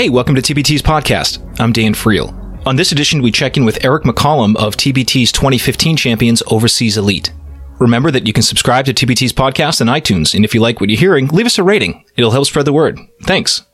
Hey, 0.00 0.08
welcome 0.08 0.34
to 0.34 0.40
TBT's 0.40 0.80
podcast. 0.80 1.60
I'm 1.60 1.72
Dan 1.72 1.92
Friel. 1.92 2.32
On 2.66 2.74
this 2.74 2.90
edition, 2.90 3.20
we 3.20 3.30
check 3.30 3.58
in 3.58 3.66
with 3.66 3.84
Eric 3.84 4.04
McCollum 4.04 4.56
of 4.56 4.74
TBT's 4.74 5.30
2015 5.30 5.94
champions 5.94 6.42
Overseas 6.46 6.96
Elite. 6.96 7.30
Remember 7.78 8.10
that 8.10 8.26
you 8.26 8.32
can 8.32 8.42
subscribe 8.42 8.86
to 8.86 8.94
TBT's 8.94 9.34
podcast 9.34 9.82
on 9.82 9.88
iTunes, 9.88 10.32
and 10.34 10.42
if 10.42 10.54
you 10.54 10.62
like 10.62 10.80
what 10.80 10.88
you're 10.88 10.98
hearing, 10.98 11.28
leave 11.28 11.44
us 11.44 11.58
a 11.58 11.62
rating. 11.62 12.02
It'll 12.16 12.30
help 12.30 12.46
spread 12.46 12.64
the 12.64 12.72
word. 12.72 12.98
Thanks. 13.24 13.66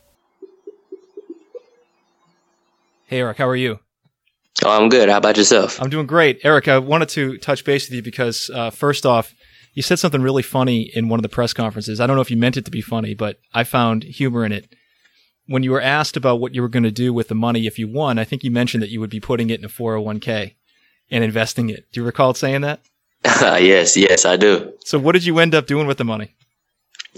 Hey, 3.05 3.21
Eric, 3.21 3.37
how 3.37 3.47
are 3.47 3.55
you? 3.55 3.79
Oh, 4.65 4.83
I'm 4.83 4.89
good. 4.89 5.09
How 5.09 5.19
about 5.19 5.37
yourself? 5.37 5.81
I'm 5.81 5.91
doing 5.91 6.09
great. 6.09 6.41
Eric, 6.43 6.67
I 6.67 6.79
wanted 6.79 7.09
to 7.11 7.39
touch 7.39 7.65
base 7.65 7.89
with 7.89 7.95
you 7.95 8.03
because, 8.03 8.51
uh, 8.53 8.71
first 8.71 9.07
off, 9.07 9.33
you 9.75 9.83
said 9.83 10.01
something 10.01 10.23
really 10.23 10.43
funny 10.43 10.91
in 10.93 11.09
one 11.09 11.21
of 11.21 11.23
the 11.23 11.29
press 11.29 11.53
conferences. 11.53 12.01
I 12.01 12.09
don't 12.09 12.17
know 12.17 12.23
if 12.23 12.33
you 12.33 12.37
meant 12.37 12.57
it 12.57 12.65
to 12.65 12.73
be 12.73 12.81
funny, 12.81 13.15
but 13.15 13.39
I 13.55 13.63
found 13.63 14.03
humor 14.03 14.45
in 14.45 14.51
it. 14.51 14.75
When 15.47 15.63
you 15.63 15.71
were 15.71 15.81
asked 15.81 16.17
about 16.17 16.41
what 16.41 16.55
you 16.55 16.63
were 16.63 16.69
going 16.69 16.83
to 16.83 16.91
do 16.91 17.13
with 17.13 17.29
the 17.29 17.35
money 17.35 17.67
if 17.67 17.79
you 17.79 17.87
won, 17.89 18.19
I 18.19 18.25
think 18.25 18.43
you 18.43 18.51
mentioned 18.51 18.83
that 18.83 18.91
you 18.91 19.01
would 19.01 19.11
be 19.11 19.21
putting 19.21 19.51
it 19.51 19.61
in 19.61 19.65
a 19.65 19.69
401k 19.69 20.55
and 21.11 21.23
investing 21.23 21.71
it. 21.71 21.87
Do 21.93 22.01
you 22.01 22.07
recall 22.07 22.35
saying 22.35 22.63
that? 22.63 22.81
yes, 23.25 23.97
yes, 23.97 24.25
I 24.25 24.37
do. 24.37 24.73
So, 24.85 24.99
what 24.99 25.13
did 25.13 25.25
you 25.25 25.39
end 25.39 25.55
up 25.55 25.67
doing 25.67 25.87
with 25.87 25.99
the 25.99 26.05
money? 26.05 26.35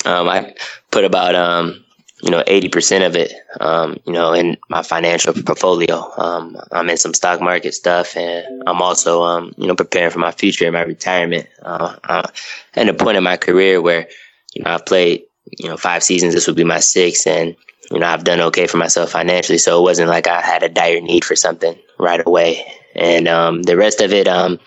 Um, 0.04 0.28
I 0.28 0.54
put 0.90 1.04
about 1.04 1.34
um, 1.34 1.84
you 2.22 2.30
know, 2.30 2.42
80% 2.42 3.06
of 3.06 3.16
it, 3.16 3.32
um, 3.60 3.98
you 4.04 4.12
know, 4.12 4.32
in 4.32 4.56
my 4.68 4.82
financial 4.82 5.32
portfolio. 5.32 6.12
Um, 6.16 6.56
I'm 6.72 6.90
in 6.90 6.96
some 6.96 7.14
stock 7.14 7.40
market 7.40 7.74
stuff 7.74 8.16
and 8.16 8.62
I'm 8.66 8.82
also, 8.82 9.22
um, 9.22 9.54
you 9.56 9.68
know, 9.68 9.76
preparing 9.76 10.10
for 10.10 10.18
my 10.18 10.32
future 10.32 10.64
and 10.64 10.74
my 10.74 10.82
retirement. 10.82 11.46
Uh, 11.62 11.96
uh, 12.04 12.28
at 12.74 12.88
a 12.88 12.94
point 12.94 13.16
in 13.16 13.22
my 13.22 13.36
career 13.36 13.80
where, 13.80 14.08
you 14.54 14.62
know, 14.62 14.70
I've 14.70 14.86
played, 14.86 15.22
you 15.58 15.68
know, 15.68 15.76
five 15.76 16.02
seasons. 16.02 16.34
This 16.34 16.46
would 16.48 16.56
be 16.56 16.64
my 16.64 16.80
sixth 16.80 17.26
and, 17.26 17.54
you 17.90 17.98
know, 17.98 18.06
I've 18.06 18.24
done 18.24 18.40
okay 18.40 18.66
for 18.66 18.76
myself 18.76 19.10
financially. 19.10 19.58
So 19.58 19.78
it 19.78 19.82
wasn't 19.82 20.10
like 20.10 20.26
I 20.26 20.40
had 20.40 20.62
a 20.62 20.68
dire 20.68 21.00
need 21.00 21.24
for 21.24 21.36
something 21.36 21.78
right 21.98 22.24
away. 22.26 22.64
And, 22.94 23.28
um, 23.28 23.62
the 23.62 23.76
rest 23.76 24.00
of 24.00 24.12
it, 24.12 24.28
um, 24.28 24.58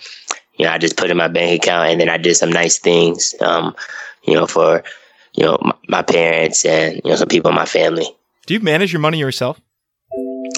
you 0.56 0.66
know, 0.66 0.72
I 0.72 0.78
just 0.78 0.98
put 0.98 1.10
in 1.10 1.18
my 1.18 1.28
bank 1.28 1.64
account 1.64 1.90
and 1.90 2.02
then 2.02 2.10
I 2.10 2.18
did 2.18 2.36
some 2.36 2.52
nice 2.52 2.80
things, 2.80 3.36
um, 3.42 3.76
you 4.24 4.36
know, 4.36 4.48
for, 4.48 4.84
you 5.34 5.46
know, 5.46 5.58
my, 5.62 5.74
my 5.88 6.02
parents 6.02 6.66
and, 6.66 7.02
you 7.04 7.10
know, 7.10 7.16
some 7.16 7.28
people 7.28 7.50
in 7.50 7.56
my 7.56 7.66
family. 7.66 8.06
Do 8.46 8.54
you 8.54 8.60
manage 8.60 8.92
your 8.94 9.02
money 9.02 9.20
yourself? 9.20 9.60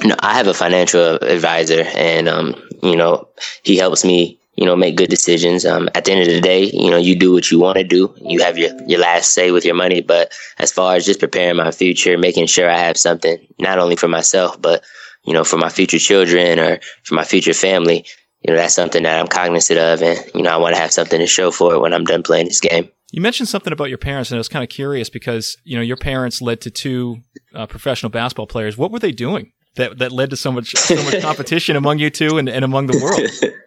No, 0.03 0.16
I 0.20 0.33
have 0.33 0.48
a 0.48 0.53
financial 0.53 1.16
advisor 1.16 1.83
and, 1.95 2.27
um, 2.27 2.55
you 2.81 2.95
know, 2.95 3.30
he 3.64 3.77
helps 3.77 4.03
me, 4.03 4.39
you 4.55 4.65
know, 4.65 4.75
make 4.75 4.95
good 4.95 5.09
decisions. 5.09 5.65
Um, 5.65 5.89
at 5.95 6.05
the 6.05 6.11
end 6.11 6.21
of 6.21 6.27
the 6.27 6.41
day, 6.41 6.65
you 6.65 6.89
know, 6.89 6.97
you 6.97 7.15
do 7.15 7.33
what 7.33 7.49
you 7.49 7.59
want 7.59 7.77
to 7.77 7.83
do. 7.83 8.13
You 8.21 8.41
have 8.43 8.57
your, 8.57 8.71
your 8.87 8.99
last 8.99 9.31
say 9.31 9.51
with 9.51 9.65
your 9.65 9.75
money. 9.75 10.01
But 10.01 10.31
as 10.59 10.71
far 10.71 10.95
as 10.95 11.05
just 11.05 11.19
preparing 11.19 11.57
my 11.57 11.71
future, 11.71 12.17
making 12.17 12.47
sure 12.47 12.69
I 12.69 12.77
have 12.77 12.97
something 12.97 13.37
not 13.59 13.79
only 13.79 13.95
for 13.95 14.07
myself, 14.07 14.61
but, 14.61 14.83
you 15.25 15.33
know, 15.33 15.43
for 15.43 15.57
my 15.57 15.69
future 15.69 15.99
children 15.99 16.59
or 16.59 16.79
for 17.03 17.15
my 17.15 17.23
future 17.23 17.53
family, 17.53 18.05
you 18.41 18.53
know, 18.53 18.57
that's 18.59 18.75
something 18.75 19.03
that 19.03 19.19
I'm 19.19 19.27
cognizant 19.27 19.79
of. 19.79 20.01
And, 20.01 20.23
you 20.35 20.43
know, 20.43 20.51
I 20.51 20.57
want 20.57 20.75
to 20.75 20.81
have 20.81 20.91
something 20.91 21.19
to 21.19 21.27
show 21.27 21.49
for 21.49 21.73
it 21.73 21.79
when 21.79 21.93
I'm 21.93 22.03
done 22.03 22.23
playing 22.23 22.47
this 22.47 22.59
game. 22.59 22.89
You 23.11 23.21
mentioned 23.21 23.47
something 23.47 23.71
about 23.71 23.89
your 23.89 23.99
parents, 23.99 24.31
and 24.31 24.37
I 24.37 24.39
was 24.39 24.49
kind 24.49 24.63
of 24.63 24.69
curious 24.69 25.07
because 25.07 25.55
you 25.63 25.75
know 25.75 25.83
your 25.83 25.97
parents 25.97 26.41
led 26.41 26.61
to 26.61 26.71
two 26.71 27.17
uh, 27.53 27.67
professional 27.67 28.09
basketball 28.09 28.47
players. 28.47 28.75
What 28.75 28.89
were 28.89 28.97
they 28.97 29.11
doing 29.11 29.51
that 29.75 29.99
that 29.99 30.11
led 30.11 30.31
to 30.31 30.35
so 30.35 30.51
much 30.51 30.75
so 30.75 30.95
much 30.95 31.21
competition 31.21 31.75
among 31.75 31.99
you 31.99 32.09
two 32.09 32.39
and, 32.39 32.49
and 32.49 32.65
among 32.65 32.87
the 32.87 32.99
world? 32.99 33.53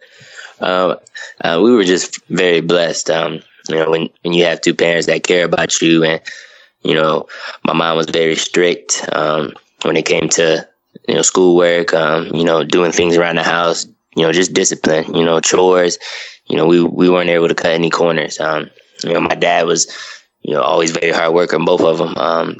Um, 0.61 0.97
uh, 1.43 1.61
we 1.63 1.73
were 1.73 1.85
just 1.85 2.25
very 2.27 2.61
blessed. 2.61 3.11
Um, 3.11 3.41
you 3.69 3.77
know, 3.77 3.91
when 3.91 4.09
when 4.23 4.33
you 4.33 4.45
have 4.45 4.61
two 4.61 4.75
parents 4.75 5.07
that 5.07 5.25
care 5.25 5.45
about 5.45 5.81
you, 5.83 6.05
and 6.05 6.21
you 6.83 6.95
know, 6.95 7.27
my 7.65 7.73
mom 7.73 7.97
was 7.97 8.09
very 8.09 8.37
strict 8.37 9.09
um, 9.13 9.53
when 9.83 9.97
it 9.97 10.07
came 10.07 10.29
to 10.31 10.69
you 11.09 11.15
know 11.15 11.23
schoolwork. 11.23 11.93
Um, 11.95 12.27
you 12.35 12.45
know, 12.45 12.65
doing 12.65 12.93
things 12.93 13.17
around 13.17 13.37
the 13.37 13.43
house. 13.43 13.87
You 14.15 14.23
know, 14.23 14.33
just 14.33 14.55
discipline. 14.55 15.15
You 15.15 15.25
know, 15.25 15.41
chores. 15.41 15.99
You 16.47 16.57
know, 16.57 16.67
we 16.67 16.83
we 16.83 17.11
weren't 17.11 17.31
able 17.31 17.49
to 17.49 17.55
cut 17.55 17.73
any 17.73 17.91
corners. 17.91 18.41
Um, 18.41 18.71
you 19.05 19.13
know, 19.13 19.21
my 19.21 19.35
dad 19.35 19.67
was, 19.67 19.93
you 20.43 20.55
know, 20.55 20.63
always 20.63 20.91
very 20.91 21.13
hard 21.13 21.35
worker, 21.35 21.59
both 21.59 21.83
of 21.83 21.99
them. 21.99 22.17
Um, 22.17 22.57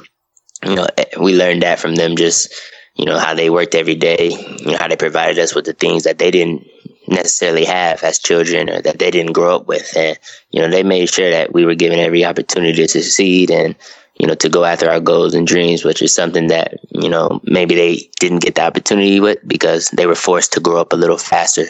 you 0.63 0.75
know, 0.75 0.87
eh, 0.97 1.05
we 1.21 1.37
learned 1.37 1.63
that 1.63 1.79
from 1.79 1.95
them 1.95 2.17
just, 2.17 2.53
you 2.95 3.05
know, 3.05 3.19
how 3.19 3.35
they 3.35 3.51
worked 3.51 3.75
every 3.75 3.95
day, 3.95 4.31
you 4.59 4.73
know, 4.73 4.79
how 4.79 4.89
they 4.89 4.97
provided 4.97 5.39
us 5.39 5.55
with 5.55 5.65
the 5.65 5.73
things 5.73 6.05
that 6.05 6.19
they 6.19 6.31
didn't 6.31 6.67
necessarily 7.09 7.65
have 7.65 8.03
as 8.03 8.19
children 8.19 8.71
or 8.71 8.81
that 8.83 8.99
they 8.99 9.11
didn't 9.11 9.33
grow 9.33 9.57
up 9.57 9.67
with. 9.67 9.97
And, 9.97 10.19
you 10.51 10.61
know, 10.61 10.69
they 10.69 10.83
made 10.83 11.09
sure 11.09 11.31
that 11.31 11.53
we 11.53 11.65
were 11.65 11.75
given 11.75 11.99
every 11.99 12.25
opportunity 12.25 12.75
to 12.75 12.89
succeed 12.89 13.51
and, 13.51 13.75
you 14.19 14.27
know, 14.27 14.35
to 14.35 14.49
go 14.49 14.65
after 14.65 14.91
our 14.91 15.01
goals 15.01 15.35
and 15.35 15.47
dreams, 15.47 15.85
which 15.85 16.03
is 16.03 16.15
something 16.15 16.49
that, 16.49 16.75
you 16.91 17.09
know, 17.09 17.41
maybe 17.45 17.75
they 17.75 18.11
didn't 18.19 18.43
get 18.43 18.55
the 18.55 18.65
opportunity 18.65 19.21
with 19.21 19.39
because 19.47 19.91
they 19.91 20.07
were 20.07 20.15
forced 20.15 20.53
to 20.53 20.61
grow 20.61 20.81
up 20.81 20.93
a 20.93 20.97
little 20.97 21.19
faster 21.19 21.67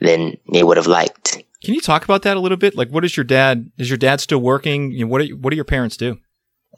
than 0.00 0.36
they 0.52 0.62
would 0.62 0.76
have 0.76 0.86
liked. 0.86 1.42
Can 1.64 1.74
you 1.74 1.80
talk 1.80 2.04
about 2.04 2.22
that 2.22 2.36
a 2.36 2.40
little 2.40 2.56
bit? 2.56 2.76
Like, 2.76 2.90
what 2.90 3.04
is 3.04 3.16
your 3.16 3.24
dad? 3.24 3.70
Is 3.78 3.90
your 3.90 3.96
dad 3.96 4.20
still 4.20 4.38
working? 4.38 4.92
You 4.92 5.04
know, 5.04 5.08
what 5.08 5.26
do, 5.26 5.36
what 5.36 5.50
do 5.50 5.56
your 5.56 5.64
parents 5.64 5.96
do? 5.96 6.18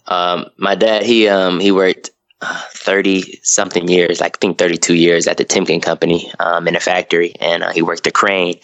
Um, 0.06 0.47
my 0.56 0.75
dad, 0.75 1.03
he 1.03 1.28
um, 1.28 1.60
he 1.60 1.70
worked 1.70 2.10
thirty 2.42 3.40
something 3.42 3.88
years, 3.88 4.20
like 4.20 4.36
I 4.36 4.38
think 4.40 4.58
thirty 4.58 4.78
two 4.78 4.94
years 4.94 5.26
at 5.26 5.36
the 5.36 5.44
Timken 5.44 5.82
company 5.82 6.32
um, 6.38 6.68
in 6.68 6.76
a 6.76 6.80
factory, 6.80 7.34
and 7.40 7.62
uh, 7.62 7.70
he 7.70 7.82
worked 7.82 8.04
the 8.04 8.10
crane. 8.10 8.58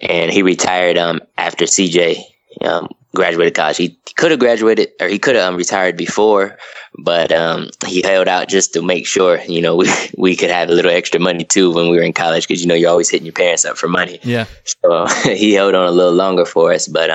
And 0.00 0.32
he 0.32 0.42
retired 0.42 0.98
um, 0.98 1.20
after 1.36 1.64
CJ 1.64 2.22
um, 2.64 2.88
graduated 3.14 3.54
college. 3.54 3.76
He 3.76 3.98
could 4.16 4.30
have 4.30 4.40
graduated 4.40 4.90
or 5.00 5.08
he 5.08 5.18
could 5.18 5.36
have 5.36 5.52
um, 5.52 5.56
retired 5.56 5.96
before, 5.96 6.58
but 6.98 7.32
um, 7.32 7.70
he 7.86 8.02
held 8.02 8.28
out 8.28 8.48
just 8.48 8.72
to 8.74 8.82
make 8.82 9.06
sure, 9.06 9.40
you 9.42 9.60
know, 9.60 9.76
we, 9.82 9.90
we 10.16 10.36
could 10.36 10.50
have 10.50 10.68
a 10.68 10.72
little 10.72 10.90
extra 10.90 11.20
money 11.20 11.44
too 11.44 11.72
when 11.72 11.90
we 11.90 11.96
were 11.96 12.02
in 12.02 12.12
college 12.12 12.46
because, 12.46 12.62
you 12.62 12.68
know, 12.68 12.74
you're 12.74 12.90
always 12.90 13.10
hitting 13.10 13.26
your 13.26 13.32
parents 13.32 13.64
up 13.64 13.76
for 13.76 13.88
money. 13.88 14.20
Yeah. 14.22 14.46
So 14.64 15.06
he 15.24 15.52
held 15.52 15.74
on 15.74 15.86
a 15.86 15.90
little 15.90 16.14
longer 16.14 16.44
for 16.44 16.72
us, 16.72 16.88
but 16.88 17.10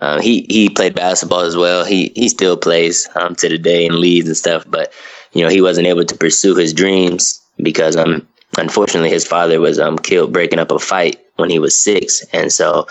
um, 0.00 0.20
he, 0.20 0.46
he 0.48 0.68
played 0.68 0.94
basketball 0.94 1.40
as 1.40 1.56
well. 1.56 1.84
He, 1.84 2.12
he 2.14 2.28
still 2.28 2.56
plays 2.56 3.08
um, 3.14 3.34
to 3.36 3.48
the 3.48 3.58
day 3.58 3.86
in 3.86 4.00
leagues 4.00 4.26
and 4.26 4.36
stuff, 4.36 4.64
but, 4.68 4.92
you 5.32 5.42
know, 5.42 5.50
he 5.50 5.60
wasn't 5.60 5.86
able 5.86 6.04
to 6.04 6.16
pursue 6.16 6.54
his 6.54 6.72
dreams 6.72 7.40
because, 7.58 7.96
um, 7.96 8.26
unfortunately, 8.58 9.10
his 9.10 9.26
father 9.26 9.60
was 9.60 9.78
um, 9.78 9.98
killed 9.98 10.32
breaking 10.32 10.58
up 10.58 10.70
a 10.70 10.78
fight 10.78 11.20
when 11.36 11.50
he 11.50 11.58
was 11.58 11.76
six. 11.76 12.22
And 12.32 12.52
so, 12.52 12.86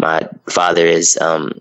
my 0.00 0.26
father 0.48 0.86
is 0.86 1.18
um, 1.20 1.52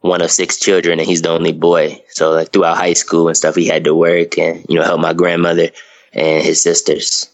one 0.00 0.22
of 0.22 0.30
six 0.30 0.58
children 0.58 0.98
and 0.98 1.08
he's 1.08 1.22
the 1.22 1.30
only 1.30 1.52
boy. 1.52 2.02
So 2.08 2.32
like 2.32 2.52
throughout 2.52 2.76
high 2.76 2.92
school 2.94 3.28
and 3.28 3.36
stuff, 3.36 3.54
he 3.54 3.66
had 3.66 3.84
to 3.84 3.94
work 3.94 4.38
and, 4.38 4.64
you 4.68 4.76
know, 4.76 4.84
help 4.84 5.00
my 5.00 5.12
grandmother 5.12 5.70
and 6.12 6.44
his 6.44 6.62
sisters. 6.62 7.30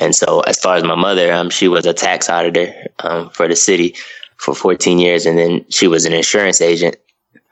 And 0.00 0.14
so 0.14 0.40
as 0.40 0.58
far 0.58 0.76
as 0.76 0.84
my 0.84 0.94
mother, 0.94 1.32
um, 1.32 1.50
she 1.50 1.68
was 1.68 1.86
a 1.86 1.92
tax 1.92 2.28
auditor 2.28 2.72
um, 3.00 3.30
for 3.30 3.48
the 3.48 3.56
city 3.56 3.94
for 4.42 4.54
14 4.54 4.98
years. 4.98 5.24
And 5.24 5.38
then 5.38 5.64
she 5.68 5.86
was 5.86 6.04
an 6.04 6.12
insurance 6.12 6.60
agent 6.60 6.96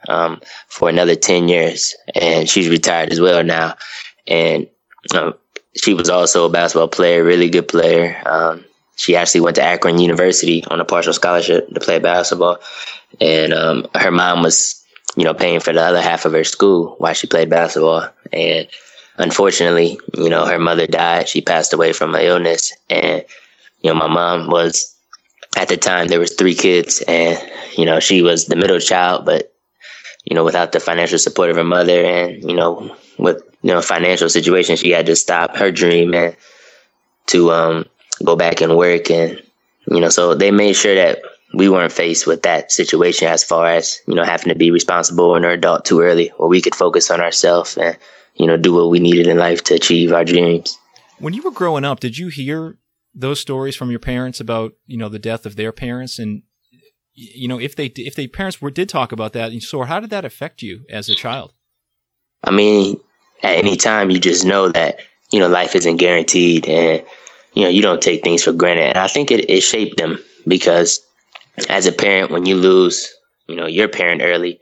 um, 0.09 0.41
for 0.67 0.89
another 0.89 1.15
10 1.15 1.47
years. 1.47 1.95
And 2.13 2.49
she's 2.49 2.67
retired 2.67 3.11
as 3.11 3.21
well 3.21 3.43
now. 3.43 3.77
And 4.27 4.67
um, 5.15 5.35
she 5.81 5.93
was 5.93 6.09
also 6.09 6.45
a 6.45 6.49
basketball 6.49 6.89
player, 6.89 7.23
really 7.23 7.49
good 7.49 7.69
player. 7.69 8.21
Um, 8.25 8.65
she 8.97 9.15
actually 9.15 9.41
went 9.41 9.55
to 9.55 9.63
Akron 9.63 9.99
University 9.99 10.63
on 10.65 10.81
a 10.81 10.85
partial 10.85 11.13
scholarship 11.13 11.73
to 11.73 11.79
play 11.79 11.97
basketball, 11.97 12.59
and 13.19 13.53
um, 13.53 13.87
her 13.95 14.11
mom 14.11 14.43
was, 14.43 14.85
you 15.15 15.23
know, 15.23 15.33
paying 15.33 15.59
for 15.59 15.73
the 15.73 15.81
other 15.81 16.01
half 16.01 16.25
of 16.25 16.33
her 16.33 16.43
school 16.43 16.95
while 16.99 17.13
she 17.13 17.25
played 17.25 17.49
basketball. 17.49 18.09
And 18.31 18.67
unfortunately, 19.17 19.97
you 20.13 20.29
know, 20.29 20.45
her 20.45 20.59
mother 20.59 20.85
died. 20.85 21.27
She 21.27 21.41
passed 21.41 21.73
away 21.73 21.93
from 21.93 22.13
an 22.13 22.21
illness, 22.21 22.73
and 22.89 23.25
you 23.81 23.89
know, 23.91 23.95
my 23.95 24.07
mom 24.07 24.51
was 24.51 24.95
at 25.57 25.67
the 25.67 25.77
time 25.77 26.07
there 26.07 26.19
was 26.19 26.35
three 26.35 26.55
kids, 26.55 27.03
and 27.07 27.37
you 27.77 27.85
know, 27.85 27.99
she 27.99 28.21
was 28.21 28.45
the 28.45 28.55
middle 28.55 28.79
child, 28.79 29.25
but 29.25 29.53
you 30.23 30.35
know, 30.35 30.43
without 30.43 30.71
the 30.71 30.79
financial 30.79 31.17
support 31.17 31.49
of 31.49 31.57
her 31.57 31.63
mother, 31.63 32.03
and 32.03 32.43
you 32.43 32.55
know, 32.55 32.95
with 33.17 33.43
you 33.61 33.71
know, 33.71 33.81
financial 33.81 34.29
situation, 34.29 34.75
she 34.75 34.91
had 34.91 35.05
to 35.07 35.15
stop 35.15 35.55
her 35.57 35.71
dream 35.71 36.13
and 36.13 36.35
to 37.27 37.51
um 37.51 37.85
go 38.23 38.35
back 38.35 38.61
and 38.61 38.77
work 38.77 39.09
and 39.09 39.41
you 39.89 39.99
know 39.99 40.09
so 40.09 40.35
they 40.35 40.51
made 40.51 40.73
sure 40.73 40.95
that 40.95 41.21
we 41.53 41.69
weren't 41.69 41.91
faced 41.91 42.27
with 42.27 42.43
that 42.43 42.71
situation 42.71 43.27
as 43.27 43.43
far 43.43 43.67
as 43.67 44.01
you 44.07 44.15
know 44.15 44.23
having 44.23 44.49
to 44.49 44.55
be 44.55 44.71
responsible 44.71 45.35
and 45.35 45.45
an 45.45 45.51
adult 45.51 45.85
too 45.85 46.01
early 46.01 46.29
where 46.37 46.49
we 46.49 46.61
could 46.61 46.75
focus 46.75 47.09
on 47.09 47.21
ourselves 47.21 47.77
and 47.77 47.97
you 48.35 48.45
know 48.45 48.57
do 48.57 48.73
what 48.73 48.89
we 48.89 48.99
needed 48.99 49.27
in 49.27 49.37
life 49.37 49.63
to 49.63 49.73
achieve 49.73 50.11
our 50.11 50.25
dreams. 50.25 50.77
When 51.19 51.33
you 51.33 51.41
were 51.41 51.51
growing 51.51 51.85
up 51.85 51.99
did 51.99 52.17
you 52.17 52.27
hear 52.27 52.77
those 53.13 53.39
stories 53.39 53.75
from 53.75 53.89
your 53.89 53.99
parents 53.99 54.39
about 54.39 54.73
you 54.85 54.97
know 54.97 55.09
the 55.09 55.19
death 55.19 55.45
of 55.45 55.55
their 55.55 55.71
parents 55.71 56.19
and 56.19 56.43
you 57.13 57.47
know 57.47 57.59
if 57.59 57.75
they 57.75 57.87
if 57.95 58.15
they 58.15 58.27
parents 58.27 58.61
were 58.61 58.71
did 58.71 58.87
talk 58.87 59.11
about 59.11 59.33
that 59.33 59.51
and 59.51 59.61
so 59.61 59.83
how 59.83 59.99
did 59.99 60.09
that 60.09 60.25
affect 60.25 60.61
you 60.61 60.85
as 60.89 61.09
a 61.09 61.15
child 61.15 61.53
i 62.43 62.51
mean 62.51 62.99
at 63.43 63.57
any 63.57 63.75
time 63.75 64.09
you 64.09 64.19
just 64.19 64.45
know 64.45 64.69
that 64.69 64.99
you 65.31 65.39
know 65.39 65.47
life 65.47 65.75
isn't 65.75 65.97
guaranteed 65.97 66.67
and 66.67 67.05
you 67.53 67.63
know, 67.63 67.69
you 67.69 67.81
don't 67.81 68.01
take 68.01 68.23
things 68.23 68.43
for 68.43 68.53
granted. 68.53 68.89
And 68.89 68.97
I 68.97 69.07
think 69.07 69.31
it, 69.31 69.49
it 69.49 69.61
shaped 69.61 69.97
them 69.97 70.19
because 70.47 71.01
as 71.69 71.85
a 71.85 71.91
parent, 71.91 72.31
when 72.31 72.45
you 72.45 72.55
lose, 72.55 73.13
you 73.47 73.55
know, 73.55 73.67
your 73.67 73.87
parent 73.87 74.21
early, 74.21 74.59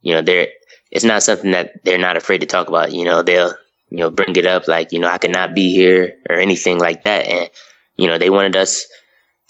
you 0.00 0.12
know, 0.14 0.22
they're, 0.22 0.48
it's 0.90 1.04
not 1.04 1.22
something 1.22 1.52
that 1.52 1.84
they're 1.84 1.98
not 1.98 2.16
afraid 2.16 2.40
to 2.40 2.46
talk 2.46 2.68
about. 2.68 2.92
You 2.92 3.04
know, 3.04 3.22
they'll, 3.22 3.54
you 3.90 3.98
know, 3.98 4.10
bring 4.10 4.36
it 4.36 4.46
up 4.46 4.66
like, 4.66 4.92
you 4.92 4.98
know, 4.98 5.08
I 5.08 5.18
could 5.18 5.30
not 5.30 5.54
be 5.54 5.72
here 5.72 6.14
or 6.28 6.36
anything 6.36 6.78
like 6.78 7.04
that. 7.04 7.26
And, 7.26 7.50
you 7.96 8.06
know, 8.06 8.18
they 8.18 8.30
wanted 8.30 8.56
us, 8.56 8.86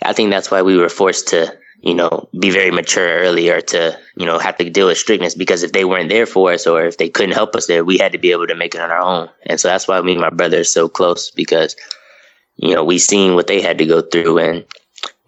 I 0.02 0.12
think 0.12 0.30
that's 0.30 0.50
why 0.50 0.62
we 0.62 0.76
were 0.76 0.88
forced 0.88 1.28
to, 1.28 1.56
you 1.80 1.94
know, 1.94 2.28
be 2.38 2.50
very 2.50 2.70
mature 2.70 3.18
earlier 3.20 3.60
to, 3.60 3.98
you 4.16 4.26
know, 4.26 4.38
have 4.38 4.56
to 4.58 4.70
deal 4.70 4.86
with 4.86 4.98
strictness 4.98 5.34
because 5.34 5.62
if 5.62 5.72
they 5.72 5.84
weren't 5.84 6.08
there 6.08 6.26
for 6.26 6.52
us 6.52 6.66
or 6.66 6.84
if 6.84 6.98
they 6.98 7.08
couldn't 7.08 7.34
help 7.34 7.56
us 7.56 7.66
there, 7.66 7.84
we 7.84 7.98
had 7.98 8.12
to 8.12 8.18
be 8.18 8.32
able 8.32 8.46
to 8.46 8.54
make 8.54 8.74
it 8.74 8.80
on 8.80 8.90
our 8.90 9.00
own. 9.00 9.28
And 9.46 9.58
so 9.58 9.68
that's 9.68 9.88
why 9.88 10.00
me 10.00 10.12
and 10.12 10.20
my 10.20 10.30
brother 10.30 10.60
are 10.60 10.64
so 10.64 10.88
close 10.88 11.30
because, 11.30 11.76
you 12.56 12.74
know, 12.74 12.84
we 12.84 12.98
seen 12.98 13.34
what 13.34 13.46
they 13.46 13.60
had 13.60 13.78
to 13.78 13.86
go 13.86 14.00
through 14.02 14.38
and 14.38 14.64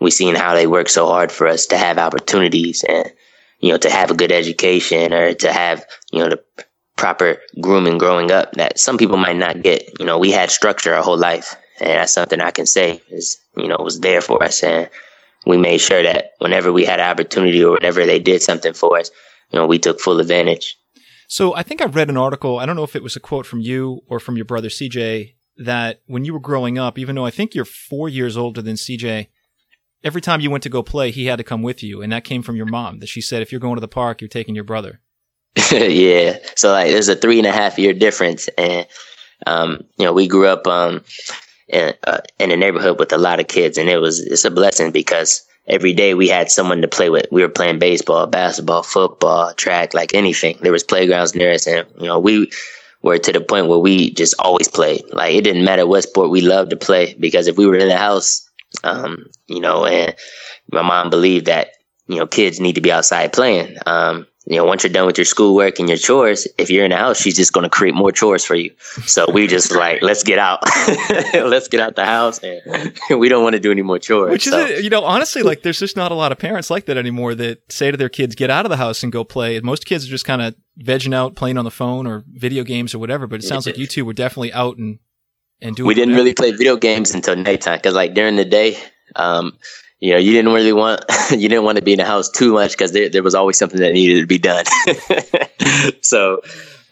we 0.00 0.10
seen 0.10 0.34
how 0.34 0.54
they 0.54 0.66
worked 0.66 0.90
so 0.90 1.06
hard 1.06 1.32
for 1.32 1.46
us 1.46 1.66
to 1.66 1.78
have 1.78 1.98
opportunities 1.98 2.84
and, 2.84 3.12
you 3.60 3.70
know, 3.70 3.78
to 3.78 3.90
have 3.90 4.10
a 4.10 4.14
good 4.14 4.32
education 4.32 5.12
or 5.12 5.34
to 5.34 5.52
have, 5.52 5.84
you 6.12 6.20
know, 6.20 6.28
the 6.28 6.44
proper 6.96 7.38
grooming 7.60 7.98
growing 7.98 8.30
up 8.30 8.52
that 8.52 8.78
some 8.78 8.98
people 8.98 9.16
might 9.16 9.36
not 9.36 9.62
get. 9.62 9.98
You 9.98 10.06
know, 10.06 10.18
we 10.18 10.30
had 10.30 10.50
structure 10.50 10.94
our 10.94 11.02
whole 11.02 11.18
life. 11.18 11.56
And 11.80 11.90
that's 11.90 12.12
something 12.12 12.40
I 12.40 12.50
can 12.50 12.66
say 12.66 13.02
is, 13.10 13.38
you 13.56 13.68
know, 13.68 13.74
it 13.74 13.84
was 13.84 14.00
there 14.00 14.20
for 14.20 14.42
us. 14.42 14.62
And 14.62 14.88
we 15.46 15.56
made 15.56 15.78
sure 15.78 16.02
that 16.02 16.32
whenever 16.38 16.72
we 16.72 16.84
had 16.84 17.00
an 17.00 17.10
opportunity 17.10 17.62
or 17.62 17.72
whenever 17.72 18.06
they 18.06 18.18
did 18.18 18.42
something 18.42 18.72
for 18.72 18.98
us, 18.98 19.10
you 19.50 19.58
know, 19.58 19.66
we 19.66 19.78
took 19.78 20.00
full 20.00 20.20
advantage. 20.20 20.76
So 21.28 21.54
I 21.54 21.62
think 21.62 21.80
I 21.80 21.86
read 21.86 22.10
an 22.10 22.16
article. 22.16 22.58
I 22.58 22.66
don't 22.66 22.76
know 22.76 22.84
if 22.84 22.96
it 22.96 23.02
was 23.02 23.16
a 23.16 23.20
quote 23.20 23.46
from 23.46 23.60
you 23.60 24.02
or 24.08 24.20
from 24.20 24.36
your 24.36 24.44
brother 24.44 24.68
CJ 24.68 25.34
that 25.56 26.00
when 26.06 26.24
you 26.24 26.32
were 26.32 26.40
growing 26.40 26.78
up, 26.78 26.98
even 26.98 27.14
though 27.14 27.26
I 27.26 27.30
think 27.30 27.54
you're 27.54 27.64
four 27.64 28.08
years 28.08 28.36
older 28.36 28.60
than 28.62 28.74
CJ, 28.74 29.28
every 30.02 30.20
time 30.20 30.40
you 30.40 30.50
went 30.50 30.62
to 30.64 30.68
go 30.68 30.82
play, 30.82 31.10
he 31.10 31.26
had 31.26 31.36
to 31.36 31.44
come 31.44 31.62
with 31.62 31.82
you. 31.82 32.02
And 32.02 32.12
that 32.12 32.24
came 32.24 32.42
from 32.42 32.56
your 32.56 32.66
mom 32.66 32.98
that 33.00 33.08
she 33.08 33.20
said, 33.20 33.42
if 33.42 33.50
you're 33.52 33.60
going 33.60 33.76
to 33.76 33.80
the 33.80 33.88
park, 33.88 34.20
you're 34.20 34.28
taking 34.28 34.54
your 34.54 34.64
brother. 34.64 35.00
yeah. 35.72 36.38
So 36.56 36.72
like 36.72 36.90
there's 36.90 37.08
a 37.08 37.16
three 37.16 37.38
and 37.38 37.46
a 37.46 37.52
half 37.52 37.78
year 37.78 37.92
difference. 37.92 38.48
And, 38.58 38.86
um, 39.46 39.84
you 39.96 40.04
know, 40.04 40.12
we 40.12 40.28
grew 40.28 40.46
up, 40.46 40.66
um, 40.66 41.02
in, 41.68 41.94
uh, 42.04 42.20
in 42.38 42.50
a 42.50 42.56
neighborhood 42.56 42.98
with 42.98 43.12
a 43.12 43.18
lot 43.18 43.40
of 43.40 43.48
kids 43.48 43.78
and 43.78 43.88
it 43.88 43.98
was, 43.98 44.20
it's 44.20 44.44
a 44.44 44.50
blessing 44.50 44.90
because 44.90 45.46
every 45.66 45.92
day 45.92 46.14
we 46.14 46.28
had 46.28 46.50
someone 46.50 46.82
to 46.82 46.88
play 46.88 47.10
with. 47.10 47.26
We 47.30 47.42
were 47.42 47.48
playing 47.48 47.78
baseball, 47.78 48.26
basketball, 48.26 48.82
football, 48.82 49.54
track, 49.54 49.94
like 49.94 50.14
anything. 50.14 50.58
There 50.60 50.72
was 50.72 50.84
playgrounds 50.84 51.34
near 51.34 51.52
us 51.52 51.66
and, 51.66 51.86
you 51.98 52.06
know, 52.06 52.18
we, 52.18 52.50
were 53.04 53.18
to 53.18 53.32
the 53.32 53.40
point 53.40 53.66
where 53.66 53.78
we 53.78 54.10
just 54.12 54.34
always 54.38 54.66
played. 54.66 55.04
Like 55.12 55.34
it 55.34 55.44
didn't 55.44 55.64
matter 55.64 55.86
what 55.86 56.04
sport 56.04 56.30
we 56.30 56.40
loved 56.40 56.70
to 56.70 56.76
play 56.76 57.14
because 57.20 57.46
if 57.46 57.58
we 57.58 57.66
were 57.66 57.76
in 57.76 57.88
the 57.88 57.98
house, 57.98 58.48
um, 58.82 59.26
you 59.46 59.60
know, 59.60 59.84
and 59.84 60.16
my 60.72 60.80
mom 60.80 61.10
believed 61.10 61.46
that, 61.46 61.68
you 62.08 62.16
know, 62.16 62.26
kids 62.26 62.60
need 62.60 62.76
to 62.76 62.80
be 62.80 62.90
outside 62.90 63.34
playing. 63.34 63.76
Um, 63.84 64.26
you 64.46 64.56
know, 64.56 64.64
once 64.64 64.84
you're 64.84 64.92
done 64.92 65.06
with 65.06 65.16
your 65.16 65.24
schoolwork 65.24 65.78
and 65.78 65.88
your 65.88 65.96
chores, 65.96 66.46
if 66.58 66.68
you're 66.70 66.84
in 66.84 66.90
the 66.90 66.96
house, 66.96 67.18
she's 67.18 67.36
just 67.36 67.54
going 67.54 67.64
to 67.64 67.70
create 67.70 67.94
more 67.94 68.12
chores 68.12 68.44
for 68.44 68.54
you. 68.54 68.70
So 69.06 69.30
we 69.30 69.46
just 69.56 69.72
like, 69.72 70.02
let's 70.02 70.22
get 70.22 70.38
out, 70.38 70.60
let's 71.34 71.68
get 71.68 71.80
out 71.80 71.96
the 71.96 72.04
house, 72.04 72.40
and 72.40 72.92
we 73.18 73.28
don't 73.30 73.42
want 73.42 73.54
to 73.54 73.60
do 73.60 73.70
any 73.70 73.82
more 73.82 73.98
chores. 73.98 74.30
Which 74.30 74.44
so. 74.44 74.58
is, 74.58 74.84
you 74.84 74.90
know, 74.90 75.02
honestly, 75.02 75.42
like 75.42 75.62
there's 75.62 75.78
just 75.78 75.96
not 75.96 76.12
a 76.12 76.14
lot 76.14 76.30
of 76.30 76.38
parents 76.38 76.70
like 76.70 76.84
that 76.86 76.98
anymore 76.98 77.34
that 77.36 77.72
say 77.72 77.90
to 77.90 77.96
their 77.96 78.10
kids, 78.10 78.34
"Get 78.34 78.50
out 78.50 78.66
of 78.66 78.70
the 78.70 78.76
house 78.76 79.02
and 79.02 79.10
go 79.10 79.24
play." 79.24 79.58
Most 79.60 79.86
kids 79.86 80.06
are 80.06 80.10
just 80.10 80.26
kind 80.26 80.42
of 80.42 80.54
vegging 80.78 81.14
out, 81.14 81.36
playing 81.36 81.56
on 81.56 81.64
the 81.64 81.70
phone 81.70 82.06
or 82.06 82.24
video 82.28 82.64
games 82.64 82.94
or 82.94 82.98
whatever. 82.98 83.26
But 83.26 83.40
it 83.40 83.44
sounds 83.44 83.64
like 83.66 83.78
you 83.78 83.86
two 83.86 84.04
were 84.04 84.12
definitely 84.12 84.52
out 84.52 84.76
and 84.76 84.98
and 85.62 85.74
doing. 85.74 85.88
We 85.88 85.94
didn't 85.94 86.16
really 86.16 86.34
play 86.34 86.52
video 86.52 86.76
games 86.76 87.14
until 87.14 87.34
nighttime 87.36 87.78
because, 87.78 87.94
like, 87.94 88.12
during 88.12 88.36
the 88.36 88.44
day, 88.44 88.76
um, 89.16 89.56
you 90.04 90.10
know, 90.10 90.18
you 90.18 90.32
didn't 90.32 90.52
really 90.52 90.74
want 90.74 91.02
you 91.30 91.48
didn't 91.48 91.64
want 91.64 91.76
to 91.76 91.82
be 91.82 91.92
in 91.92 91.98
the 91.98 92.04
house 92.04 92.28
too 92.28 92.52
much 92.52 92.72
because 92.72 92.92
there, 92.92 93.08
there 93.08 93.22
was 93.22 93.34
always 93.34 93.56
something 93.56 93.80
that 93.80 93.94
needed 93.94 94.20
to 94.20 94.26
be 94.26 94.36
done. 94.36 94.66
so 96.02 96.42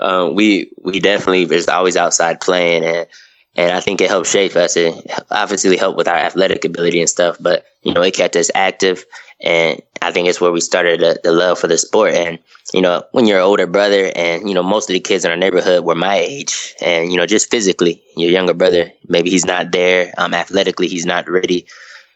um, 0.01 0.35
we 0.35 0.73
we 0.81 0.99
definitely 0.99 1.45
was 1.45 1.69
always 1.69 1.95
outside 1.95 2.41
playing 2.41 2.85
and 2.85 3.07
and 3.55 3.73
I 3.73 3.81
think 3.81 4.01
it 4.01 4.09
helped 4.09 4.29
shape 4.29 4.57
us. 4.57 4.79
It 4.79 4.95
obviously 5.31 5.77
helped 5.77 5.99
with 5.99 6.09
our 6.09 6.17
athletic 6.17 6.65
ability 6.65 7.01
and 7.01 7.11
stuff, 7.11 7.37
but 7.39 7.67
you 7.83 7.93
know, 7.93 8.01
it 8.01 8.15
kept 8.15 8.35
us 8.35 8.51
active, 8.55 9.05
and 9.43 9.83
I 10.01 10.11
think 10.11 10.27
it's 10.27 10.41
where 10.41 10.51
we 10.51 10.63
started 10.63 11.01
the, 11.01 11.21
the 11.23 11.33
love 11.33 11.59
for 11.59 11.67
the 11.67 11.77
sport. 11.77 12.15
And 12.15 12.39
you 12.73 12.81
know, 12.81 13.05
when 13.13 13.27
you're 13.27 13.41
an 13.41 13.45
older 13.45 13.67
brother, 13.67 14.11
and 14.17 14.49
you 14.49 14.55
know, 14.55 14.63
most 14.63 14.89
of 14.89 14.95
the 14.95 15.01
kids 15.01 15.27
in 15.27 15.31
our 15.31 15.37
neighborhood 15.37 15.85
were 15.85 15.95
my 15.95 16.17
age, 16.17 16.75
and 16.81 17.13
you 17.13 17.19
know, 17.19 17.27
just 17.27 17.51
physically, 17.51 18.03
your 18.17 18.31
younger 18.31 18.55
brother, 18.55 18.91
maybe 19.07 19.29
he's 19.29 19.45
not 19.45 19.71
there. 19.71 20.15
Um, 20.17 20.33
athletically, 20.33 20.89
he's 20.89 21.05
not 21.05 21.29
ready. 21.29 21.67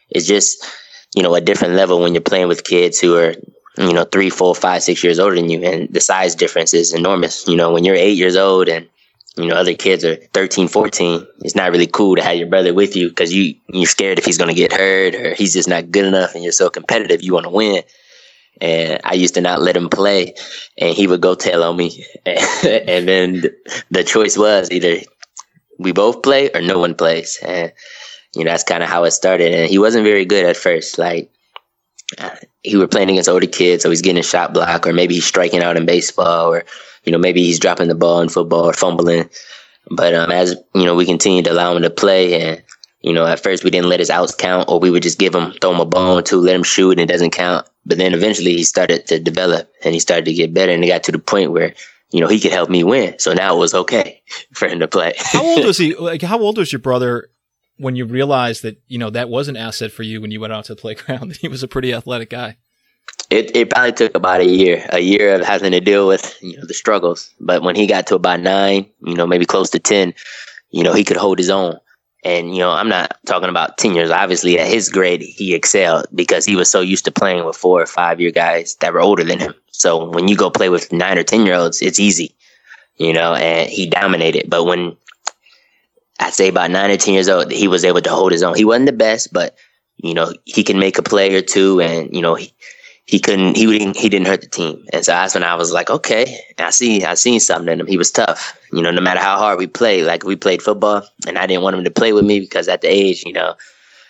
It's 0.09 0.25
just 0.25 0.65
you 1.15 1.23
know, 1.23 1.35
a 1.35 1.41
different 1.41 1.75
level 1.75 1.99
when 1.99 2.13
you're 2.13 2.21
playing 2.21 2.47
with 2.47 2.63
kids 2.63 2.99
who 2.99 3.15
are, 3.17 3.33
you 3.77 3.93
know, 3.93 4.03
three, 4.03 4.29
four, 4.29 4.55
five, 4.55 4.83
six 4.83 5.03
years 5.03 5.19
older 5.19 5.35
than 5.35 5.49
you. 5.49 5.63
And 5.63 5.91
the 5.93 6.01
size 6.01 6.35
difference 6.35 6.73
is 6.73 6.93
enormous. 6.93 7.47
You 7.47 7.55
know, 7.55 7.71
when 7.71 7.83
you're 7.83 7.95
eight 7.95 8.17
years 8.17 8.35
old 8.35 8.67
and, 8.67 8.87
you 9.35 9.45
know, 9.45 9.55
other 9.55 9.75
kids 9.75 10.03
are 10.03 10.15
13, 10.15 10.67
14, 10.67 11.27
it's 11.41 11.55
not 11.55 11.71
really 11.71 11.87
cool 11.87 12.15
to 12.15 12.23
have 12.23 12.37
your 12.37 12.47
brother 12.47 12.73
with 12.73 12.95
you 12.95 13.09
because 13.09 13.33
you, 13.33 13.55
you're 13.69 13.85
scared 13.85 14.17
if 14.17 14.25
he's 14.25 14.37
going 14.37 14.49
to 14.49 14.55
get 14.55 14.73
hurt 14.73 15.15
or 15.15 15.33
he's 15.35 15.53
just 15.53 15.69
not 15.69 15.91
good 15.91 16.05
enough 16.05 16.33
and 16.33 16.43
you're 16.43 16.51
so 16.51 16.69
competitive, 16.69 17.21
you 17.21 17.33
want 17.33 17.45
to 17.45 17.51
win. 17.51 17.83
And 18.59 18.99
I 19.03 19.13
used 19.13 19.35
to 19.35 19.41
not 19.41 19.61
let 19.61 19.77
him 19.77 19.89
play 19.89 20.33
and 20.77 20.95
he 20.95 21.05
would 21.05 21.21
go 21.21 21.35
tell 21.35 21.63
on 21.63 21.77
me. 21.77 22.03
and 22.25 23.07
then 23.07 23.43
the 23.91 24.03
choice 24.03 24.35
was 24.35 24.71
either 24.71 25.01
we 25.77 25.91
both 25.91 26.23
play 26.23 26.49
or 26.53 26.61
no 26.61 26.79
one 26.79 26.95
plays. 26.95 27.39
And 27.41 27.71
you 28.35 28.43
know, 28.43 28.51
that's 28.51 28.63
kind 28.63 28.83
of 28.83 28.89
how 28.89 29.03
it 29.03 29.11
started. 29.11 29.53
And 29.53 29.69
he 29.69 29.79
wasn't 29.79 30.03
very 30.03 30.25
good 30.25 30.45
at 30.45 30.57
first. 30.57 30.97
Like, 30.97 31.31
uh, 32.17 32.35
he 32.63 32.77
were 32.77 32.87
playing 32.87 33.09
against 33.09 33.29
older 33.29 33.47
kids, 33.47 33.83
so 33.83 33.89
he's 33.89 34.01
getting 34.01 34.19
a 34.19 34.23
shot 34.23 34.53
block, 34.53 34.87
or 34.87 34.93
maybe 34.93 35.15
he's 35.15 35.25
striking 35.25 35.61
out 35.61 35.77
in 35.77 35.85
baseball, 35.85 36.53
or, 36.53 36.65
you 37.03 37.11
know, 37.11 37.17
maybe 37.17 37.43
he's 37.43 37.59
dropping 37.59 37.87
the 37.87 37.95
ball 37.95 38.21
in 38.21 38.29
football 38.29 38.65
or 38.65 38.73
fumbling. 38.73 39.29
But 39.89 40.13
um, 40.13 40.31
as, 40.31 40.55
you 40.73 40.85
know, 40.85 40.95
we 40.95 41.05
continued 41.05 41.45
to 41.45 41.51
allow 41.51 41.75
him 41.75 41.81
to 41.81 41.89
play, 41.89 42.41
and, 42.41 42.63
you 43.01 43.13
know, 43.13 43.25
at 43.25 43.41
first 43.41 43.63
we 43.63 43.69
didn't 43.69 43.89
let 43.89 43.99
his 43.99 44.09
outs 44.09 44.35
count, 44.35 44.69
or 44.69 44.79
we 44.79 44.89
would 44.89 45.03
just 45.03 45.19
give 45.19 45.35
him, 45.35 45.51
throw 45.53 45.73
him 45.73 45.79
a 45.79 45.85
bone 45.85 46.23
to 46.25 46.37
let 46.37 46.55
him 46.55 46.63
shoot, 46.63 46.91
and 46.91 47.01
it 47.01 47.13
doesn't 47.13 47.31
count. 47.31 47.67
But 47.85 47.97
then 47.97 48.13
eventually 48.13 48.55
he 48.55 48.63
started 48.63 49.07
to 49.07 49.19
develop, 49.19 49.71
and 49.83 49.93
he 49.93 49.99
started 49.99 50.25
to 50.25 50.33
get 50.33 50.53
better, 50.53 50.71
and 50.71 50.83
it 50.83 50.87
got 50.87 51.03
to 51.03 51.11
the 51.11 51.19
point 51.19 51.51
where, 51.51 51.73
you 52.11 52.21
know, 52.21 52.27
he 52.27 52.39
could 52.39 52.51
help 52.51 52.69
me 52.69 52.83
win. 52.83 53.19
So 53.19 53.33
now 53.33 53.55
it 53.55 53.59
was 53.59 53.73
okay 53.73 54.21
for 54.53 54.67
him 54.67 54.79
to 54.79 54.87
play. 54.87 55.13
how 55.17 55.43
old 55.43 55.65
was 55.65 55.77
he? 55.77 55.95
Like, 55.95 56.21
how 56.21 56.39
old 56.39 56.57
was 56.57 56.71
your 56.71 56.79
brother 56.79 57.29
when 57.77 57.95
you 57.95 58.05
realized 58.05 58.63
that 58.63 58.81
you 58.87 58.97
know 58.97 59.09
that 59.09 59.29
was 59.29 59.47
an 59.47 59.55
asset 59.55 59.91
for 59.91 60.03
you 60.03 60.21
when 60.21 60.31
you 60.31 60.39
went 60.39 60.53
out 60.53 60.65
to 60.65 60.75
the 60.75 60.81
playground 60.81 61.29
that 61.29 61.37
he 61.37 61.47
was 61.47 61.63
a 61.63 61.67
pretty 61.67 61.93
athletic 61.93 62.29
guy. 62.29 62.57
It, 63.29 63.55
it 63.55 63.69
probably 63.69 63.91
took 63.93 64.15
about 64.15 64.41
a 64.41 64.45
year 64.45 64.85
a 64.89 64.99
year 64.99 65.35
of 65.35 65.45
having 65.45 65.71
to 65.71 65.79
deal 65.79 66.07
with 66.07 66.37
you 66.41 66.57
know 66.57 66.65
the 66.65 66.73
struggles. 66.73 67.33
But 67.39 67.61
when 67.61 67.75
he 67.75 67.87
got 67.87 68.07
to 68.07 68.15
about 68.15 68.39
nine 68.39 68.89
you 69.05 69.15
know 69.15 69.27
maybe 69.27 69.45
close 69.45 69.69
to 69.71 69.79
10 69.79 70.13
you 70.71 70.83
know 70.83 70.93
he 70.93 71.03
could 71.03 71.17
hold 71.17 71.37
his 71.37 71.49
own. 71.49 71.77
And 72.23 72.53
you 72.53 72.59
know 72.59 72.71
i'm 72.71 72.89
not 72.89 73.17
talking 73.25 73.49
about 73.49 73.77
10 73.77 73.95
years. 73.95 74.11
Obviously 74.11 74.59
at 74.59 74.67
his 74.67 74.89
grade 74.89 75.21
he 75.21 75.53
excelled 75.53 76.07
because 76.13 76.45
he 76.45 76.55
was 76.55 76.69
so 76.69 76.81
used 76.81 77.05
to 77.05 77.11
playing 77.11 77.45
with 77.45 77.55
four 77.55 77.81
or 77.81 77.85
five 77.85 78.19
year 78.19 78.31
guys 78.31 78.75
that 78.81 78.93
were 78.93 79.01
older 79.01 79.23
than 79.23 79.39
him. 79.39 79.53
So 79.71 80.09
when 80.09 80.27
you 80.27 80.35
go 80.35 80.49
play 80.49 80.69
with 80.69 80.91
nine 80.91 81.17
or 81.17 81.23
10 81.23 81.45
year 81.45 81.55
olds 81.55 81.81
it's 81.81 81.99
easy 81.99 82.35
you 82.95 83.13
know 83.13 83.35
and 83.35 83.69
he 83.69 83.87
dominated. 83.87 84.49
But 84.49 84.65
when 84.65 84.97
I'd 86.19 86.33
say 86.33 86.47
about 86.47 86.71
nine 86.71 86.91
or 86.91 86.97
ten 86.97 87.13
years 87.13 87.29
old, 87.29 87.51
he 87.51 87.67
was 87.67 87.85
able 87.85 88.01
to 88.01 88.09
hold 88.09 88.31
his 88.31 88.43
own. 88.43 88.55
He 88.55 88.65
wasn't 88.65 88.87
the 88.87 88.93
best, 88.93 89.31
but 89.31 89.55
you 89.97 90.13
know 90.13 90.33
he 90.45 90.63
can 90.63 90.79
make 90.79 90.97
a 90.97 91.03
play 91.03 91.35
or 91.35 91.41
two, 91.41 91.81
and 91.81 92.13
you 92.15 92.21
know 92.21 92.35
he 92.35 92.53
he 93.05 93.19
couldn't 93.19 93.55
he 93.55 93.65
didn't 93.65 93.97
he 93.97 94.09
didn't 94.09 94.27
hurt 94.27 94.41
the 94.41 94.47
team. 94.47 94.85
And 94.91 95.03
so 95.05 95.11
that's 95.11 95.33
when 95.33 95.43
I 95.43 95.55
was 95.55 95.71
like, 95.71 95.89
okay, 95.89 96.39
I 96.57 96.71
see 96.71 97.03
I 97.03 97.13
seen 97.13 97.39
something 97.39 97.71
in 97.71 97.79
him. 97.79 97.87
He 97.87 97.97
was 97.97 98.11
tough. 98.11 98.59
You 98.73 98.81
know, 98.81 98.91
no 98.91 99.01
matter 99.01 99.21
how 99.21 99.37
hard 99.37 99.59
we 99.59 99.67
played, 99.67 100.05
like 100.05 100.23
we 100.23 100.35
played 100.35 100.61
football, 100.61 101.07
and 101.27 101.37
I 101.37 101.47
didn't 101.47 101.63
want 101.63 101.77
him 101.77 101.83
to 101.85 101.91
play 101.91 102.13
with 102.13 102.25
me 102.25 102.39
because 102.39 102.67
at 102.67 102.81
the 102.81 102.87
age, 102.87 103.23
you 103.25 103.33
know, 103.33 103.55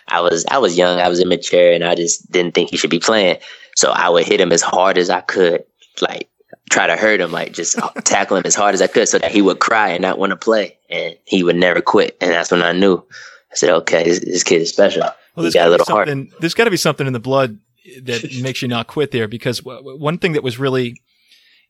I 0.08 0.20
was 0.20 0.44
I 0.46 0.58
was 0.58 0.76
young, 0.76 0.98
I 0.98 1.08
was 1.08 1.20
immature, 1.20 1.72
and 1.72 1.84
I 1.84 1.94
just 1.94 2.30
didn't 2.32 2.54
think 2.54 2.70
he 2.70 2.76
should 2.76 2.90
be 2.90 2.98
playing. 3.00 3.38
So 3.76 3.90
I 3.92 4.08
would 4.08 4.26
hit 4.26 4.40
him 4.40 4.50
as 4.50 4.62
hard 4.62 4.98
as 4.98 5.10
I 5.10 5.20
could, 5.20 5.64
like 6.00 6.28
try 6.68 6.86
to 6.86 6.96
hurt 6.96 7.20
him, 7.20 7.32
like 7.32 7.52
just 7.52 7.78
tackle 8.04 8.36
him 8.36 8.44
as 8.46 8.54
hard 8.54 8.74
as 8.74 8.82
I 8.82 8.86
could 8.86 9.08
so 9.08 9.18
that 9.18 9.30
he 9.30 9.42
would 9.42 9.58
cry 9.60 9.90
and 9.90 10.02
not 10.02 10.18
want 10.18 10.30
to 10.30 10.36
play. 10.36 10.78
And 10.90 11.16
he 11.24 11.42
would 11.42 11.56
never 11.56 11.80
quit. 11.80 12.16
And 12.20 12.30
that's 12.30 12.50
when 12.50 12.62
I 12.62 12.72
knew. 12.72 13.04
I 13.50 13.54
said, 13.54 13.70
okay, 13.70 14.04
this, 14.04 14.20
this 14.20 14.44
kid 14.44 14.60
is 14.60 14.68
special. 14.68 15.02
Well, 15.02 15.42
there's 15.42 15.54
got 15.54 15.68
a 15.68 15.70
little 15.70 15.86
heart. 15.86 16.08
There's 16.40 16.54
got 16.54 16.64
to 16.64 16.70
be 16.70 16.76
something 16.76 17.06
in 17.06 17.12
the 17.12 17.20
blood 17.20 17.58
that 18.02 18.24
makes 18.42 18.62
you 18.62 18.68
not 18.68 18.86
quit 18.86 19.10
there 19.10 19.28
because 19.28 19.62
one 19.64 20.18
thing 20.18 20.32
that 20.32 20.42
was 20.42 20.58
really 20.58 21.00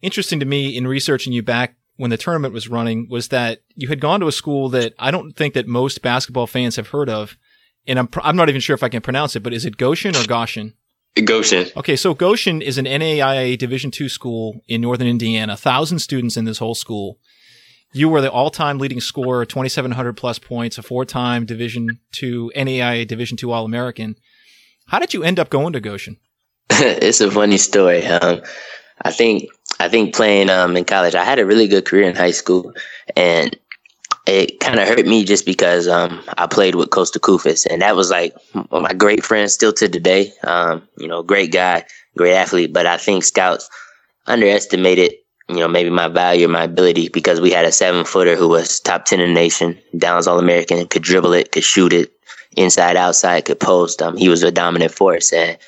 interesting 0.02 0.40
to 0.40 0.47
me 0.47 0.76
in 0.76 0.87
researching 0.87 1.33
you 1.33 1.43
back 1.43 1.76
when 1.97 2.11
the 2.11 2.17
tournament 2.17 2.55
was 2.55 2.69
running 2.69 3.09
was 3.09 3.28
that 3.28 3.61
you 3.75 3.88
had 3.88 4.00
gone 4.00 4.21
to 4.21 4.28
a 4.28 4.33
school 4.33 4.69
that 4.71 4.95
I 4.99 5.11
don't 5.11 5.33
think 5.33 5.55
that 5.55 5.67
most 5.67 6.00
basketball 6.00 6.47
fans 6.47 6.76
have 6.76 6.88
heard 6.88 7.09
of. 7.09 7.37
And 7.87 7.99
I'm, 7.99 8.09
I'm 8.23 8.37
not 8.37 8.49
even 8.49 8.61
sure 8.61 8.75
if 8.75 8.83
I 8.83 8.88
can 8.88 9.02
pronounce 9.02 9.35
it, 9.35 9.43
but 9.43 9.52
is 9.52 9.64
it 9.64 9.76
Goshen 9.76 10.14
or 10.14 10.25
Goshen? 10.25 10.75
Goshen. 11.25 11.67
Okay, 11.77 11.97
so 11.97 12.15
Goshen 12.15 12.62
is 12.62 12.79
an 12.79 12.85
NAIA 12.85 13.59
Division 13.59 13.91
two 13.91 14.09
school 14.09 14.61
in 14.69 14.81
northern 14.81 15.09
Indiana. 15.09 15.55
A 15.55 15.57
thousand 15.57 15.99
students 15.99 16.37
in 16.37 16.45
this 16.45 16.59
whole 16.59 16.75
school. 16.75 17.19
You 17.93 18.09
were 18.09 18.21
the 18.21 18.31
all-time 18.31 18.79
leading 18.79 19.00
scorer, 19.00 19.47
2,700 19.47 20.12
plus 20.12 20.38
points, 20.38 20.77
a 20.77 20.83
four-time 20.83 21.47
Division 21.47 22.00
two 22.12 22.53
NAIA 22.55 23.07
Division 23.07 23.37
two 23.37 23.50
All-American. 23.50 24.17
How 24.88 24.99
did 24.99 25.15
you 25.15 25.23
end 25.23 25.38
up 25.38 25.50
going 25.50 25.73
to 25.73 25.81
Goshen? 25.81 26.19
it's 26.71 27.21
a 27.21 27.31
funny 27.31 27.57
story. 27.57 28.07
Um, 28.07 28.43
I 29.03 29.11
think 29.11 29.49
I 29.81 29.88
think 29.88 30.15
playing 30.15 30.50
um, 30.50 30.77
in 30.77 30.85
college, 30.85 31.15
I 31.15 31.25
had 31.25 31.38
a 31.38 31.47
really 31.47 31.69
good 31.69 31.85
career 31.85 32.09
in 32.09 32.17
high 32.17 32.33
school, 32.33 32.75
and 33.17 33.57
it 34.29 34.61
kind 34.61 34.79
of 34.79 34.87
hurt 34.87 35.07
me 35.07 35.25
just 35.25 35.47
because 35.47 35.89
um, 35.89 36.23
I 36.37 36.47
played 36.47 36.75
with 36.75 36.91
Costa 36.91 37.19
Koufos, 37.19 37.67
and 37.67 37.83
that 37.83 37.97
was 37.97 38.11
like 38.11 38.35
my 38.71 38.93
great 38.93 39.25
friend 39.25 39.51
still 39.51 39.73
to 39.75 39.89
today. 39.89 40.33
Um, 40.45 40.87
you 40.99 41.09
know, 41.09 41.23
great 41.23 41.53
guy, 41.53 41.85
great 42.17 42.35
athlete, 42.35 42.73
but 42.73 42.87
I 42.87 42.97
think 42.97 43.25
scouts 43.25 43.71
underestimated, 44.27 45.15
you 45.49 45.57
know, 45.57 45.69
maybe 45.69 45.91
my 45.91 46.09
value 46.09 46.47
my 46.47 46.65
ability 46.65 47.09
because 47.09 47.41
we 47.41 47.51
had 47.51 47.65
a 47.65 47.73
seven 47.73 48.05
footer 48.05 48.37
who 48.37 48.49
was 48.49 48.81
top 48.81 49.07
10 49.07 49.21
in 49.21 49.31
the 49.31 49.35
nation, 49.35 49.79
Downs 49.97 50.27
All 50.27 50.39
American, 50.39 50.87
could 50.87 51.03
dribble 51.03 51.33
it, 51.33 51.53
could 51.53 51.65
shoot 51.65 51.93
it 51.93 52.13
inside, 52.57 52.97
outside, 52.97 53.47
could 53.47 53.61
post. 53.61 54.03
Um, 54.03 54.17
he 54.17 54.29
was 54.29 54.43
a 54.43 54.53
dominant 54.53 54.93
force. 54.93 55.33
And, 55.33 55.59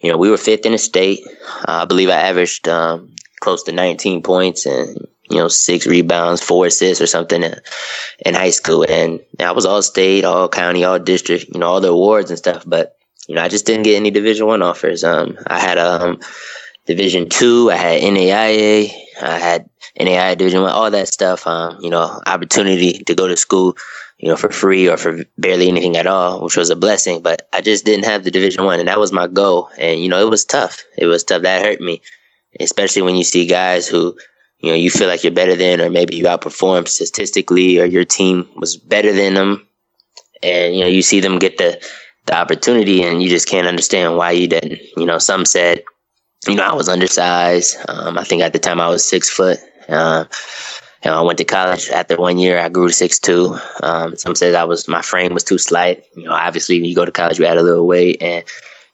you 0.00 0.10
know, 0.10 0.18
we 0.18 0.30
were 0.30 0.36
fifth 0.36 0.66
in 0.66 0.72
the 0.72 0.78
state. 0.78 1.20
Uh, 1.66 1.82
I 1.82 1.84
believe 1.86 2.10
I 2.10 2.20
averaged 2.20 2.68
um, 2.68 3.14
close 3.40 3.62
to 3.64 3.72
19 3.72 4.22
points 4.22 4.66
and, 4.66 5.06
you 5.30 5.38
know, 5.38 5.48
six 5.48 5.86
rebounds, 5.86 6.42
four 6.42 6.66
assists 6.66 7.00
or 7.00 7.06
something 7.06 7.42
in, 7.42 8.34
high 8.34 8.50
school. 8.50 8.84
And 8.88 9.20
I 9.38 9.52
was 9.52 9.64
all 9.64 9.82
state, 9.82 10.24
all 10.24 10.48
county, 10.48 10.84
all 10.84 10.98
district, 10.98 11.46
you 11.52 11.60
know, 11.60 11.66
all 11.66 11.80
the 11.80 11.88
awards 11.88 12.30
and 12.30 12.38
stuff. 12.38 12.64
But, 12.66 12.96
you 13.28 13.34
know, 13.36 13.42
I 13.42 13.48
just 13.48 13.64
didn't 13.64 13.84
get 13.84 13.96
any 13.96 14.10
division 14.10 14.46
one 14.46 14.62
offers. 14.62 15.04
Um, 15.04 15.38
I 15.46 15.60
had 15.60 15.78
um, 15.78 16.20
division 16.86 17.28
two, 17.28 17.70
I 17.70 17.76
had 17.76 18.02
NAIA, 18.02 18.92
I 19.22 19.38
had 19.38 19.70
NAIA 19.98 20.36
division 20.36 20.62
one, 20.62 20.72
all 20.72 20.90
that 20.90 21.08
stuff. 21.08 21.46
Um, 21.46 21.78
you 21.80 21.90
know, 21.90 22.20
opportunity 22.26 23.04
to 23.04 23.14
go 23.14 23.28
to 23.28 23.36
school, 23.36 23.76
you 24.18 24.28
know, 24.28 24.36
for 24.36 24.50
free 24.50 24.88
or 24.88 24.96
for 24.96 25.24
barely 25.38 25.68
anything 25.68 25.96
at 25.96 26.08
all, 26.08 26.42
which 26.42 26.56
was 26.56 26.70
a 26.70 26.76
blessing. 26.76 27.22
But 27.22 27.48
I 27.52 27.60
just 27.60 27.84
didn't 27.84 28.06
have 28.06 28.24
the 28.24 28.32
division 28.32 28.64
one 28.64 28.80
and 28.80 28.88
that 28.88 28.98
was 28.98 29.12
my 29.12 29.28
goal. 29.28 29.70
And, 29.78 30.00
you 30.00 30.08
know, 30.08 30.20
it 30.20 30.28
was 30.28 30.44
tough. 30.44 30.82
It 30.98 31.06
was 31.06 31.22
tough. 31.22 31.42
That 31.42 31.64
hurt 31.64 31.80
me, 31.80 32.02
especially 32.58 33.02
when 33.02 33.14
you 33.14 33.24
see 33.24 33.46
guys 33.46 33.86
who, 33.86 34.16
you 34.60 34.70
know, 34.70 34.76
you 34.76 34.90
feel 34.90 35.08
like 35.08 35.24
you're 35.24 35.32
better 35.32 35.56
than, 35.56 35.80
or 35.80 35.90
maybe 35.90 36.16
you 36.16 36.24
outperformed 36.24 36.88
statistically, 36.88 37.80
or 37.80 37.86
your 37.86 38.04
team 38.04 38.48
was 38.56 38.76
better 38.76 39.12
than 39.12 39.34
them, 39.34 39.66
and 40.42 40.74
you 40.74 40.80
know, 40.80 40.86
you 40.86 41.02
see 41.02 41.20
them 41.20 41.38
get 41.38 41.58
the 41.58 41.82
the 42.26 42.36
opportunity, 42.36 43.02
and 43.02 43.22
you 43.22 43.28
just 43.28 43.48
can't 43.48 43.66
understand 43.66 44.16
why 44.16 44.32
you 44.32 44.46
didn't. 44.46 44.80
You 44.96 45.06
know, 45.06 45.18
some 45.18 45.46
said, 45.46 45.82
you 46.46 46.54
know, 46.54 46.64
I 46.64 46.74
was 46.74 46.88
undersized. 46.88 47.76
Um, 47.88 48.18
I 48.18 48.24
think 48.24 48.42
at 48.42 48.52
the 48.52 48.58
time 48.58 48.80
I 48.80 48.88
was 48.88 49.08
six 49.08 49.30
foot. 49.30 49.58
Uh, 49.88 50.26
you 51.02 51.10
know, 51.10 51.18
I 51.18 51.22
went 51.22 51.38
to 51.38 51.44
college 51.44 51.88
after 51.88 52.16
one 52.16 52.38
year. 52.38 52.58
I 52.58 52.68
grew 52.68 52.88
to 52.88 52.92
six 52.92 53.18
two. 53.18 53.56
Um, 53.82 54.16
some 54.16 54.34
said 54.34 54.54
I 54.54 54.64
was 54.64 54.86
my 54.88 55.00
frame 55.00 55.32
was 55.32 55.44
too 55.44 55.58
slight. 55.58 56.04
You 56.14 56.24
know, 56.24 56.32
obviously, 56.32 56.78
when 56.78 56.84
you 56.84 56.94
go 56.94 57.06
to 57.06 57.12
college, 57.12 57.38
you 57.38 57.46
add 57.46 57.56
a 57.56 57.62
little 57.62 57.86
weight, 57.86 58.20
and 58.20 58.44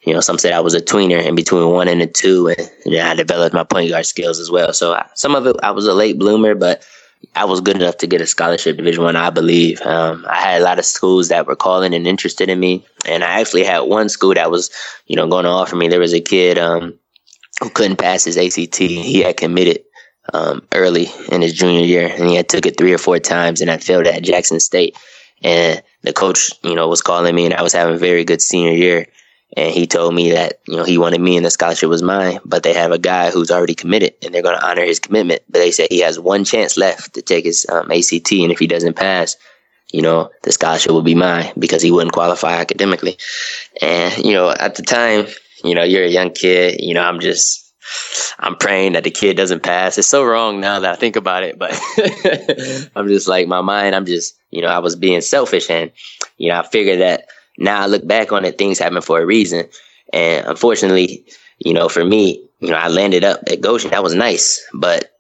you 0.07 0.15
know, 0.15 0.21
some 0.21 0.39
said 0.39 0.53
I 0.53 0.61
was 0.61 0.75
a 0.75 0.81
tweener 0.81 1.23
in 1.23 1.35
between 1.35 1.69
one 1.69 1.89
and 1.89 2.01
a 2.01 2.07
two, 2.07 2.49
and 2.49 2.97
I 2.97 3.15
developed 3.17 3.55
my 3.55 3.65
point 3.65 3.91
guard 3.91 4.07
skills 4.07 4.39
as 4.39 4.51
well. 4.51 4.73
So 4.73 4.95
I, 4.95 5.07
some 5.15 5.35
of 5.35 5.47
it, 5.47 5.57
I 5.65 5.73
was 5.73 5.87
a 5.87 5.95
late 5.95 6.17
bloomer, 6.17 6.55
but 6.55 6.87
I 7.35 7.45
was 7.45 7.61
good 7.61 7.77
enough 7.77 7.97
to 7.99 8.07
get 8.07 8.21
a 8.21 8.27
scholarship 8.27 8.77
Division 8.77 9.03
One, 9.03 9.17
I, 9.17 9.27
I 9.27 9.31
believe. 9.31 9.81
Um, 9.83 10.25
I 10.29 10.37
had 10.37 10.61
a 10.61 10.65
lot 10.65 10.79
of 10.79 10.85
schools 10.85 11.29
that 11.29 11.47
were 11.47 11.57
calling 11.57 11.93
and 11.93 12.07
interested 12.07 12.49
in 12.49 12.61
me, 12.61 12.87
and 13.05 13.25
I 13.25 13.41
actually 13.41 13.65
had 13.65 13.81
one 13.81 14.09
school 14.09 14.35
that 14.35 14.51
was, 14.51 14.71
you 15.07 15.17
know, 15.17 15.27
going 15.27 15.45
to 15.45 15.51
offer 15.51 15.75
me. 15.75 15.89
There 15.89 15.99
was 15.99 16.15
a 16.15 16.21
kid 16.21 16.57
um, 16.57 16.97
who 17.61 17.71
couldn't 17.71 17.97
pass 17.97 18.23
his 18.23 18.37
ACT. 18.37 18.77
He 18.77 19.23
had 19.23 19.37
committed 19.37 19.83
um, 20.33 20.67
early 20.73 21.09
in 21.33 21.43
his 21.43 21.53
junior 21.53 21.85
year, 21.85 22.07
and 22.07 22.29
he 22.29 22.37
had 22.37 22.49
took 22.49 22.65
it 22.65 22.79
three 22.79 22.95
or 22.95 22.99
four 22.99 23.19
times, 23.19 23.61
and 23.61 23.73
I 23.73 23.79
failed 23.79 24.07
at 24.07 24.23
Jackson 24.23 24.61
State. 24.61 24.97
And 25.43 25.83
the 26.03 26.13
coach, 26.13 26.53
you 26.63 26.77
know, 26.77 26.87
was 26.89 27.03
calling 27.03 27.35
me, 27.35 27.45
and 27.45 27.55
I 27.55 27.63
was 27.63 27.73
having 27.73 27.97
a 27.97 27.99
very 27.99 28.25
good 28.25 28.41
senior 28.41 28.73
year 28.73 29.09
and 29.57 29.73
he 29.73 29.87
told 29.87 30.15
me 30.15 30.31
that 30.31 30.61
you 30.67 30.77
know 30.77 30.85
he 30.85 30.99
wanted 30.99 31.21
me 31.21 31.37
and 31.37 31.45
the 31.45 31.51
scholarship 31.51 31.89
was 31.89 32.03
mine 32.03 32.39
but 32.45 32.63
they 32.63 32.73
have 32.73 32.93
a 32.93 32.99
guy 32.99 33.31
who's 33.31 33.51
already 33.51 33.75
committed 33.75 34.15
and 34.23 34.35
they're 34.35 34.43
going 34.43 34.59
to 34.59 34.67
honor 34.67 34.85
his 34.85 35.01
commitment 35.01 35.43
but 35.49 35.59
they 35.59 35.71
said 35.71 35.89
he 35.91 36.01
has 36.01 36.21
one 36.21 36.45
chance 36.45 36.77
left 36.77 37.15
to 37.15 37.23
take 37.23 37.45
his 37.45 37.67
um, 37.71 37.91
ACT 37.91 38.33
and 38.33 38.53
if 38.53 38.59
he 38.59 38.67
doesn't 38.67 38.95
pass 38.95 39.37
you 39.93 40.03
know 40.03 40.31
the 40.43 40.53
scholarship 40.53 40.93
will 40.93 41.03
be 41.03 41.15
mine 41.15 41.53
because 41.59 41.83
he 41.83 41.91
wouldn't 41.91 42.13
qualify 42.13 42.55
academically 42.57 43.17
and 43.81 44.17
you 44.25 44.33
know 44.33 44.51
at 44.51 44.75
the 44.75 44.83
time 44.83 45.27
you 45.65 45.75
know 45.75 45.85
you're 45.85 46.05
a 46.05 46.11
young 46.11 46.31
kid 46.31 46.81
you 46.81 46.95
know 46.95 47.03
i'm 47.03 47.21
just 47.21 47.67
I'm 48.39 48.57
praying 48.57 48.93
that 48.93 49.05
the 49.05 49.11
kid 49.11 49.37
doesn't 49.37 49.63
pass. 49.63 49.99
It's 49.99 50.09
so 50.09 50.25
wrong 50.25 50.61
now 50.61 50.81
that 50.81 50.93
I 50.93 50.97
think 50.97 51.17
about 51.17 51.45
it, 51.45 51.59
but 51.59 51.71
I'm 52.97 53.09
just 53.09 53.29
like 53.29 53.47
my 53.47 53.61
mind. 53.61 53.95
I'm 53.95 54.07
just, 54.07 54.37
you 54.51 54.61
know, 54.61 54.69
I 54.69 54.81
was 54.81 54.97
being 54.97 55.21
selfish 55.21 55.71
and, 55.71 55.93
you 56.37 56.49
know, 56.49 56.59
I 56.59 56.63
figured 56.67 57.01
that 57.01 57.29
now 57.59 57.83
I 57.83 57.87
look 57.87 58.07
back 58.07 58.33
on 58.33 58.45
it, 58.45 58.59
things 58.59 58.79
happen 58.79 59.01
for 59.03 59.21
a 59.21 59.27
reason. 59.27 59.69
And 60.13 60.47
unfortunately, 60.47 61.25
you 61.59 61.73
know, 61.73 61.89
for 61.89 62.05
me, 62.05 62.47
you 62.61 62.71
know, 62.71 62.77
I 62.77 62.89
landed 62.89 63.25
up 63.25 63.41
at 63.51 63.61
Goshen. 63.61 63.91
That 63.91 64.03
was 64.03 64.15
nice, 64.15 64.67
but 64.73 65.13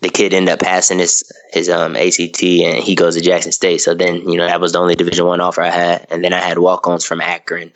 the 0.00 0.08
kid 0.08 0.32
ended 0.32 0.52
up 0.52 0.60
passing 0.60 0.98
his 0.98 1.30
his 1.52 1.68
um 1.68 1.94
ACT 1.94 2.42
and 2.42 2.82
he 2.82 2.94
goes 2.94 3.16
to 3.16 3.20
Jackson 3.20 3.52
State. 3.52 3.78
So 3.78 3.94
then, 3.94 4.28
you 4.28 4.36
know, 4.36 4.46
that 4.46 4.60
was 4.60 4.72
the 4.72 4.78
only 4.78 4.94
Division 4.94 5.26
One 5.26 5.40
offer 5.40 5.62
I 5.62 5.70
had, 5.70 6.06
and 6.10 6.24
then 6.24 6.32
I 6.32 6.40
had 6.40 6.58
walk-ons 6.58 7.04
from 7.04 7.20
Akron 7.20 7.72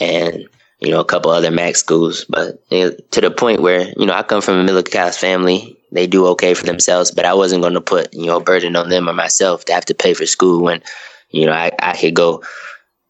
and 0.00 0.48
you 0.80 0.90
know 0.90 1.00
a 1.00 1.04
couple 1.04 1.30
other 1.30 1.50
MAC 1.50 1.76
schools. 1.76 2.24
But 2.28 2.62
you 2.70 2.84
know, 2.84 2.96
to 3.12 3.20
the 3.20 3.30
point 3.30 3.60
where 3.60 3.92
you 3.96 4.06
know 4.06 4.14
I 4.14 4.22
come 4.22 4.40
from 4.42 4.58
a 4.58 4.64
middle 4.64 4.82
class 4.82 5.18
family, 5.18 5.76
they 5.92 6.06
do 6.06 6.26
okay 6.28 6.54
for 6.54 6.66
themselves, 6.66 7.10
but 7.10 7.24
I 7.24 7.34
wasn't 7.34 7.62
going 7.62 7.74
to 7.74 7.80
put 7.80 8.14
you 8.14 8.26
know 8.26 8.36
a 8.36 8.42
burden 8.42 8.76
on 8.76 8.88
them 8.88 9.08
or 9.08 9.12
myself 9.12 9.64
to 9.66 9.74
have 9.74 9.84
to 9.86 9.94
pay 9.94 10.14
for 10.14 10.26
school 10.26 10.62
when 10.62 10.82
you 11.30 11.46
know 11.46 11.52
I 11.52 11.72
I 11.78 11.96
could 11.96 12.14
go 12.14 12.42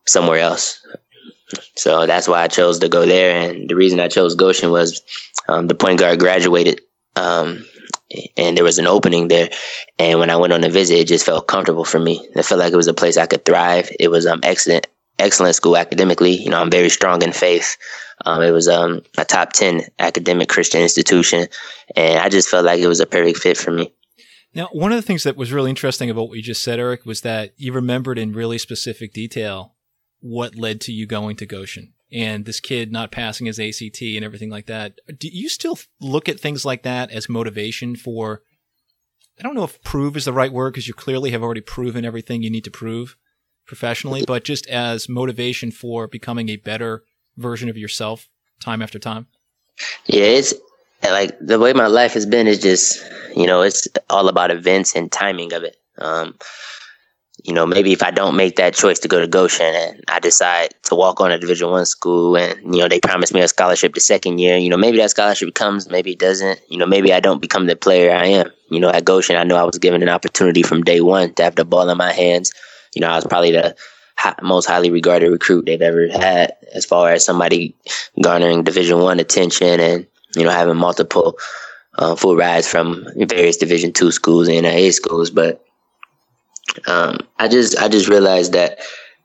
somewhere 0.06 0.40
else. 0.40 0.84
So 1.76 2.06
that's 2.06 2.26
why 2.26 2.42
I 2.42 2.48
chose 2.48 2.78
to 2.80 2.88
go 2.88 3.06
there. 3.06 3.40
And 3.40 3.68
the 3.68 3.76
reason 3.76 4.00
I 4.00 4.08
chose 4.08 4.34
Goshen 4.34 4.70
was 4.70 5.00
um, 5.48 5.68
the 5.68 5.74
point 5.74 6.00
guard 6.00 6.18
graduated, 6.18 6.80
um, 7.14 7.64
and 8.36 8.56
there 8.56 8.64
was 8.64 8.78
an 8.78 8.86
opening 8.86 9.28
there. 9.28 9.50
And 9.98 10.18
when 10.18 10.30
I 10.30 10.36
went 10.36 10.52
on 10.52 10.64
a 10.64 10.68
visit, 10.68 10.98
it 10.98 11.06
just 11.06 11.24
felt 11.24 11.46
comfortable 11.46 11.84
for 11.84 12.00
me. 12.00 12.26
It 12.34 12.44
felt 12.44 12.58
like 12.58 12.72
it 12.72 12.76
was 12.76 12.88
a 12.88 12.94
place 12.94 13.16
I 13.16 13.26
could 13.26 13.44
thrive. 13.44 13.90
It 14.00 14.08
was 14.08 14.26
um, 14.26 14.40
excellent, 14.42 14.88
excellent 15.18 15.54
school 15.54 15.76
academically. 15.76 16.32
You 16.32 16.50
know, 16.50 16.60
I'm 16.60 16.70
very 16.70 16.88
strong 16.88 17.22
in 17.22 17.32
faith. 17.32 17.76
Um, 18.24 18.42
it 18.42 18.50
was 18.50 18.66
um, 18.66 19.02
a 19.18 19.24
top 19.24 19.52
ten 19.52 19.82
academic 19.98 20.48
Christian 20.48 20.80
institution, 20.82 21.46
and 21.94 22.18
I 22.18 22.28
just 22.28 22.48
felt 22.48 22.64
like 22.64 22.80
it 22.80 22.88
was 22.88 23.00
a 23.00 23.06
perfect 23.06 23.38
fit 23.38 23.56
for 23.56 23.70
me. 23.70 23.92
Now, 24.54 24.68
one 24.72 24.90
of 24.90 24.96
the 24.96 25.02
things 25.02 25.22
that 25.24 25.36
was 25.36 25.52
really 25.52 25.70
interesting 25.70 26.08
about 26.08 26.28
what 26.28 26.36
you 26.36 26.42
just 26.42 26.64
said, 26.64 26.80
Eric, 26.80 27.04
was 27.04 27.20
that 27.20 27.52
you 27.56 27.72
remembered 27.72 28.18
in 28.18 28.32
really 28.32 28.58
specific 28.58 29.12
detail 29.12 29.75
what 30.26 30.56
led 30.56 30.80
to 30.82 30.92
you 30.92 31.06
going 31.06 31.36
to 31.36 31.46
Goshen 31.46 31.92
and 32.12 32.44
this 32.44 32.60
kid 32.60 32.92
not 32.92 33.10
passing 33.10 33.46
his 33.46 33.58
ACT 33.58 34.00
and 34.02 34.24
everything 34.24 34.50
like 34.50 34.66
that. 34.66 34.98
Do 35.18 35.28
you 35.28 35.48
still 35.48 35.78
look 36.00 36.28
at 36.28 36.40
things 36.40 36.64
like 36.64 36.82
that 36.82 37.10
as 37.10 37.28
motivation 37.28 37.96
for? 37.96 38.42
I 39.38 39.42
don't 39.42 39.54
know 39.54 39.64
if 39.64 39.82
prove 39.82 40.16
is 40.16 40.24
the 40.24 40.32
right 40.32 40.52
word 40.52 40.72
because 40.72 40.88
you 40.88 40.94
clearly 40.94 41.30
have 41.30 41.42
already 41.42 41.60
proven 41.60 42.04
everything 42.04 42.42
you 42.42 42.50
need 42.50 42.64
to 42.64 42.70
prove 42.70 43.16
professionally, 43.66 44.24
but 44.26 44.44
just 44.44 44.66
as 44.68 45.08
motivation 45.08 45.70
for 45.70 46.06
becoming 46.06 46.48
a 46.48 46.56
better 46.56 47.02
version 47.36 47.68
of 47.68 47.76
yourself 47.76 48.28
time 48.60 48.80
after 48.80 48.98
time. 48.98 49.26
Yeah, 50.06 50.24
it's 50.24 50.54
like 51.02 51.36
the 51.40 51.58
way 51.58 51.72
my 51.72 51.86
life 51.86 52.14
has 52.14 52.24
been 52.24 52.46
is 52.46 52.60
just, 52.60 53.04
you 53.36 53.46
know, 53.46 53.62
it's 53.62 53.86
all 54.08 54.28
about 54.28 54.50
events 54.50 54.96
and 54.96 55.12
timing 55.12 55.52
of 55.52 55.64
it. 55.64 55.76
Um, 55.98 56.36
you 57.46 57.52
know, 57.52 57.64
maybe 57.64 57.92
if 57.92 58.02
I 58.02 58.10
don't 58.10 58.36
make 58.36 58.56
that 58.56 58.74
choice 58.74 58.98
to 58.98 59.08
go 59.08 59.20
to 59.20 59.28
Goshen 59.28 59.72
and 59.72 60.02
I 60.08 60.18
decide 60.18 60.74
to 60.84 60.96
walk 60.96 61.20
on 61.20 61.30
a 61.30 61.38
Division 61.38 61.70
One 61.70 61.86
school, 61.86 62.36
and 62.36 62.74
you 62.74 62.80
know 62.80 62.88
they 62.88 62.98
promise 62.98 63.32
me 63.32 63.40
a 63.40 63.46
scholarship 63.46 63.94
the 63.94 64.00
second 64.00 64.38
year, 64.38 64.56
you 64.56 64.68
know 64.68 64.76
maybe 64.76 64.98
that 64.98 65.10
scholarship 65.10 65.54
comes, 65.54 65.88
maybe 65.88 66.12
it 66.12 66.18
doesn't. 66.18 66.60
You 66.68 66.78
know, 66.78 66.86
maybe 66.86 67.12
I 67.12 67.20
don't 67.20 67.40
become 67.40 67.66
the 67.66 67.76
player 67.76 68.12
I 68.12 68.26
am. 68.26 68.50
You 68.68 68.80
know, 68.80 68.90
at 68.90 69.04
Goshen, 69.04 69.36
I 69.36 69.44
know 69.44 69.54
I 69.54 69.62
was 69.62 69.78
given 69.78 70.02
an 70.02 70.08
opportunity 70.08 70.64
from 70.64 70.82
day 70.82 71.00
one 71.00 71.34
to 71.34 71.44
have 71.44 71.54
the 71.54 71.64
ball 71.64 71.88
in 71.88 71.96
my 71.96 72.12
hands. 72.12 72.52
You 72.94 73.00
know, 73.00 73.08
I 73.08 73.14
was 73.14 73.26
probably 73.26 73.52
the 73.52 73.76
most 74.42 74.66
highly 74.66 74.90
regarded 74.90 75.30
recruit 75.30 75.66
they've 75.66 75.80
ever 75.80 76.08
had, 76.08 76.52
as 76.74 76.84
far 76.84 77.12
as 77.12 77.24
somebody 77.24 77.76
garnering 78.20 78.64
Division 78.64 78.98
One 78.98 79.20
attention 79.20 79.78
and 79.78 80.06
you 80.34 80.42
know 80.42 80.50
having 80.50 80.76
multiple 80.76 81.38
uh, 81.94 82.16
full 82.16 82.34
rides 82.34 82.66
from 82.66 83.06
various 83.16 83.56
Division 83.56 83.92
Two 83.92 84.10
schools 84.10 84.48
and 84.48 84.66
A 84.66 84.90
schools, 84.90 85.30
but 85.30 85.65
um, 86.86 87.18
I 87.38 87.48
just 87.48 87.78
I 87.78 87.88
just 87.88 88.08
realized 88.08 88.52
that 88.52 88.80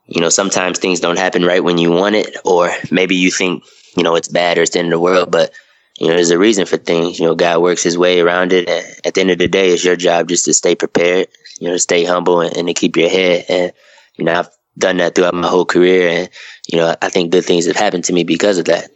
you 0.06 0.20
know 0.20 0.28
sometimes 0.28 0.78
things 0.78 1.00
don't 1.00 1.18
happen 1.18 1.44
right 1.44 1.62
when 1.62 1.78
you 1.78 1.90
want 1.90 2.14
it, 2.14 2.36
or 2.44 2.70
maybe 2.90 3.16
you 3.16 3.30
think 3.30 3.64
you 3.96 4.02
know 4.02 4.14
it's 4.16 4.28
bad 4.28 4.58
or 4.58 4.62
it's 4.62 4.72
the 4.72 4.80
end 4.80 4.88
of 4.88 4.92
the 4.92 5.00
world, 5.00 5.30
but 5.30 5.52
you 5.98 6.08
know 6.08 6.14
there's 6.14 6.30
a 6.30 6.38
reason 6.38 6.66
for 6.66 6.76
things. 6.76 7.18
You 7.18 7.26
know, 7.26 7.34
God 7.34 7.62
works 7.62 7.82
His 7.82 7.98
way 7.98 8.20
around 8.20 8.52
it, 8.52 8.68
and 8.68 8.86
at 9.04 9.14
the 9.14 9.20
end 9.20 9.30
of 9.30 9.38
the 9.38 9.48
day, 9.48 9.70
it's 9.70 9.84
your 9.84 9.96
job 9.96 10.28
just 10.28 10.44
to 10.46 10.54
stay 10.54 10.74
prepared. 10.74 11.28
You 11.60 11.68
know, 11.68 11.76
stay 11.76 12.04
humble 12.04 12.40
and, 12.40 12.56
and 12.56 12.68
to 12.68 12.74
keep 12.74 12.96
your 12.96 13.08
head. 13.10 13.44
And 13.48 13.72
you 14.16 14.24
know, 14.24 14.40
I've 14.40 14.50
done 14.78 14.96
that 14.98 15.14
throughout 15.14 15.34
my 15.34 15.48
whole 15.48 15.66
career, 15.66 16.08
and 16.08 16.30
you 16.66 16.78
know, 16.78 16.94
I 17.00 17.08
think 17.08 17.32
good 17.32 17.44
things 17.44 17.66
have 17.66 17.76
happened 17.76 18.04
to 18.04 18.12
me 18.12 18.24
because 18.24 18.58
of 18.58 18.66
that. 18.66 18.90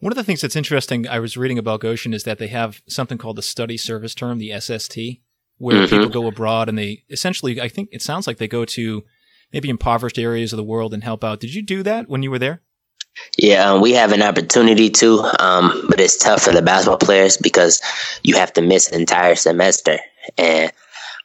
One 0.00 0.10
of 0.10 0.16
the 0.16 0.24
things 0.24 0.40
that's 0.40 0.56
interesting, 0.56 1.06
I 1.06 1.20
was 1.20 1.36
reading 1.36 1.58
about 1.58 1.78
Goshen, 1.80 2.12
is 2.12 2.24
that 2.24 2.38
they 2.38 2.48
have 2.48 2.82
something 2.88 3.18
called 3.18 3.36
the 3.36 3.42
study 3.42 3.76
service 3.76 4.16
term, 4.16 4.38
the 4.38 4.58
SST, 4.58 4.98
where 5.62 5.76
mm-hmm. 5.76 5.94
people 5.94 6.08
go 6.08 6.26
abroad 6.26 6.68
and 6.68 6.76
they 6.76 7.04
essentially, 7.08 7.60
I 7.60 7.68
think 7.68 7.88
it 7.92 8.02
sounds 8.02 8.26
like 8.26 8.38
they 8.38 8.48
go 8.48 8.64
to 8.64 9.04
maybe 9.52 9.70
impoverished 9.70 10.18
areas 10.18 10.52
of 10.52 10.56
the 10.56 10.64
world 10.64 10.92
and 10.92 11.04
help 11.04 11.22
out. 11.22 11.38
Did 11.38 11.54
you 11.54 11.62
do 11.62 11.84
that 11.84 12.08
when 12.08 12.24
you 12.24 12.32
were 12.32 12.38
there? 12.40 12.62
Yeah, 13.38 13.70
um, 13.70 13.80
we 13.80 13.92
have 13.92 14.10
an 14.10 14.22
opportunity 14.22 14.90
to, 14.90 15.20
um, 15.38 15.86
but 15.88 16.00
it's 16.00 16.16
tough 16.16 16.42
for 16.42 16.52
the 16.52 16.62
basketball 16.62 16.98
players 16.98 17.36
because 17.36 17.80
you 18.24 18.34
have 18.34 18.52
to 18.54 18.60
miss 18.60 18.90
an 18.90 19.00
entire 19.00 19.36
semester. 19.36 19.98
And 20.36 20.72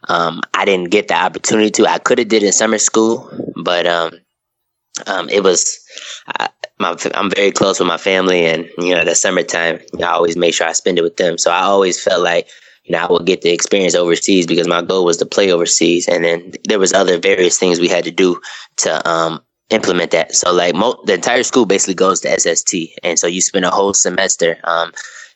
um, 0.07 0.41
I 0.53 0.65
didn't 0.65 0.91
get 0.91 1.07
the 1.07 1.15
opportunity 1.15 1.71
to. 1.71 1.87
I 1.87 1.97
could 1.97 2.19
have 2.19 2.27
did 2.27 2.43
in 2.43 2.51
summer 2.51 2.77
school, 2.77 3.31
but 3.63 3.87
um, 3.87 4.11
um, 5.07 5.29
it 5.29 5.43
was. 5.43 5.79
I, 6.27 6.49
my, 6.79 6.95
I'm 7.15 7.31
very 7.31 7.51
close 7.51 7.79
with 7.79 7.87
my 7.87 7.97
family, 7.97 8.45
and 8.45 8.69
you 8.77 8.93
know, 8.93 9.03
the 9.03 9.15
summertime, 9.15 9.79
you 9.93 9.99
know, 9.99 10.07
I 10.07 10.11
always 10.11 10.37
make 10.37 10.53
sure 10.53 10.67
I 10.67 10.73
spend 10.73 10.99
it 10.99 11.03
with 11.03 11.17
them. 11.17 11.39
So 11.39 11.49
I 11.49 11.61
always 11.61 12.03
felt 12.03 12.21
like 12.21 12.47
know 12.89 12.99
I 12.99 13.11
would 13.11 13.25
get 13.25 13.41
the 13.41 13.51
experience 13.51 13.95
overseas 13.95 14.47
because 14.47 14.67
my 14.67 14.81
goal 14.81 15.05
was 15.05 15.17
to 15.17 15.25
play 15.25 15.51
overseas, 15.51 16.07
and 16.07 16.23
then 16.23 16.53
there 16.65 16.79
was 16.79 16.93
other 16.93 17.17
various 17.17 17.57
things 17.57 17.79
we 17.79 17.87
had 17.87 18.05
to 18.05 18.11
do 18.11 18.39
to 18.77 19.09
um, 19.09 19.41
implement 19.69 20.11
that. 20.11 20.35
So 20.35 20.53
like 20.53 20.75
mo- 20.75 21.01
the 21.05 21.13
entire 21.15 21.43
school 21.43 21.65
basically 21.65 21.95
goes 21.95 22.21
to 22.21 22.39
SST, 22.39 22.73
and 23.03 23.17
so 23.19 23.27
you 23.27 23.41
spend 23.41 23.65
a 23.65 23.71
whole 23.71 23.93
semester 23.93 24.57
um, 24.63 24.91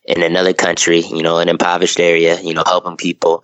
in 0.05 0.23
another 0.23 0.53
country, 0.53 0.99
you 0.99 1.23
know, 1.23 1.37
an 1.37 1.49
impoverished 1.49 1.99
area, 1.99 2.41
you 2.41 2.53
know, 2.53 2.63
helping 2.65 2.97
people. 2.97 3.43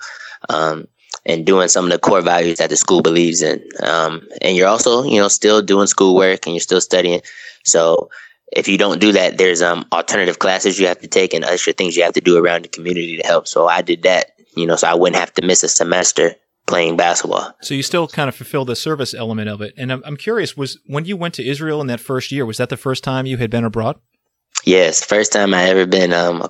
Um, 0.50 0.88
and 1.26 1.46
doing 1.46 1.68
some 1.68 1.86
of 1.86 1.92
the 1.92 2.00
core 2.00 2.22
values 2.22 2.58
that 2.58 2.70
the 2.70 2.78
school 2.78 3.02
believes 3.02 3.42
in. 3.42 3.62
Um, 3.84 4.26
and 4.42 4.56
you're 4.56 4.68
also, 4.68 5.04
you 5.04 5.20
know, 5.20 5.28
still 5.28 5.62
doing 5.62 5.88
schoolwork 5.88 6.46
and 6.46 6.56
you're 6.56 6.62
still 6.62 6.80
studying. 6.80 7.22
So 7.66 8.10
if 8.52 8.68
you 8.68 8.78
don't 8.78 9.00
do 9.00 9.12
that, 9.14 9.38
there's 9.38 9.62
um 9.62 9.86
alternative 9.92 10.40
classes 10.40 10.80
you 10.80 10.88
have 10.88 11.00
to 11.02 11.08
take 11.08 11.34
and 11.34 11.44
extra 11.44 11.74
things 11.74 11.96
you 11.96 12.04
have 12.04 12.14
to 12.14 12.22
do 12.22 12.38
around 12.38 12.64
the 12.64 12.70
community 12.70 13.18
to 13.18 13.24
help. 13.28 13.48
So 13.48 13.68
I 13.68 13.82
did 13.82 14.04
that, 14.04 14.32
you 14.56 14.66
know, 14.66 14.76
so 14.76 14.88
I 14.88 14.94
wouldn't 14.94 15.20
have 15.20 15.34
to 15.36 15.46
miss 15.46 15.64
a 15.64 15.70
semester 15.70 16.36
playing 16.68 16.98
basketball. 16.98 17.54
So 17.62 17.74
you 17.74 17.82
still 17.82 18.08
kind 18.08 18.30
of 18.30 18.36
fulfill 18.36 18.66
the 18.66 18.76
service 18.76 19.14
element 19.14 19.50
of 19.50 19.62
it. 19.62 19.74
And 19.78 19.92
I'm, 19.92 20.04
I'm 20.06 20.18
curious, 20.18 20.56
was 20.56 20.78
when 20.86 21.06
you 21.06 21.18
went 21.18 21.34
to 21.36 21.48
Israel 21.48 21.82
in 21.82 21.88
that 21.88 22.02
first 22.02 22.32
year, 22.32 22.46
was 22.46 22.58
that 22.58 22.70
the 22.70 22.78
first 22.78 23.04
time 23.04 23.26
you 23.26 23.38
had 23.38 23.50
been 23.50 23.64
abroad? 23.64 24.00
Yes, 24.66 25.04
first 25.04 25.32
time 25.32 25.54
I 25.54 25.70
ever 25.70 25.86
been 25.86 26.12
um, 26.12 26.46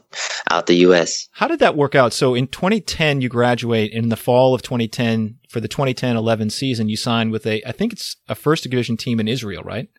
out 0.50 0.66
the 0.66 0.76
U.S. 0.76 1.28
How 1.34 1.48
did 1.48 1.60
that 1.60 1.76
work 1.76 1.94
out? 1.94 2.14
So 2.14 2.34
in 2.34 2.48
2010, 2.48 3.22
you 3.22 3.30
graduate. 3.30 3.92
In 3.92 4.10
the 4.10 4.16
fall 4.16 4.56
of 4.56 4.64
2010, 4.64 5.38
for 5.50 5.60
the 5.60 5.68
2010-11 5.68 6.52
season, 6.52 6.90
you 6.90 6.98
signed 6.98 7.32
with 7.32 7.46
a, 7.46 7.62
I 7.68 7.72
think 7.72 7.94
it's 7.94 8.16
a 8.28 8.34
first 8.34 8.64
division 8.64 8.98
team 8.98 9.20
in 9.20 9.28
Israel, 9.28 9.62
right? 9.62 9.90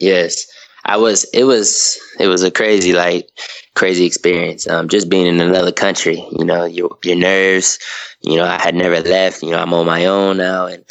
Yes, 0.00 0.46
I 0.88 0.96
was. 0.96 1.24
It 1.32 1.44
was. 1.44 1.98
It 2.18 2.28
was 2.28 2.42
a 2.42 2.50
crazy, 2.50 2.92
like, 2.92 3.28
crazy 3.74 4.06
experience. 4.06 4.66
Um, 4.66 4.88
just 4.88 5.08
being 5.10 5.26
in 5.26 5.40
another 5.40 5.72
country. 5.72 6.16
You 6.32 6.44
know, 6.44 6.64
your 6.64 6.98
your 7.04 7.16
nerves. 7.16 7.78
You 8.22 8.36
know, 8.36 8.44
I 8.44 8.60
had 8.60 8.74
never 8.74 9.00
left. 9.02 9.42
You 9.42 9.50
know, 9.50 9.58
I'm 9.58 9.74
on 9.74 9.86
my 9.86 10.06
own 10.06 10.38
now, 10.38 10.66
and 10.66 10.84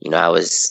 you 0.00 0.10
know, 0.10 0.18
I 0.18 0.30
was. 0.30 0.70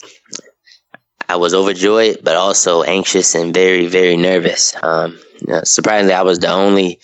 I 1.28 1.36
was 1.36 1.54
overjoyed, 1.54 2.18
but 2.22 2.36
also 2.36 2.82
anxious 2.82 3.34
and 3.34 3.54
very, 3.54 3.86
very 3.86 4.16
nervous. 4.16 4.74
Um, 4.82 5.18
you 5.40 5.46
know, 5.46 5.62
surprisingly, 5.64 6.12
I 6.12 6.22
was 6.22 6.40
the 6.40 6.50
only 6.50 7.00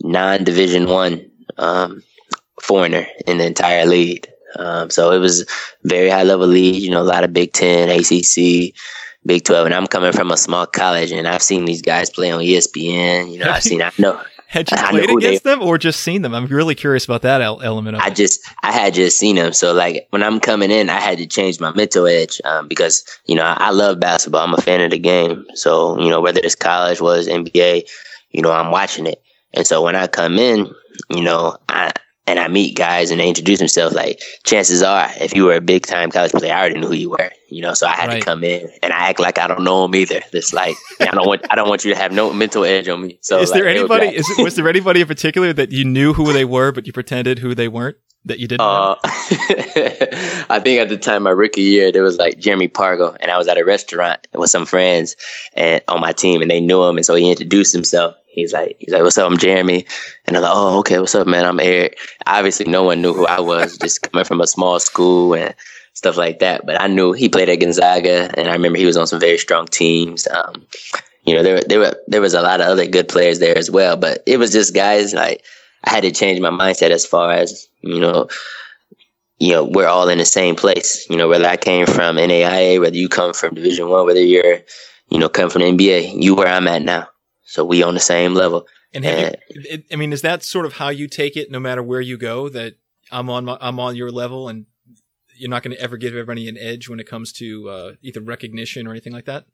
non-Division 0.00 0.86
One 0.86 1.30
um, 1.58 2.02
foreigner 2.60 3.06
in 3.26 3.38
the 3.38 3.46
entire 3.46 3.86
league. 3.86 4.28
Um, 4.56 4.90
so 4.90 5.10
it 5.12 5.18
was 5.18 5.46
very 5.82 6.10
high 6.10 6.22
level 6.22 6.46
league. 6.46 6.82
You 6.82 6.90
know, 6.90 7.02
a 7.02 7.04
lot 7.04 7.24
of 7.24 7.32
Big 7.32 7.52
Ten, 7.52 7.88
ACC, 7.88 8.74
Big 9.24 9.44
12. 9.44 9.66
And 9.66 9.74
I'm 9.74 9.86
coming 9.86 10.12
from 10.12 10.30
a 10.30 10.36
small 10.36 10.66
college 10.66 11.12
and 11.12 11.28
I've 11.28 11.42
seen 11.42 11.64
these 11.64 11.82
guys 11.82 12.10
play 12.10 12.30
on 12.30 12.40
ESPN. 12.40 13.32
You 13.32 13.38
know, 13.38 13.50
I've 13.50 13.62
seen, 13.62 13.82
I 13.82 13.92
know. 13.98 14.20
Had 14.48 14.70
you 14.70 14.76
played 14.76 15.08
against 15.08 15.44
them 15.44 15.62
or 15.62 15.78
just 15.78 16.00
seen 16.00 16.20
them? 16.20 16.34
I'm 16.34 16.44
really 16.46 16.74
curious 16.74 17.06
about 17.06 17.22
that 17.22 17.40
element 17.40 17.96
of 17.96 18.02
I 18.02 18.08
it. 18.08 18.16
just, 18.16 18.40
I 18.62 18.70
had 18.70 18.92
just 18.92 19.18
seen 19.18 19.36
them. 19.36 19.54
So 19.54 19.72
like 19.72 20.06
when 20.10 20.22
I'm 20.22 20.40
coming 20.40 20.70
in, 20.70 20.90
I 20.90 21.00
had 21.00 21.16
to 21.18 21.26
change 21.26 21.58
my 21.58 21.72
mental 21.72 22.06
edge 22.06 22.38
um, 22.44 22.68
because, 22.68 23.02
you 23.24 23.34
know, 23.34 23.44
I, 23.44 23.56
I 23.58 23.70
love 23.70 23.98
basketball. 23.98 24.42
I'm 24.42 24.52
a 24.52 24.60
fan 24.60 24.82
of 24.82 24.90
the 24.90 24.98
game. 24.98 25.46
So, 25.54 25.98
you 25.98 26.10
know, 26.10 26.20
whether 26.20 26.40
it's 26.42 26.54
college, 26.54 27.00
was 27.00 27.28
NBA, 27.28 27.88
you 28.32 28.42
know, 28.42 28.52
I'm 28.52 28.70
watching 28.70 29.06
it. 29.06 29.22
And 29.54 29.66
so 29.66 29.82
when 29.82 29.96
I 29.96 30.06
come 30.06 30.38
in, 30.38 30.70
you 31.08 31.22
know, 31.22 31.56
I, 31.68 31.92
and 32.26 32.38
I 32.38 32.48
meet 32.48 32.76
guys 32.76 33.10
and 33.10 33.20
they 33.20 33.28
introduce 33.28 33.58
themselves, 33.58 33.94
like 33.94 34.22
chances 34.44 34.82
are, 34.82 35.10
if 35.20 35.34
you 35.34 35.44
were 35.44 35.54
a 35.54 35.60
big 35.60 35.86
time 35.86 36.10
college 36.10 36.32
player, 36.32 36.54
I 36.54 36.60
already 36.60 36.78
knew 36.78 36.86
who 36.86 36.94
you 36.94 37.10
were. 37.10 37.30
You 37.48 37.62
know, 37.62 37.74
so 37.74 37.86
I 37.86 37.92
had 37.92 38.08
right. 38.08 38.20
to 38.20 38.24
come 38.24 38.44
in 38.44 38.70
and 38.82 38.92
I 38.92 39.08
act 39.10 39.20
like 39.20 39.38
I 39.38 39.46
don't 39.46 39.64
know 39.64 39.82
them 39.82 39.94
either. 39.94 40.20
It's 40.32 40.54
like 40.54 40.76
I 41.00 41.06
don't 41.06 41.26
want 41.26 41.44
I 41.50 41.54
don't 41.54 41.68
want 41.68 41.84
you 41.84 41.92
to 41.92 42.00
have 42.00 42.12
no 42.12 42.32
mental 42.32 42.64
edge 42.64 42.88
on 42.88 43.02
me. 43.02 43.18
So 43.20 43.38
is 43.40 43.50
like, 43.50 43.60
there 43.60 43.68
anybody? 43.68 44.06
Is 44.06 44.26
was 44.38 44.54
there 44.54 44.68
anybody 44.68 45.02
in 45.02 45.06
particular 45.06 45.52
that 45.52 45.72
you 45.72 45.84
knew 45.84 46.14
who 46.14 46.32
they 46.32 46.44
were, 46.44 46.72
but 46.72 46.86
you 46.86 46.92
pretended 46.92 47.40
who 47.40 47.54
they 47.54 47.68
weren't? 47.68 47.96
That 48.24 48.38
you 48.38 48.46
didn't. 48.46 48.60
Uh, 48.60 48.94
I 49.04 50.60
think 50.62 50.80
at 50.80 50.88
the 50.88 50.96
time 50.96 51.24
my 51.24 51.30
rookie 51.30 51.60
year, 51.62 51.90
there 51.90 52.04
was 52.04 52.18
like 52.18 52.38
Jeremy 52.38 52.68
Pargo, 52.68 53.16
and 53.18 53.32
I 53.32 53.36
was 53.36 53.48
at 53.48 53.58
a 53.58 53.64
restaurant 53.64 54.28
with 54.32 54.48
some 54.48 54.64
friends 54.64 55.16
and 55.54 55.82
on 55.88 56.00
my 56.00 56.12
team, 56.12 56.40
and 56.40 56.48
they 56.48 56.60
knew 56.60 56.84
him, 56.84 56.96
and 56.96 57.04
so 57.04 57.16
he 57.16 57.28
introduced 57.28 57.74
himself. 57.74 58.14
He's 58.32 58.54
like, 58.54 58.76
he's 58.78 58.92
like, 58.94 59.02
"What's 59.02 59.18
up? 59.18 59.30
I'm 59.30 59.36
Jeremy," 59.36 59.84
and 60.24 60.36
I'm 60.36 60.42
like, 60.42 60.52
"Oh, 60.54 60.78
okay. 60.78 60.98
What's 60.98 61.14
up, 61.14 61.26
man? 61.26 61.44
I'm 61.44 61.60
Eric." 61.60 61.98
Obviously, 62.26 62.64
no 62.64 62.82
one 62.82 63.02
knew 63.02 63.12
who 63.12 63.26
I 63.26 63.40
was, 63.40 63.76
just 63.82 64.10
coming 64.10 64.24
from 64.24 64.40
a 64.40 64.46
small 64.46 64.80
school 64.80 65.34
and 65.34 65.54
stuff 65.92 66.16
like 66.16 66.38
that. 66.38 66.64
But 66.64 66.80
I 66.80 66.86
knew 66.86 67.12
he 67.12 67.28
played 67.28 67.50
at 67.50 67.60
Gonzaga, 67.60 68.30
and 68.38 68.48
I 68.48 68.54
remember 68.54 68.78
he 68.78 68.86
was 68.86 68.96
on 68.96 69.06
some 69.06 69.20
very 69.20 69.36
strong 69.36 69.66
teams. 69.66 70.26
Um, 70.28 70.66
you 71.24 71.34
know, 71.34 71.42
there 71.42 71.60
there 71.60 71.78
were 71.78 71.94
there 72.08 72.22
was 72.22 72.32
a 72.32 72.40
lot 72.40 72.62
of 72.62 72.68
other 72.68 72.86
good 72.86 73.06
players 73.06 73.38
there 73.38 73.56
as 73.56 73.70
well, 73.70 73.98
but 73.98 74.22
it 74.26 74.38
was 74.38 74.50
just 74.50 74.74
guys 74.74 75.12
like 75.12 75.44
I 75.84 75.90
had 75.90 76.02
to 76.04 76.10
change 76.10 76.40
my 76.40 76.50
mindset 76.50 76.90
as 76.90 77.04
far 77.04 77.32
as 77.32 77.68
you 77.82 78.00
know. 78.00 78.28
You 79.38 79.52
know, 79.52 79.64
we're 79.64 79.88
all 79.88 80.08
in 80.08 80.18
the 80.18 80.24
same 80.24 80.54
place. 80.54 81.04
You 81.10 81.16
know, 81.16 81.28
whether 81.28 81.46
I 81.46 81.56
came 81.56 81.84
from 81.84 82.16
NAIA, 82.16 82.80
whether 82.80 82.96
you 82.96 83.08
come 83.08 83.34
from 83.34 83.56
Division 83.56 83.88
One, 83.88 84.06
whether 84.06 84.22
you're, 84.22 84.60
you 85.10 85.18
know, 85.18 85.28
come 85.28 85.50
from 85.50 85.62
the 85.62 85.72
NBA, 85.72 86.22
you 86.22 86.36
where 86.36 86.46
I'm 86.46 86.68
at 86.68 86.82
now. 86.82 87.08
So 87.52 87.66
we 87.66 87.82
on 87.82 87.92
the 87.92 88.00
same 88.00 88.32
level. 88.32 88.66
And, 88.94 89.04
and 89.04 89.36
you, 89.50 89.82
I 89.92 89.96
mean, 89.96 90.14
is 90.14 90.22
that 90.22 90.42
sort 90.42 90.64
of 90.64 90.72
how 90.72 90.88
you 90.88 91.06
take 91.06 91.36
it, 91.36 91.50
no 91.50 91.60
matter 91.60 91.82
where 91.82 92.00
you 92.00 92.16
go? 92.16 92.48
That 92.48 92.76
I'm 93.10 93.28
on 93.28 93.44
my, 93.44 93.58
I'm 93.60 93.78
on 93.78 93.94
your 93.94 94.10
level, 94.10 94.48
and 94.48 94.64
you're 95.36 95.50
not 95.50 95.62
going 95.62 95.76
to 95.76 95.82
ever 95.82 95.98
give 95.98 96.14
everybody 96.14 96.48
an 96.48 96.56
edge 96.56 96.88
when 96.88 96.98
it 96.98 97.06
comes 97.06 97.30
to 97.34 97.68
uh, 97.68 97.92
either 98.00 98.22
recognition 98.22 98.86
or 98.86 98.92
anything 98.92 99.12
like 99.12 99.26
that. 99.26 99.44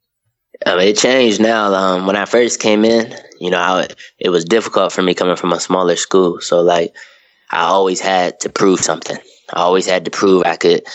Um, 0.65 0.79
it 0.79 0.97
changed 0.97 1.41
now. 1.41 1.75
Um, 1.75 2.07
when 2.07 2.15
I 2.15 2.25
first 2.25 2.61
came 2.61 2.85
in, 2.85 3.13
you 3.41 3.51
know, 3.51 3.59
I, 3.59 3.89
it 4.21 4.29
was 4.29 4.45
difficult 4.45 4.93
for 4.93 5.03
me 5.03 5.13
coming 5.13 5.35
from 5.35 5.53
a 5.53 5.59
smaller 5.59 5.97
school. 5.97 6.41
So 6.41 6.61
like, 6.61 6.95
I 7.51 7.65
always 7.65 7.99
had 7.99 8.39
to 8.41 8.49
prove 8.49 8.79
something. 8.79 9.19
I 9.53 9.61
always 9.63 9.87
had 9.87 10.05
to 10.05 10.13
prove 10.13 10.45
I 10.47 10.55
could 10.55 10.87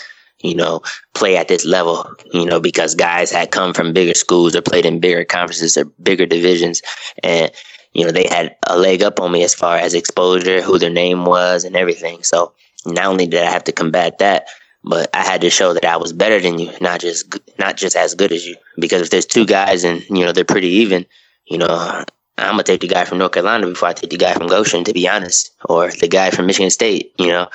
you 0.44 0.54
know, 0.54 0.82
play 1.14 1.38
at 1.38 1.48
this 1.48 1.64
level, 1.64 2.14
you 2.32 2.44
know, 2.44 2.60
because 2.60 2.94
guys 2.94 3.32
had 3.32 3.50
come 3.50 3.72
from 3.72 3.94
bigger 3.94 4.12
schools 4.12 4.54
or 4.54 4.60
played 4.60 4.84
in 4.84 5.00
bigger 5.00 5.24
conferences 5.24 5.76
or 5.78 5.86
bigger 6.02 6.26
divisions. 6.26 6.82
And, 7.22 7.50
you 7.94 8.04
know, 8.04 8.12
they 8.12 8.26
had 8.28 8.54
a 8.66 8.78
leg 8.78 9.02
up 9.02 9.20
on 9.20 9.32
me 9.32 9.42
as 9.42 9.54
far 9.54 9.78
as 9.78 9.94
exposure, 9.94 10.60
who 10.60 10.78
their 10.78 10.90
name 10.90 11.24
was 11.24 11.64
and 11.64 11.74
everything. 11.74 12.22
So 12.24 12.52
not 12.84 13.06
only 13.06 13.26
did 13.26 13.42
I 13.42 13.50
have 13.50 13.64
to 13.64 13.72
combat 13.72 14.18
that, 14.18 14.48
but 14.84 15.08
I 15.14 15.24
had 15.24 15.40
to 15.40 15.50
show 15.50 15.72
that 15.72 15.86
I 15.86 15.96
was 15.96 16.12
better 16.12 16.38
than 16.38 16.58
you, 16.58 16.70
not 16.78 17.00
just, 17.00 17.38
not 17.58 17.78
just 17.78 17.96
as 17.96 18.14
good 18.14 18.30
as 18.30 18.46
you. 18.46 18.56
Because 18.78 19.00
if 19.00 19.08
there's 19.08 19.24
two 19.24 19.46
guys 19.46 19.82
and, 19.82 20.02
you 20.10 20.26
know, 20.26 20.32
they're 20.32 20.44
pretty 20.44 20.68
even, 20.68 21.06
you 21.46 21.56
know, 21.56 22.04
I'm 22.36 22.52
gonna 22.52 22.64
take 22.64 22.80
the 22.80 22.88
guy 22.88 23.04
from 23.04 23.18
North 23.18 23.32
Carolina 23.32 23.66
before 23.66 23.88
I 23.88 23.92
take 23.92 24.10
the 24.10 24.16
guy 24.16 24.34
from 24.34 24.48
Goshen, 24.48 24.84
to 24.84 24.92
be 24.92 25.08
honest, 25.08 25.52
or 25.66 25.90
the 25.90 26.08
guy 26.08 26.30
from 26.30 26.46
Michigan 26.46 26.70
State, 26.70 27.12
you 27.18 27.28
know. 27.28 27.48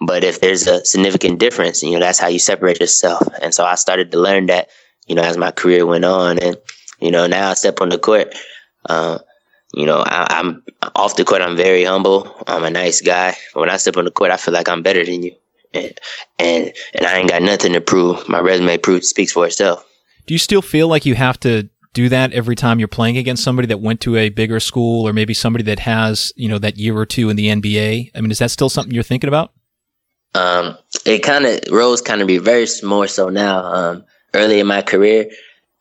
But 0.00 0.24
if 0.24 0.40
there's 0.40 0.66
a 0.66 0.84
significant 0.84 1.38
difference, 1.38 1.82
you 1.82 1.92
know, 1.92 2.00
that's 2.00 2.18
how 2.18 2.26
you 2.26 2.40
separate 2.40 2.80
yourself. 2.80 3.22
And 3.40 3.54
so 3.54 3.64
I 3.64 3.76
started 3.76 4.10
to 4.10 4.18
learn 4.18 4.46
that, 4.46 4.70
you 5.06 5.14
know, 5.14 5.22
as 5.22 5.36
my 5.36 5.52
career 5.52 5.86
went 5.86 6.04
on, 6.04 6.38
and 6.38 6.56
you 7.00 7.12
know, 7.12 7.26
now 7.26 7.50
I 7.50 7.54
step 7.54 7.80
on 7.80 7.90
the 7.90 7.98
court. 7.98 8.34
Uh, 8.86 9.18
you 9.72 9.86
know, 9.86 10.02
I, 10.04 10.40
am 10.40 10.64
off 10.94 11.16
the 11.16 11.24
court. 11.24 11.42
I'm 11.42 11.56
very 11.56 11.84
humble. 11.84 12.34
I'm 12.46 12.64
a 12.64 12.70
nice 12.70 13.00
guy. 13.00 13.36
When 13.54 13.70
I 13.70 13.76
step 13.76 13.96
on 13.96 14.04
the 14.04 14.10
court, 14.10 14.30
I 14.30 14.36
feel 14.36 14.54
like 14.54 14.68
I'm 14.68 14.82
better 14.82 15.04
than 15.04 15.22
you, 15.22 15.36
and 15.72 15.98
and 16.38 16.72
and 16.92 17.06
I 17.06 17.18
ain't 17.18 17.30
got 17.30 17.42
nothing 17.42 17.72
to 17.74 17.80
prove. 17.80 18.28
My 18.28 18.40
resume 18.40 18.78
proves 18.78 19.08
speaks 19.08 19.32
for 19.32 19.46
itself. 19.46 19.84
Do 20.26 20.34
you 20.34 20.38
still 20.38 20.62
feel 20.62 20.88
like 20.88 21.04
you 21.04 21.14
have 21.14 21.38
to 21.40 21.68
do 21.94 22.08
that 22.10 22.32
every 22.32 22.56
time 22.56 22.78
you're 22.78 22.88
playing 22.88 23.16
against 23.16 23.42
somebody 23.42 23.66
that 23.68 23.78
went 23.78 24.00
to 24.02 24.16
a 24.16 24.28
bigger 24.28 24.60
school 24.60 25.08
or 25.08 25.12
maybe 25.12 25.32
somebody 25.32 25.62
that 25.64 25.78
has, 25.78 26.32
you 26.36 26.48
know, 26.48 26.58
that 26.58 26.76
year 26.76 26.96
or 26.96 27.06
two 27.06 27.30
in 27.30 27.36
the 27.36 27.46
NBA? 27.48 28.10
I 28.14 28.20
mean, 28.20 28.30
is 28.30 28.40
that 28.40 28.50
still 28.50 28.68
something 28.68 28.92
you're 28.92 29.02
thinking 29.02 29.28
about? 29.28 29.52
Um, 30.34 30.76
it 31.06 31.20
kind 31.20 31.46
of 31.46 31.60
roles 31.70 32.02
kind 32.02 32.20
of 32.20 32.28
reversed 32.28 32.82
more 32.82 33.06
so 33.06 33.28
now. 33.28 33.64
Um, 33.64 34.04
early 34.34 34.58
in 34.60 34.66
my 34.66 34.82
career, 34.82 35.30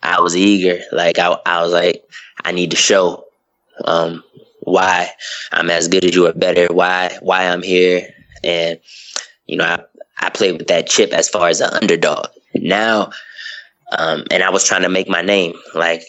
I 0.04 0.22
was 0.22 0.38
eager. 0.38 0.80
Like 0.92 1.18
I, 1.18 1.36
I 1.46 1.64
was 1.64 1.74
like, 1.74 2.04
I 2.46 2.52
need 2.52 2.72
to 2.72 2.78
show, 2.78 3.26
um, 3.86 4.24
why 4.62 5.10
I'm 5.52 5.70
as 5.70 5.88
good 5.88 6.06
as 6.06 6.16
you 6.16 6.28
or 6.28 6.34
better, 6.34 6.68
why, 6.72 7.18
why 7.22 7.48
I'm 7.48 7.64
here. 7.64 8.14
And, 8.44 8.80
you 9.48 9.58
know, 9.58 9.66
I, 9.66 9.84
I 10.20 10.30
played 10.30 10.60
with 10.60 10.68
that 10.68 10.88
chip 10.88 11.12
as 11.12 11.28
far 11.28 11.50
as 11.50 11.60
an 11.60 11.74
underdog. 11.74 12.28
Now 12.54 13.12
um, 13.92 14.24
and 14.32 14.44
I 14.44 14.50
was 14.50 14.64
trying 14.64 14.84
to 14.84 14.90
make 14.90 15.08
my 15.10 15.22
name. 15.22 15.54
Like, 15.74 16.04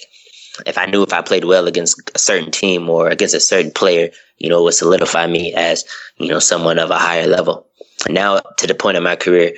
if 0.66 0.78
I 0.78 0.86
knew 0.86 1.02
if 1.02 1.12
I 1.12 1.20
played 1.20 1.44
well 1.44 1.66
against 1.66 2.00
a 2.14 2.18
certain 2.18 2.50
team 2.50 2.88
or 2.88 3.08
against 3.08 3.34
a 3.34 3.40
certain 3.40 3.72
player, 3.72 4.10
you 4.38 4.48
know, 4.48 4.60
it 4.60 4.64
would 4.64 4.74
solidify 4.74 5.26
me 5.26 5.52
as, 5.54 5.84
you 6.18 6.28
know, 6.28 6.38
someone 6.38 6.78
of 6.78 6.90
a 6.90 6.98
higher 6.98 7.26
level. 7.26 7.66
And 8.06 8.14
Now, 8.14 8.40
to 8.58 8.66
the 8.66 8.74
point 8.74 8.96
of 8.96 9.02
my 9.02 9.16
career, 9.16 9.54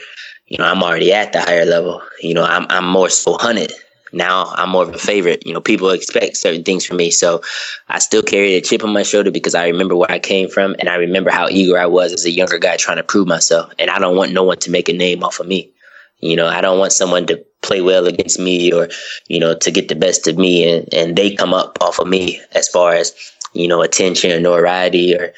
you 0.46 0.58
know, 0.58 0.64
I'm 0.64 0.82
already 0.82 1.12
at 1.12 1.32
the 1.32 1.40
higher 1.40 1.64
level. 1.66 2.02
You 2.20 2.34
know, 2.34 2.44
I'm, 2.44 2.66
I'm 2.70 2.86
more 2.86 3.10
so 3.10 3.36
hunted. 3.36 3.72
now 4.12 4.46
I'm 4.54 4.70
more 4.70 4.84
of 4.84 4.94
a 4.94 4.98
favorite. 4.98 5.46
You 5.46 5.52
know, 5.52 5.60
people 5.60 5.90
expect 5.90 6.36
certain 6.36 6.64
things 6.64 6.86
from 6.86 6.96
me. 6.96 7.10
So 7.10 7.42
I 7.88 7.98
still 7.98 8.22
carry 8.22 8.54
a 8.54 8.60
chip 8.60 8.82
on 8.84 8.92
my 8.92 9.02
shoulder 9.02 9.30
because 9.30 9.54
I 9.54 9.66
remember 9.66 9.96
where 9.96 10.10
I 10.10 10.18
came 10.18 10.48
from 10.48 10.74
and 10.78 10.88
I 10.88 10.96
remember 10.96 11.30
how 11.30 11.48
eager 11.48 11.78
I 11.78 11.86
was 11.86 12.12
as 12.12 12.24
a 12.24 12.30
younger 12.30 12.58
guy 12.58 12.76
trying 12.76 12.96
to 12.96 13.02
prove 13.02 13.28
myself. 13.28 13.72
And 13.78 13.90
I 13.90 13.98
don't 13.98 14.16
want 14.16 14.32
no 14.32 14.44
one 14.44 14.58
to 14.60 14.70
make 14.70 14.88
a 14.88 14.92
name 14.92 15.22
off 15.22 15.40
of 15.40 15.46
me. 15.46 15.72
You 16.20 16.36
know, 16.36 16.46
I 16.46 16.60
don't 16.62 16.78
want 16.78 16.92
someone 16.92 17.26
to 17.26 17.44
play 17.66 17.80
well 17.80 18.06
against 18.06 18.38
me 18.38 18.72
or, 18.72 18.88
you 19.28 19.40
know, 19.40 19.54
to 19.54 19.70
get 19.70 19.88
the 19.88 19.94
best 19.94 20.26
of 20.26 20.38
me 20.38 20.70
and, 20.70 20.92
and 20.94 21.16
they 21.16 21.34
come 21.34 21.52
up 21.52 21.78
off 21.80 21.98
of 21.98 22.06
me 22.06 22.40
as 22.52 22.68
far 22.68 22.94
as, 22.94 23.14
you 23.52 23.68
know, 23.68 23.82
attention 23.82 24.30
or 24.30 24.40
notoriety 24.40 25.14
or 25.14 25.32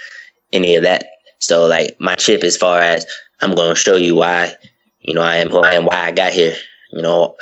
any 0.52 0.76
of 0.76 0.82
that. 0.82 1.06
So 1.38 1.66
like 1.66 1.96
my 2.00 2.14
chip 2.14 2.44
as 2.44 2.56
far 2.56 2.80
as 2.80 3.06
I'm 3.40 3.54
going 3.54 3.70
to 3.70 3.80
show 3.80 3.96
you 3.96 4.14
why, 4.14 4.54
you 5.00 5.14
know, 5.14 5.22
I 5.22 5.36
am 5.36 5.48
who 5.48 5.58
I 5.58 5.74
am, 5.74 5.84
why 5.84 6.06
I 6.06 6.10
got 6.12 6.32
here, 6.32 6.54
you 6.92 7.02
know, 7.02 7.36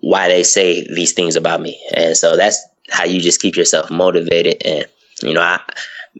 why 0.00 0.28
they 0.28 0.42
say 0.42 0.86
these 0.88 1.12
things 1.12 1.36
about 1.36 1.60
me. 1.60 1.80
And 1.94 2.16
so 2.16 2.36
that's 2.36 2.62
how 2.90 3.04
you 3.04 3.20
just 3.20 3.40
keep 3.40 3.56
yourself 3.56 3.90
motivated. 3.90 4.62
And, 4.64 4.86
you 5.22 5.34
know, 5.34 5.42
I, 5.42 5.60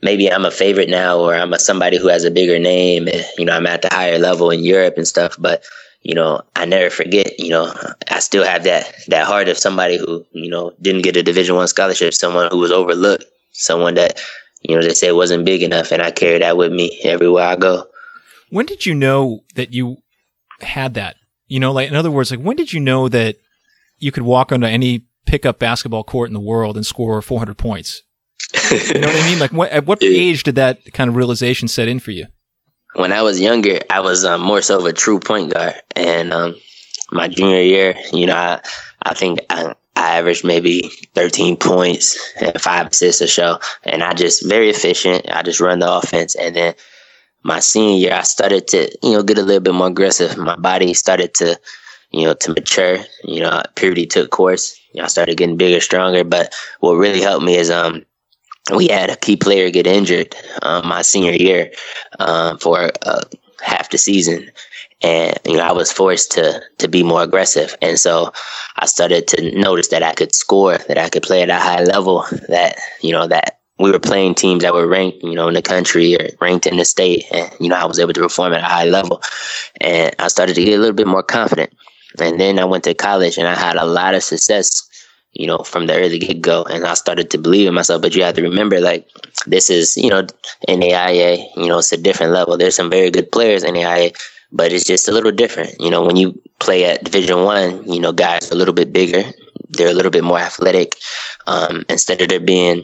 maybe 0.03 0.31
I'm 0.31 0.45
a 0.45 0.51
favorite 0.51 0.88
now 0.88 1.18
or 1.18 1.35
I'm 1.35 1.53
a 1.53 1.59
somebody 1.59 1.99
who 1.99 2.09
has 2.09 2.25
a 2.25 2.31
bigger 2.31 2.59
name 2.59 3.09
and, 3.09 3.25
you 3.37 3.45
know, 3.45 3.55
I'm 3.55 3.66
at 3.66 3.83
the 3.83 3.88
higher 3.90 4.18
level 4.18 4.51
in 4.51 4.61
Europe 4.61 4.95
and 4.97 5.09
stuff, 5.09 5.37
but 5.38 5.64
you 6.03 6.15
know, 6.15 6.43
I 6.57 6.65
never 6.65 6.91
forget, 6.91 7.38
you 7.38 7.51
know, 7.51 7.73
I 8.11 8.19
still 8.19 8.45
have 8.45 8.65
that, 8.65 8.93
that 9.09 9.27
heart 9.27 9.49
of 9.49 9.57
somebody 9.57 9.99
who, 9.99 10.27
you 10.33 10.51
know, 10.51 10.73
didn't 10.81 11.03
get 11.03 11.17
a 11.17 11.23
division 11.23 11.55
one 11.55 11.69
scholarship, 11.69 12.12
someone 12.12 12.51
who 12.51 12.59
was 12.59 12.73
overlooked, 12.73 13.25
someone 13.53 13.95
that, 13.95 14.21
you 14.62 14.75
know, 14.75 14.83
they 14.83 14.95
say 14.95 15.12
wasn't 15.12 15.45
big 15.45 15.62
enough. 15.62 15.93
And 15.93 16.03
I 16.03 16.11
carry 16.11 16.38
that 16.41 16.57
with 16.57 16.73
me 16.73 17.01
everywhere 17.05 17.47
I 17.47 17.57
go. 17.57 17.87
When 18.51 18.67
did 18.67 18.85
you 18.85 18.95
know 18.95 19.45
that 19.55 19.73
you 19.73 19.99
had 20.61 20.95
that? 20.95 21.17
You 21.47 21.61
know, 21.61 21.73
like, 21.73 21.88
in 21.88 21.95
other 21.95 22.11
words, 22.11 22.31
like, 22.31 22.41
when 22.41 22.57
did 22.57 22.73
you 22.73 22.81
know 22.81 23.09
that 23.09 23.37
you 23.99 24.11
could 24.11 24.25
walk 24.25 24.51
onto 24.51 24.67
any 24.67 25.07
pickup 25.27 25.59
basketball 25.59 26.03
court 26.03 26.29
in 26.29 26.35
the 26.35 26.41
world 26.41 26.77
and 26.77 26.85
score 26.85 27.23
400 27.23 27.57
points? 27.57 28.03
you 28.71 29.01
know 29.01 29.07
what 29.07 29.23
I 29.23 29.27
mean? 29.31 29.38
Like, 29.38 29.53
what, 29.53 29.71
at 29.71 29.87
what 29.87 30.03
age 30.03 30.43
did 30.43 30.57
that 30.57 30.93
kind 30.93 31.09
of 31.09 31.17
realization 31.17 31.69
set 31.69 31.88
in 31.88 32.01
for 32.01 32.11
you? 32.11 32.27
When 32.94 33.12
I 33.12 33.22
was 33.22 33.40
younger, 33.40 33.81
I 33.90 34.00
was 34.00 34.24
um, 34.24 34.42
more 34.42 34.62
so 34.62 34.78
of 34.78 34.85
a 34.85 34.92
true 34.92 35.20
point 35.20 35.52
guard. 35.52 35.74
And 35.96 36.33
um, 36.33 36.57
my 37.11 37.28
junior 37.28 37.61
year, 37.61 37.94
you 38.12 38.26
know, 38.26 38.37
I, 38.37 38.61
I 39.02 39.14
think 39.14 39.40
I, 39.50 39.74
I 39.96 40.18
averaged 40.18 40.44
maybe 40.44 40.90
13 41.14 41.57
points 41.57 42.18
and 42.40 42.61
five 42.61 42.88
assists 42.88 43.20
a 43.20 43.26
show. 43.26 43.59
And 43.85 44.02
I 44.02 44.14
just 44.14 44.46
very 44.46 44.70
efficient. 44.70 45.31
I 45.31 45.42
just 45.42 45.61
run 45.61 45.78
the 45.78 45.92
offense. 45.92 46.35
And 46.35 46.55
then 46.57 46.74
my 47.42 47.61
senior 47.61 47.98
year, 47.98 48.14
I 48.14 48.22
started 48.22 48.68
to, 48.68 48.90
you 49.02 49.12
know, 49.12 49.22
get 49.22 49.38
a 49.38 49.42
little 49.42 49.61
bit 49.61 49.74
more 49.74 49.88
aggressive. 49.88 50.37
My 50.37 50.57
body 50.57 50.94
started 50.94 51.35
to, 51.35 51.59
you 52.11 52.26
know, 52.26 52.35
to 52.35 52.52
mature. 52.52 52.98
You 53.24 53.40
know, 53.40 53.62
puberty 53.74 54.07
took 54.07 54.31
course. 54.31 54.78
You 54.92 54.98
know, 54.98 55.05
I 55.05 55.09
started 55.09 55.37
getting 55.37 55.57
bigger, 55.57 55.81
stronger. 55.81 56.24
But 56.24 56.55
what 56.81 56.94
really 56.94 57.20
helped 57.20 57.44
me 57.44 57.57
is 57.57 57.70
um, 57.70 58.05
we 58.70 58.88
had 58.88 59.11
a 59.11 59.16
key 59.16 59.37
player 59.37 59.70
get 59.70 59.87
injured 59.87 60.35
um, 60.62 60.87
my 60.87 61.03
senior 61.03 61.33
year 61.33 61.72
um, 62.20 62.59
for 62.59 62.90
uh, 63.05 63.22
half 63.61 63.90
the 63.90 63.98
season, 63.98 64.51
and 65.03 65.37
you 65.44 65.57
know 65.57 65.64
I 65.64 65.72
was 65.72 65.90
forced 65.90 66.31
to 66.33 66.62
to 66.79 66.88
be 66.88 67.03
more 67.03 67.22
aggressive, 67.22 67.75
and 67.83 67.98
so 67.98 68.33
I 68.77 68.87
started 68.87 69.27
to 69.29 69.59
notice 69.59 69.88
that 69.88 70.03
I 70.03 70.12
could 70.12 70.35
score, 70.35 70.79
that 70.79 70.98
I 70.98 71.09
could 71.09 71.22
play 71.22 71.42
at 71.42 71.51
a 71.51 71.57
high 71.57 71.83
level, 71.83 72.25
that 72.48 72.77
you 73.01 73.12
know 73.12 73.27
that 73.27 73.59
we 73.79 73.90
were 73.90 73.98
playing 73.98 74.37
teams 74.37 74.62
that 74.62 74.75
were 74.75 74.87
ranked, 74.87 75.25
you 75.25 75.35
know, 75.35 75.48
in 75.48 75.55
the 75.55 75.62
country 75.62 76.14
or 76.14 76.29
ranked 76.40 76.66
in 76.66 76.77
the 76.77 76.85
state, 76.85 77.25
and 77.33 77.51
you 77.59 77.68
know 77.68 77.77
I 77.77 77.85
was 77.85 77.98
able 77.98 78.12
to 78.12 78.20
perform 78.20 78.53
at 78.53 78.61
a 78.61 78.64
high 78.64 78.85
level, 78.85 79.22
and 79.81 80.14
I 80.20 80.29
started 80.29 80.55
to 80.55 80.64
get 80.64 80.75
a 80.75 80.79
little 80.79 80.94
bit 80.94 81.09
more 81.09 81.22
confident. 81.22 81.72
And 82.20 82.38
then 82.38 82.59
I 82.59 82.64
went 82.64 82.85
to 82.85 82.94
college, 82.94 83.38
and 83.38 83.48
I 83.48 83.55
had 83.55 83.77
a 83.77 83.87
lot 83.87 84.14
of 84.14 84.22
success 84.22 84.87
you 85.33 85.47
know, 85.47 85.59
from 85.59 85.87
the 85.87 85.95
early 85.95 86.18
get 86.18 86.40
go. 86.40 86.62
And 86.64 86.85
I 86.85 86.95
started 86.95 87.31
to 87.31 87.38
believe 87.38 87.68
in 87.68 87.75
myself. 87.75 88.03
But 88.03 88.14
you 88.14 88.23
have 88.23 88.35
to 88.37 88.42
remember, 88.42 88.81
like, 88.81 89.09
this 89.47 89.71
is, 89.71 89.97
you 89.97 90.11
know, 90.11 90.27
NAIA, 90.68 91.47
you 91.57 91.68
know, 91.68 91.79
it's 91.79 91.92
a 91.92 91.97
different 91.97 92.33
level. 92.33 92.57
There's 92.57 92.77
some 92.77 92.90
very 92.90 93.11
good 93.11 93.33
players 93.33 93.64
in 93.64 93.75
NAIA, 93.75 94.14
but 94.53 94.73
it's 94.73 94.85
just 94.85 95.09
a 95.09 95.12
little 95.12 95.33
different. 95.33 95.81
You 95.81 95.90
know, 95.90 96.05
when 96.05 96.16
you 96.16 96.40
play 96.59 96.85
at 96.85 97.05
Division 97.05 97.45
One, 97.45 97.90
you 97.90 98.01
know, 98.01 98.12
guys 98.12 98.51
are 98.51 98.55
a 98.55 98.59
little 98.59 98.75
bit 98.75 98.92
bigger, 98.92 99.23
they're 99.71 99.90
a 99.90 99.95
little 99.95 100.11
bit 100.11 100.25
more 100.25 100.38
athletic. 100.38 100.97
Um, 101.47 101.85
instead 101.88 102.21
of 102.21 102.29
there 102.29 102.40
being, 102.40 102.83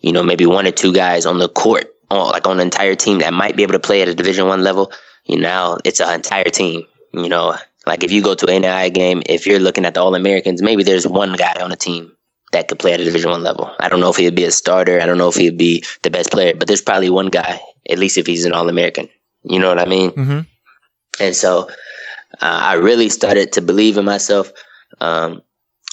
you 0.00 0.12
know, 0.12 0.22
maybe 0.22 0.46
one 0.46 0.66
or 0.66 0.72
two 0.72 0.92
guys 0.92 1.26
on 1.26 1.38
the 1.38 1.48
court, 1.48 1.94
like 2.10 2.46
on 2.46 2.58
the 2.58 2.62
entire 2.62 2.94
team 2.94 3.18
that 3.18 3.32
might 3.32 3.56
be 3.56 3.62
able 3.62 3.72
to 3.72 3.80
play 3.80 4.02
at 4.02 4.08
a 4.08 4.14
Division 4.14 4.46
One 4.46 4.62
level, 4.62 4.92
you 5.24 5.36
know, 5.36 5.42
now 5.42 5.78
it's 5.84 6.00
an 6.00 6.12
entire 6.14 6.50
team. 6.50 6.86
You 7.12 7.28
know, 7.28 7.56
like 7.90 8.04
if 8.04 8.12
you 8.12 8.22
go 8.22 8.36
to 8.36 8.46
an 8.46 8.62
NAIA 8.62 8.94
game, 8.94 9.20
if 9.26 9.48
you're 9.48 9.58
looking 9.58 9.84
at 9.84 9.94
the 9.94 10.00
All 10.00 10.14
Americans, 10.14 10.62
maybe 10.62 10.84
there's 10.84 11.08
one 11.08 11.32
guy 11.32 11.60
on 11.60 11.70
the 11.70 11.76
team 11.76 12.12
that 12.52 12.68
could 12.68 12.78
play 12.78 12.92
at 12.92 13.00
a 13.00 13.04
Division 13.04 13.32
One 13.32 13.42
level. 13.42 13.74
I 13.80 13.88
don't 13.88 13.98
know 13.98 14.10
if 14.10 14.16
he'd 14.16 14.36
be 14.36 14.44
a 14.44 14.52
starter. 14.52 15.00
I 15.00 15.06
don't 15.06 15.18
know 15.18 15.28
if 15.28 15.34
he'd 15.34 15.58
be 15.58 15.84
the 16.04 16.10
best 16.10 16.30
player, 16.30 16.54
but 16.54 16.68
there's 16.68 16.82
probably 16.82 17.10
one 17.10 17.30
guy, 17.30 17.58
at 17.88 17.98
least 17.98 18.16
if 18.16 18.28
he's 18.28 18.44
an 18.44 18.52
All 18.52 18.68
American. 18.68 19.08
You 19.42 19.58
know 19.58 19.68
what 19.68 19.80
I 19.80 19.86
mean? 19.86 20.12
Mm-hmm. 20.12 20.40
And 21.18 21.34
so 21.34 21.68
uh, 22.40 22.60
I 22.70 22.74
really 22.74 23.08
started 23.08 23.54
to 23.54 23.60
believe 23.60 23.98
in 23.98 24.04
myself 24.04 24.52
um, 25.00 25.42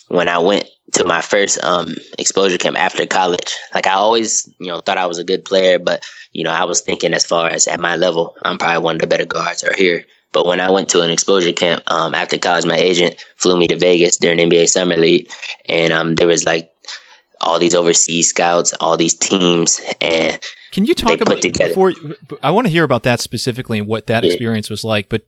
when 0.10 0.29
I 0.29 0.38
went 0.38 0.69
to 0.93 1.03
my 1.03 1.21
first 1.21 1.63
um, 1.63 1.95
exposure 2.19 2.60
camp 2.60 2.77
after 2.77 3.07
college. 3.07 3.55
Like 3.73 3.88
I 3.88 3.93
always, 3.93 4.47
you 4.60 4.67
know, 4.67 4.81
thought 4.81 4.99
I 4.99 5.07
was 5.07 5.17
a 5.17 5.23
good 5.23 5.45
player, 5.45 5.79
but 5.79 6.05
you 6.31 6.43
know, 6.43 6.51
I 6.51 6.65
was 6.65 6.81
thinking 6.81 7.15
as 7.15 7.25
far 7.25 7.49
as 7.49 7.65
at 7.67 7.79
my 7.79 7.95
level, 7.95 8.36
I'm 8.43 8.60
probably 8.60 8.83
one 8.83 8.97
of 8.97 9.01
the 9.01 9.07
better 9.07 9.25
guards 9.25 9.63
are 9.63 9.73
here. 9.73 10.05
But 10.34 10.46
when 10.46 10.60
I 10.60 10.70
went 10.70 10.90
to 10.90 11.02
an 11.02 11.10
exposure 11.10 11.54
camp 11.54 11.84
um, 11.88 12.13
after 12.13 12.38
college, 12.38 12.66
my 12.66 12.78
agent 12.78 13.24
flew 13.38 13.58
me 13.58 13.68
to 13.68 13.78
Vegas 13.78 14.18
during 14.18 14.38
NBA 14.40 14.70
Summer 14.70 14.98
League, 14.98 15.32
and 15.68 15.94
um, 15.94 16.16
there 16.16 16.28
was 16.28 16.46
like 16.46 16.72
all 17.40 17.60
these 17.60 17.76
overseas 17.76 18.30
scouts, 18.30 18.74
all 18.74 18.98
these 18.98 19.13
teams, 19.13 19.80
and 20.02 20.40
can 20.72 20.86
you 20.86 20.94
talk 20.94 21.22
about 21.22 21.42
before? 21.42 21.94
I 22.44 22.52
want 22.52 22.68
to 22.68 22.72
hear 22.72 22.84
about 22.84 23.04
that 23.04 23.20
specifically 23.20 23.80
and 23.80 23.88
what 23.88 24.08
that 24.08 24.24
yeah. 24.24 24.32
experience 24.32 24.70
was 24.70 24.84
like, 24.84 25.10
but 25.10 25.24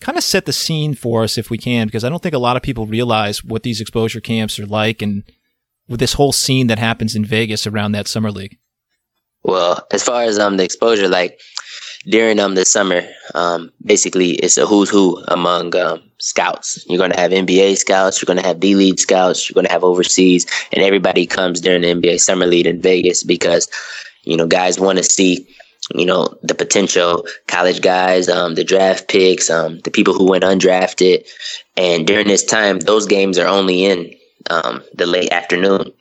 kind 0.00 0.18
of 0.18 0.24
set 0.24 0.46
the 0.46 0.52
scene 0.52 0.94
for 0.94 1.22
us 1.22 1.38
if 1.38 1.50
we 1.50 1.58
can, 1.58 1.86
because 1.86 2.04
I 2.04 2.08
don't 2.08 2.22
think 2.22 2.34
a 2.34 2.38
lot 2.38 2.56
of 2.56 2.62
people 2.62 2.86
realize 2.86 3.42
what 3.42 3.62
these 3.62 3.80
exposure 3.80 4.20
camps 4.20 4.58
are 4.58 4.66
like 4.66 5.02
and 5.02 5.24
with 5.88 6.00
this 6.00 6.14
whole 6.14 6.32
scene 6.32 6.66
that 6.68 6.78
happens 6.78 7.16
in 7.16 7.24
Vegas 7.24 7.66
around 7.66 7.92
that 7.92 8.08
summer 8.08 8.30
league. 8.30 8.58
Well, 9.42 9.86
as 9.90 10.02
far 10.02 10.22
as 10.22 10.38
um 10.38 10.56
the 10.56 10.64
exposure, 10.64 11.08
like 11.08 11.40
during 12.06 12.38
um 12.38 12.54
the 12.54 12.64
summer, 12.64 13.02
um 13.34 13.72
basically 13.84 14.32
it's 14.32 14.56
a 14.56 14.66
who's 14.66 14.90
who 14.90 15.22
among 15.28 15.74
um, 15.76 16.02
scouts. 16.18 16.84
You're 16.88 16.98
gonna 16.98 17.18
have 17.18 17.30
NBA 17.30 17.76
scouts, 17.78 18.20
you're 18.20 18.26
gonna 18.26 18.46
have 18.46 18.60
D 18.60 18.74
League 18.74 18.98
scouts, 18.98 19.48
you're 19.48 19.54
gonna 19.54 19.72
have 19.72 19.84
overseas, 19.84 20.46
and 20.72 20.82
everybody 20.82 21.26
comes 21.26 21.60
during 21.60 21.82
the 21.82 21.94
NBA 21.94 22.20
summer 22.20 22.46
league 22.46 22.66
in 22.66 22.80
Vegas 22.80 23.22
because 23.22 23.68
you 24.22 24.36
know 24.36 24.46
guys 24.46 24.80
want 24.80 24.98
to 24.98 25.04
see 25.04 25.46
you 25.94 26.06
know 26.06 26.36
the 26.42 26.54
potential 26.54 27.26
college 27.46 27.80
guys, 27.80 28.28
um, 28.28 28.54
the 28.54 28.64
draft 28.64 29.08
picks, 29.08 29.50
um, 29.50 29.80
the 29.80 29.90
people 29.90 30.14
who 30.14 30.28
went 30.28 30.44
undrafted, 30.44 31.26
and 31.76 32.06
during 32.06 32.26
this 32.26 32.44
time, 32.44 32.80
those 32.80 33.06
games 33.06 33.38
are 33.38 33.48
only 33.48 33.84
in 33.84 34.14
um, 34.50 34.82
the 34.94 35.06
late 35.06 35.32
afternoon. 35.32 35.92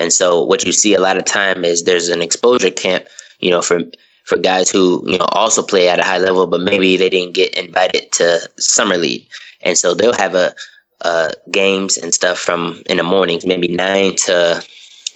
And 0.00 0.12
so 0.12 0.42
what 0.42 0.64
you 0.64 0.72
see 0.72 0.94
a 0.94 1.00
lot 1.00 1.16
of 1.16 1.24
time 1.24 1.64
is 1.64 1.84
there's 1.84 2.08
an 2.08 2.20
exposure 2.22 2.70
camp, 2.70 3.06
you 3.38 3.50
know, 3.50 3.62
for 3.62 3.82
for 4.24 4.38
guys 4.38 4.70
who 4.70 5.02
you 5.06 5.18
know 5.18 5.26
also 5.30 5.62
play 5.62 5.88
at 5.88 6.00
a 6.00 6.04
high 6.04 6.18
level, 6.18 6.46
but 6.46 6.60
maybe 6.60 6.96
they 6.96 7.08
didn't 7.08 7.34
get 7.34 7.54
invited 7.54 8.10
to 8.12 8.40
summer 8.58 8.96
league, 8.96 9.26
and 9.62 9.78
so 9.78 9.94
they'll 9.94 10.14
have 10.14 10.34
a 10.34 10.54
uh, 11.02 11.30
games 11.50 11.96
and 11.96 12.12
stuff 12.12 12.38
from 12.38 12.82
in 12.86 12.96
the 12.96 13.02
mornings, 13.02 13.46
maybe 13.46 13.68
nine 13.68 14.16
to 14.16 14.64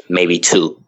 maybe 0.09 0.39
two, 0.39 0.81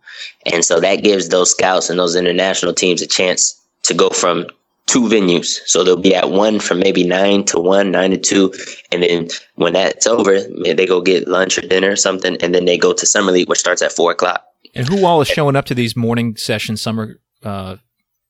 and 0.47 0.65
so 0.65 0.81
that 0.81 1.03
gives 1.03 1.29
those 1.29 1.51
scouts 1.51 1.91
and 1.91 1.99
those 1.99 2.15
international 2.15 2.75
teams 2.75 3.03
a 3.03 3.07
chance 3.07 3.61
to 3.83 3.95
go 3.95 4.11
from 4.11 4.47
two 4.87 5.03
venues. 5.03 5.59
So 5.67 5.85
they'll 5.85 5.97
be 5.97 6.15
at 6.15 6.31
one 6.31 6.59
from 6.61 6.81
maybe 6.81 7.07
nine 7.07 7.45
to 7.47 7.61
one, 7.61 7.91
nine 7.91 8.11
to 8.11 8.19
two, 8.19 8.53
and 8.93 9.03
then 9.03 9.29
when 9.55 9.73
that's 9.73 10.07
over, 10.07 10.41
they 10.41 10.87
go 10.87 11.01
get 11.01 11.29
lunch 11.29 11.57
or 11.57 11.63
dinner 11.63 11.93
or 11.93 11.97
something, 11.97 12.37
and 12.43 12.55
then 12.55 12.67
they 12.67 12.77
go 12.77 12.93
to 12.93 13.07
summer 13.07 13.33
league, 13.33 13.49
which 13.49 13.61
starts 13.61 13.81
at 13.81 13.93
four 13.93 14.13
o'clock. 14.13 14.45
And 14.75 14.87
who 14.89 15.07
all 15.07 15.21
is 15.21 15.29
showing 15.29 15.57
up 15.57 15.65
to 15.67 15.75
these 15.75 15.97
morning 15.97 16.37
session 16.37 16.77
summer 16.77 17.19
uh, 17.43 17.77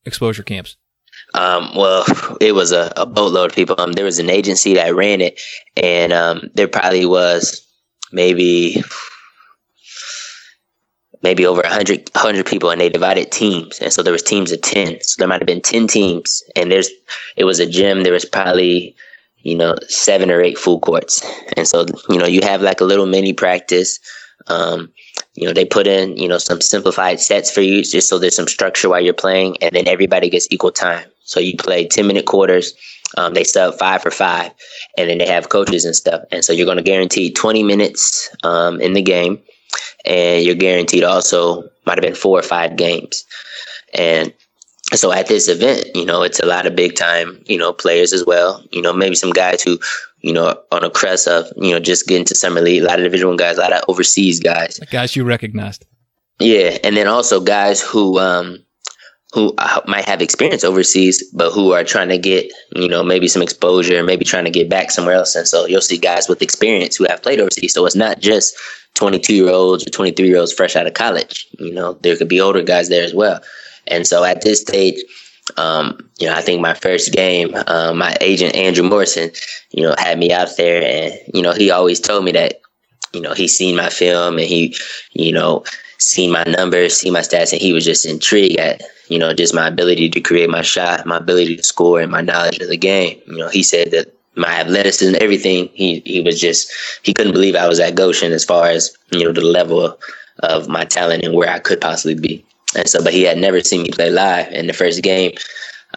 exposure 0.05 0.43
camps? 0.43 0.77
Um, 1.35 1.75
well, 1.77 2.05
it 2.41 2.55
was 2.55 2.73
a, 2.73 2.93
a, 2.97 3.07
boatload 3.07 3.51
of 3.51 3.57
people. 3.57 3.77
Um, 3.79 3.93
there 3.93 4.05
was 4.05 4.19
an 4.19 4.31
agency 4.31 4.75
that 4.75 4.95
ran 4.95 5.21
it, 5.21 5.41
and 5.77 6.13
um, 6.13 6.51
there 6.55 6.69
probably 6.69 7.07
was 7.07 7.67
maybe 8.13 8.83
maybe 11.23 11.45
over 11.47 11.61
100, 11.63 12.11
100 12.15 12.47
people, 12.47 12.71
and 12.71 12.81
they 12.81 12.89
divided 12.89 13.31
teams, 13.31 13.79
and 13.79 13.93
so 13.93 14.03
there 14.03 14.13
was 14.13 14.23
teams 14.23 14.53
of 14.53 14.61
ten. 14.63 14.99
So 15.03 15.17
there 15.19 15.29
might 15.29 15.41
have 15.41 15.47
been 15.47 15.61
ten 15.61 15.87
teams, 15.87 16.43
and 16.57 16.71
there's 16.71 16.91
it 17.37 17.45
was 17.45 17.61
a 17.61 17.67
gym. 17.67 18.03
There 18.03 18.13
was 18.13 18.25
probably 18.25 18.97
you 19.39 19.57
know 19.57 19.77
seven 19.89 20.31
or 20.31 20.41
eight 20.41 20.59
full 20.59 20.81
courts, 20.81 21.25
and 21.57 21.67
so 21.67 21.87
you 22.09 22.19
know 22.19 22.27
you 22.27 22.41
have 22.43 22.63
like 22.63 22.81
a 22.81 22.85
little 22.85 23.07
mini 23.07 23.33
practice. 23.33 23.99
Um, 24.47 24.93
you 25.41 25.47
know, 25.47 25.55
they 25.55 25.65
put 25.65 25.87
in, 25.87 26.17
you 26.17 26.29
know, 26.29 26.39
some 26.39 26.61
simplified 26.61 27.21
sets 27.21 27.51
for 27.51 27.63
you 27.63 27.83
just 27.83 28.09
so 28.09 28.19
there's 28.19 28.37
some 28.37 28.49
structure 28.49 28.89
while 28.91 29.01
you're 29.01 29.15
playing 29.15 29.57
and 29.63 29.73
then 29.75 29.89
everybody 29.89 30.31
gets 30.31 30.49
equal 30.51 30.73
time. 30.73 31.07
So 31.25 31.41
you 31.41 31.57
play 31.57 31.87
10 31.89 32.07
minute 32.07 32.27
quarters 32.27 32.75
Um, 33.17 33.35
they 33.35 33.45
sub 33.45 33.75
five 33.79 34.03
for 34.03 34.11
five, 34.11 34.53
and 34.97 35.11
then 35.11 35.19
they 35.19 35.27
have 35.27 35.49
coaches 35.49 35.85
and 35.85 35.97
stuff. 35.97 36.23
And 36.31 36.45
so 36.45 36.53
you're 36.53 36.67
going 36.67 36.77
to 36.79 36.83
guarantee 36.83 37.33
20 37.33 37.63
minutes 37.65 38.31
um, 38.45 38.81
in 38.81 38.93
the 38.95 39.03
game, 39.03 39.41
and 40.05 40.45
you're 40.45 40.55
guaranteed 40.55 41.05
also 41.05 41.65
might 41.87 41.99
have 41.99 42.03
been 42.03 42.15
four 42.15 42.39
or 42.39 42.43
five 42.43 42.77
games. 42.77 43.25
And 43.95 44.33
so 44.95 45.13
at 45.13 45.29
this 45.29 45.49
event, 45.49 45.87
you 45.95 46.05
know, 46.05 46.23
it's 46.23 46.41
a 46.41 46.47
lot 46.47 46.67
of 46.67 46.77
big 46.77 46.97
time, 46.97 47.43
you 47.47 47.59
know, 47.59 47.73
players 47.73 48.13
as 48.13 48.25
well. 48.27 48.63
You 48.73 48.83
know, 48.83 48.93
maybe 48.93 49.17
some 49.17 49.33
guys 49.33 49.63
who, 49.63 49.79
you 50.21 50.33
know, 50.33 50.61
on 50.71 50.85
a 50.85 50.91
crest 50.91 51.27
of, 51.29 51.47
you 51.57 51.73
know, 51.73 51.81
just 51.81 52.07
getting 52.07 52.25
to 52.27 52.35
summer 52.35 52.61
league. 52.61 52.83
A 52.83 52.87
lot 52.87 52.99
of 52.99 53.05
Division 53.05 53.29
One 53.29 53.37
guys, 53.37 53.59
a 53.59 53.61
lot 53.61 53.73
of 53.73 53.83
overseas 53.89 54.41
guys, 54.41 54.79
guys 54.91 55.17
you 55.17 55.25
recognized. 55.25 55.87
Yeah, 56.39 56.79
and 56.83 56.97
then 56.97 57.07
also 57.07 57.41
guys 57.41 57.83
who 57.83 58.19
um 58.19 58.59
who 59.33 59.55
might 59.87 60.05
have 60.07 60.21
experience 60.21 60.65
overseas, 60.65 61.23
but 61.33 61.53
who 61.53 61.73
are 61.73 61.85
trying 61.85 62.09
to 62.09 62.19
get, 62.19 62.53
you 62.75 62.89
know, 62.89 63.03
maybe 63.05 63.29
some 63.29 63.43
exposure, 63.43 64.03
maybe 64.03 64.25
trying 64.25 64.45
to 64.45 64.51
get 64.51 64.69
back 64.69 64.91
somewhere 64.91 65.15
else. 65.15 65.37
And 65.37 65.47
so 65.47 65.67
you'll 65.67 65.81
see 65.81 65.99
guys 65.99 66.29
with 66.29 66.43
experience 66.43 66.97
who 66.97 67.05
have 67.05 67.23
played 67.23 67.39
overseas. 67.39 67.73
So 67.73 67.87
it's 67.87 67.95
not 67.95 68.19
just 68.19 68.57
22 68.95 69.35
year 69.35 69.51
olds 69.51 69.87
or 69.87 69.91
23 69.91 70.27
year 70.27 70.39
olds 70.39 70.53
fresh 70.53 70.75
out 70.75 70.89
of 70.89 70.95
college. 70.95 71.47
You 71.61 71.73
know, 71.73 71.93
there 72.03 72.17
could 72.17 72.29
be 72.29 72.41
older 72.41 72.63
guys 72.63 72.89
there 72.89 73.05
as 73.05 73.15
well. 73.15 73.41
And 73.87 74.07
so 74.07 74.25
at 74.25 74.43
this 74.43 74.63
stage, 74.63 75.01
um, 75.57 76.11
you 76.19 76.27
know, 76.27 76.35
I 76.35 76.41
think 76.41 76.61
my 76.61 76.75
first 76.75 77.13
game, 77.13 77.55
uh, 77.67 77.93
my 77.95 78.17
agent 78.21 78.55
Andrew 78.55 78.85
Morrison, 78.85 79.31
you 79.71 79.83
know, 79.83 79.95
had 79.99 80.19
me 80.19 80.33
out 80.33 80.57
there, 80.57 80.83
and 80.83 81.19
you 81.35 81.43
know, 81.43 81.53
he 81.53 81.71
always 81.71 82.01
told 82.01 82.25
me 82.25 82.33
that, 82.33 82.61
you 83.13 83.21
know, 83.21 83.35
he's 83.35 83.57
seen 83.57 83.77
my 83.77 83.91
film 83.91 84.39
and 84.39 84.47
he, 84.47 84.77
you 85.13 85.33
know, 85.33 85.65
seen 85.99 86.33
my 86.33 86.45
numbers, 86.45 86.97
seen 86.97 87.13
my 87.13 87.21
stats, 87.21 87.53
and 87.53 87.61
he 87.61 87.73
was 87.73 87.85
just 87.85 88.07
intrigued 88.07 88.59
at, 88.59 88.83
you 89.09 89.19
know, 89.19 89.35
just 89.35 89.55
my 89.55 89.69
ability 89.69 90.09
to 90.11 90.21
create 90.21 90.51
my 90.51 90.63
shot, 90.63 91.07
my 91.07 91.17
ability 91.17 91.57
to 91.57 91.63
score, 91.63 92.01
and 92.01 92.13
my 92.13 92.21
knowledge 92.21 92.59
of 92.59 92.69
the 92.69 92.77
game. 92.77 93.21
You 93.27 93.39
know, 93.39 93.49
he 93.49 93.63
said 93.63 93.91
that 93.91 94.15
my 94.37 94.61
athleticism, 94.61 95.15
and 95.15 95.23
everything. 95.23 95.69
He 95.75 96.01
he 96.05 96.21
was 96.21 96.41
just 96.41 96.71
he 97.03 97.13
couldn't 97.13 97.33
believe 97.33 97.55
I 97.55 97.69
was 97.69 97.81
at 97.81 97.95
Goshen 97.95 98.33
as 98.33 98.45
far 98.45 98.67
as 98.69 98.97
you 99.11 99.25
know 99.25 99.33
the 99.33 99.41
level 99.43 99.99
of 100.43 100.69
my 100.69 100.85
talent 100.85 101.25
and 101.25 101.35
where 101.35 101.51
I 101.51 101.59
could 101.59 101.81
possibly 101.81 102.15
be. 102.15 102.45
And 102.77 102.89
so, 102.89 103.03
but 103.03 103.13
he 103.13 103.23
had 103.23 103.39
never 103.39 103.61
seen 103.61 103.83
me 103.83 103.91
play 103.91 104.11
live. 104.11 104.53
In 104.53 104.67
the 104.67 104.73
first 104.73 105.03
game, 105.03 105.33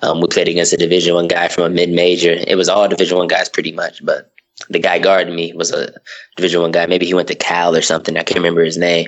um, 0.01 0.21
we 0.21 0.27
played 0.27 0.47
against 0.47 0.73
a 0.73 0.77
Division 0.77 1.15
One 1.15 1.27
guy 1.27 1.47
from 1.47 1.63
a 1.63 1.69
mid 1.69 1.89
major. 1.89 2.35
It 2.47 2.55
was 2.55 2.69
all 2.69 2.87
Division 2.87 3.17
One 3.17 3.27
guys 3.27 3.49
pretty 3.49 3.71
much, 3.71 4.03
but 4.03 4.31
the 4.69 4.79
guy 4.79 4.99
guarding 4.99 5.35
me 5.35 5.53
was 5.53 5.71
a 5.71 5.93
Division 6.35 6.61
One 6.61 6.71
guy. 6.71 6.85
Maybe 6.85 7.05
he 7.05 7.13
went 7.13 7.27
to 7.27 7.35
Cal 7.35 7.75
or 7.75 7.81
something. 7.81 8.17
I 8.17 8.23
can't 8.23 8.37
remember 8.37 8.63
his 8.63 8.77
name. 8.77 9.07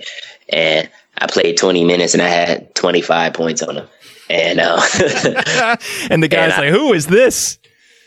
And 0.49 0.89
I 1.17 1.28
played 1.28 1.58
20 1.58 1.84
minutes 1.84 2.13
and 2.13 2.21
I 2.21 2.28
had 2.28 2.75
25 2.75 3.34
points 3.34 3.63
on 3.63 3.78
him. 3.78 3.88
And 4.30 4.60
uh, 4.60 4.82
and 6.10 6.23
the 6.23 6.28
guy's 6.28 6.54
and 6.54 6.62
like, 6.62 6.69
I, 6.69 6.71
"Who 6.71 6.93
is 6.93 7.06
this?" 7.06 7.60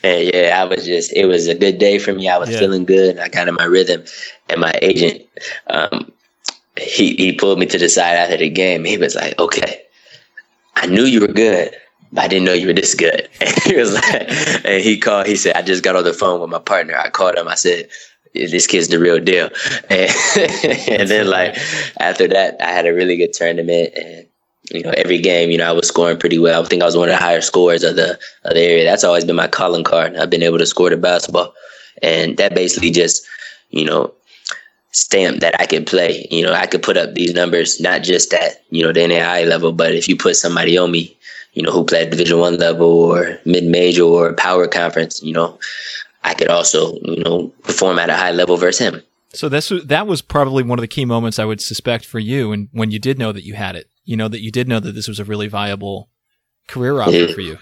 And 0.03 0.31
yeah, 0.35 0.61
I 0.61 0.65
was 0.65 0.85
just. 0.85 1.13
It 1.13 1.27
was 1.27 1.47
a 1.47 1.55
good 1.55 1.79
day 1.79 2.01
for 2.01 2.13
me. 2.13 2.29
I 2.29 2.39
was 2.39 2.51
yeah. 2.51 2.59
feeling 2.59 2.85
good. 2.85 3.21
I 3.21 3.29
got 3.29 3.47
in 3.47 3.55
my 3.55 3.65
rhythm, 3.65 4.03
and 4.49 4.61
my 4.61 4.73
agent, 4.83 5.23
um, 5.69 6.11
he 6.81 7.15
he 7.15 7.33
pulled 7.33 7.59
me 7.59 7.67
to 7.67 7.79
the 7.79 7.89
side 7.89 8.17
after 8.17 8.37
the 8.37 8.51
game. 8.51 8.85
He 8.85 8.99
was 8.99 9.15
like, 9.15 9.39
"Okay, 9.39 9.83
I 10.77 10.87
knew 10.87 11.05
you 11.05 11.21
were 11.21 11.29
good, 11.29 11.75
but 12.13 12.25
I 12.25 12.29
didn't 12.29 12.45
know 12.45 12.53
you 12.53 12.69
were 12.69 12.73
this 12.73 12.95
good." 12.95 13.29
And 13.41 13.63
he 13.63 13.77
was 13.77 13.95
like, 13.95 14.31
and 14.65 14.83
he 14.83 14.99
called. 14.99 15.27
He 15.27 15.37
said, 15.37 15.57
"I 15.57 15.63
just 15.63 15.83
got 15.83 15.97
on 15.97 16.05
the 16.05 16.13
phone 16.13 16.41
with 16.41 16.51
my 16.51 16.59
partner. 16.59 16.97
I 16.97 17.11
called 17.11 17.37
him. 17.37 17.49
I 17.49 17.55
said." 17.55 17.89
This 18.35 18.67
kid's 18.67 18.89
the 18.89 18.99
real 18.99 19.19
deal, 19.19 19.49
and, 19.91 20.11
and 20.87 21.09
then 21.09 21.29
like 21.29 21.57
after 21.99 22.29
that, 22.29 22.57
I 22.61 22.71
had 22.71 22.87
a 22.87 22.93
really 22.93 23.17
good 23.17 23.33
tournament, 23.33 23.95
and 23.97 24.27
you 24.71 24.83
know, 24.83 24.93
every 24.97 25.19
game, 25.19 25.51
you 25.51 25.59
know, 25.59 25.69
I 25.69 25.73
was 25.73 25.89
scoring 25.89 26.19
pretty 26.19 26.39
well. 26.39 26.63
I 26.63 26.67
think 26.67 26.83
I 26.83 26.87
was 26.87 26.97
one 26.97 27.09
of 27.09 27.15
the 27.15 27.23
higher 27.23 27.41
scorers 27.41 27.83
of 27.83 27.97
the 27.97 28.19
of 28.45 28.55
the 28.55 28.61
area. 28.61 28.85
That's 28.85 29.05
always 29.05 29.25
been 29.25 29.37
my 29.37 29.49
calling 29.49 29.85
card. 29.85 30.17
I've 30.17 30.31
been 30.31 30.43
able 30.43 30.59
to 30.59 30.67
score 30.67 30.91
the 30.91 30.97
basketball, 30.97 31.55
and 32.03 32.37
that 32.37 32.55
basically 32.55 32.91
just, 32.91 33.27
you 33.71 33.85
know, 33.85 34.13
stamp 34.99 35.41
that 35.41 35.61
I 35.61 35.67
can 35.67 35.85
play. 35.85 36.27
You 36.31 36.45
know, 36.45 36.53
I 36.53 36.67
could 36.67 36.83
put 36.83 36.97
up 36.97 37.15
these 37.15 37.35
numbers 37.35 37.81
not 37.81 38.03
just 38.03 38.33
at 38.35 38.63
you 38.71 38.85
know 38.85 38.93
the 38.93 39.07
NAI 39.07 39.45
level, 39.45 39.73
but 39.73 39.95
if 39.95 40.09
you 40.09 40.17
put 40.17 40.37
somebody 40.37 40.77
on 40.77 40.91
me, 40.91 41.17
you 41.53 41.63
know, 41.63 41.71
who 41.71 41.85
played 41.85 42.11
Division 42.11 42.39
One 42.39 42.59
level 42.59 42.87
or 42.87 43.39
mid 43.45 43.65
major 43.65 44.03
or 44.03 44.33
power 44.35 44.67
conference, 44.67 45.23
you 45.23 45.33
know, 45.33 45.59
I 46.25 46.35
could 46.35 46.49
also 46.49 46.95
you 47.03 47.23
know 47.23 47.49
perform 47.63 47.99
at 47.99 48.11
a 48.11 48.17
high 48.17 48.33
level 48.33 48.57
versus 48.57 48.87
him. 48.87 49.03
So 49.33 49.49
this 49.49 49.73
that 49.85 50.07
was 50.07 50.23
probably 50.23 50.63
one 50.63 50.79
of 50.79 50.83
the 50.83 50.89
key 50.89 51.05
moments 51.05 51.39
I 51.39 51.45
would 51.45 51.61
suspect 51.61 52.05
for 52.05 52.19
you, 52.19 52.53
and 52.53 52.69
when 52.73 52.91
you 52.91 52.99
did 52.99 53.19
know 53.19 53.33
that 53.33 53.45
you 53.45 53.55
had 53.55 53.77
it, 53.77 53.89
you 54.05 54.17
know 54.17 54.29
that 54.29 54.41
you 54.41 54.51
did 54.51 54.69
know 54.69 54.81
that 54.81 54.93
this 54.93 55.09
was 55.09 55.21
a 55.21 55.25
really 55.25 55.49
viable 55.49 56.09
career 56.67 57.01
option 57.01 57.29
yeah. 57.29 57.35
for 57.35 57.41
you. 57.41 57.59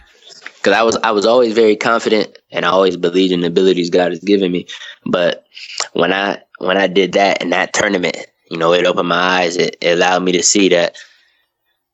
Because 0.66 0.78
I 0.80 0.82
was 0.82 0.96
I 1.04 1.12
was 1.12 1.24
always 1.24 1.52
very 1.52 1.76
confident, 1.76 2.36
and 2.50 2.64
I 2.64 2.70
always 2.70 2.96
believed 2.96 3.32
in 3.32 3.42
the 3.42 3.46
abilities 3.46 3.88
God 3.88 4.10
has 4.10 4.18
given 4.18 4.50
me. 4.50 4.66
But 5.04 5.46
when 5.92 6.12
I 6.12 6.42
when 6.58 6.76
I 6.76 6.88
did 6.88 7.12
that 7.12 7.40
in 7.40 7.50
that 7.50 7.72
tournament, 7.72 8.16
you 8.50 8.56
know, 8.56 8.72
it 8.72 8.84
opened 8.84 9.08
my 9.08 9.16
eyes. 9.16 9.56
It, 9.56 9.76
it 9.80 9.92
allowed 9.92 10.24
me 10.24 10.32
to 10.32 10.42
see 10.42 10.68
that, 10.70 10.96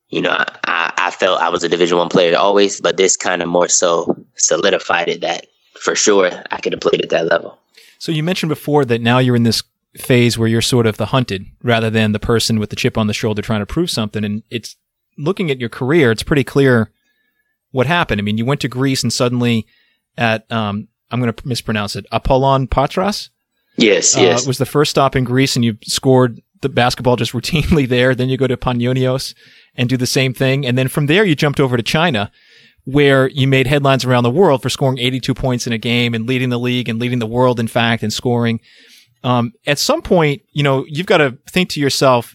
you 0.09 0.23
know, 0.23 0.35
I, 0.65 0.91
I 0.97 1.11
felt 1.11 1.43
I 1.43 1.51
was 1.51 1.63
a 1.63 1.69
Division 1.69 1.99
One 1.99 2.09
player 2.09 2.35
always, 2.35 2.81
but 2.81 2.97
this 2.97 3.15
kind 3.15 3.43
of 3.43 3.49
more 3.51 3.69
so 3.69 4.17
solidified 4.37 5.09
it 5.09 5.21
that 5.21 5.49
for 5.79 5.95
sure 5.95 6.31
I 6.51 6.59
could 6.59 6.73
have 6.73 6.81
played 6.81 7.03
at 7.03 7.11
that 7.11 7.27
level. 7.27 7.59
So 7.99 8.11
you 8.11 8.23
mentioned 8.23 8.49
before 8.49 8.87
that 8.87 9.03
now 9.03 9.19
you're 9.19 9.37
in 9.37 9.43
this 9.43 9.63
phase 9.99 10.39
where 10.39 10.49
you're 10.49 10.63
sort 10.63 10.87
of 10.87 10.97
the 10.97 11.07
hunted 11.07 11.45
rather 11.63 11.91
than 11.91 12.13
the 12.13 12.19
person 12.19 12.59
with 12.59 12.71
the 12.71 12.77
chip 12.77 12.97
on 12.97 13.07
the 13.07 13.13
shoulder 13.13 13.43
trying 13.43 13.61
to 13.61 13.67
prove 13.67 13.91
something. 13.91 14.25
And 14.25 14.43
it's 14.49 14.77
looking 15.19 15.51
at 15.51 15.61
your 15.61 15.69
career, 15.69 16.11
it's 16.11 16.23
pretty 16.23 16.45
clear 16.45 16.91
what 17.73 17.87
happened. 17.87 18.21
I 18.21 18.23
mean, 18.23 18.39
you 18.39 18.45
went 18.45 18.61
to 18.63 18.69
Greece 18.69 19.03
and 19.03 19.13
suddenly 19.13 19.67
at, 20.17 20.51
um, 20.53 20.89
I'm 21.11 21.21
going 21.21 21.33
to 21.33 21.49
mispronounce 21.49 21.97
it, 21.97 22.07
Apollon 22.13 22.69
Patras 22.69 23.31
Yes, 23.77 24.17
uh, 24.17 24.21
yes. 24.21 24.47
Was 24.47 24.59
the 24.59 24.67
first 24.67 24.91
stop 24.91 25.17
in 25.17 25.25
Greece, 25.25 25.57
and 25.57 25.65
you 25.65 25.79
scored 25.85 26.41
the 26.61 26.69
basketball 26.69 27.17
just 27.17 27.33
routinely 27.33 27.89
there. 27.89 28.15
Then 28.15 28.29
you 28.29 28.37
go 28.37 28.47
to 28.47 28.57
Panionios 28.57 29.35
and 29.75 29.89
do 29.89 29.97
the 29.97 30.07
same 30.07 30.35
thing, 30.35 30.67
and 30.67 30.77
then 30.77 30.89
from 30.89 31.07
there 31.07 31.25
you 31.25 31.35
jumped 31.35 31.61
over 31.61 31.77
to 31.77 31.83
China, 31.83 32.31
where 32.85 33.29
you 33.29 33.47
made 33.47 33.67
headlines 33.67 34.05
around 34.05 34.25
the 34.25 34.31
world 34.31 34.63
for 34.63 34.69
scoring 34.69 34.99
82 34.99 35.35
points 35.35 35.67
in 35.67 35.73
a 35.73 35.79
game 35.79 36.15
and 36.15 36.27
leading 36.27 36.51
the 36.51 36.59
league 36.59 36.89
and 36.89 36.99
leading 36.99 37.21
the 37.21 37.27
world, 37.27 37.61
in 37.61 37.69
fact, 37.69 38.03
in 38.03 38.11
scoring. 38.11 38.61
Um, 39.25 39.53
at 39.67 39.79
some 39.79 40.03
point, 40.03 40.43
you 40.51 40.65
know, 40.65 40.85
you've 40.89 41.07
got 41.07 41.19
to 41.19 41.39
think 41.49 41.71
to 41.71 41.81
yourself, 41.81 42.35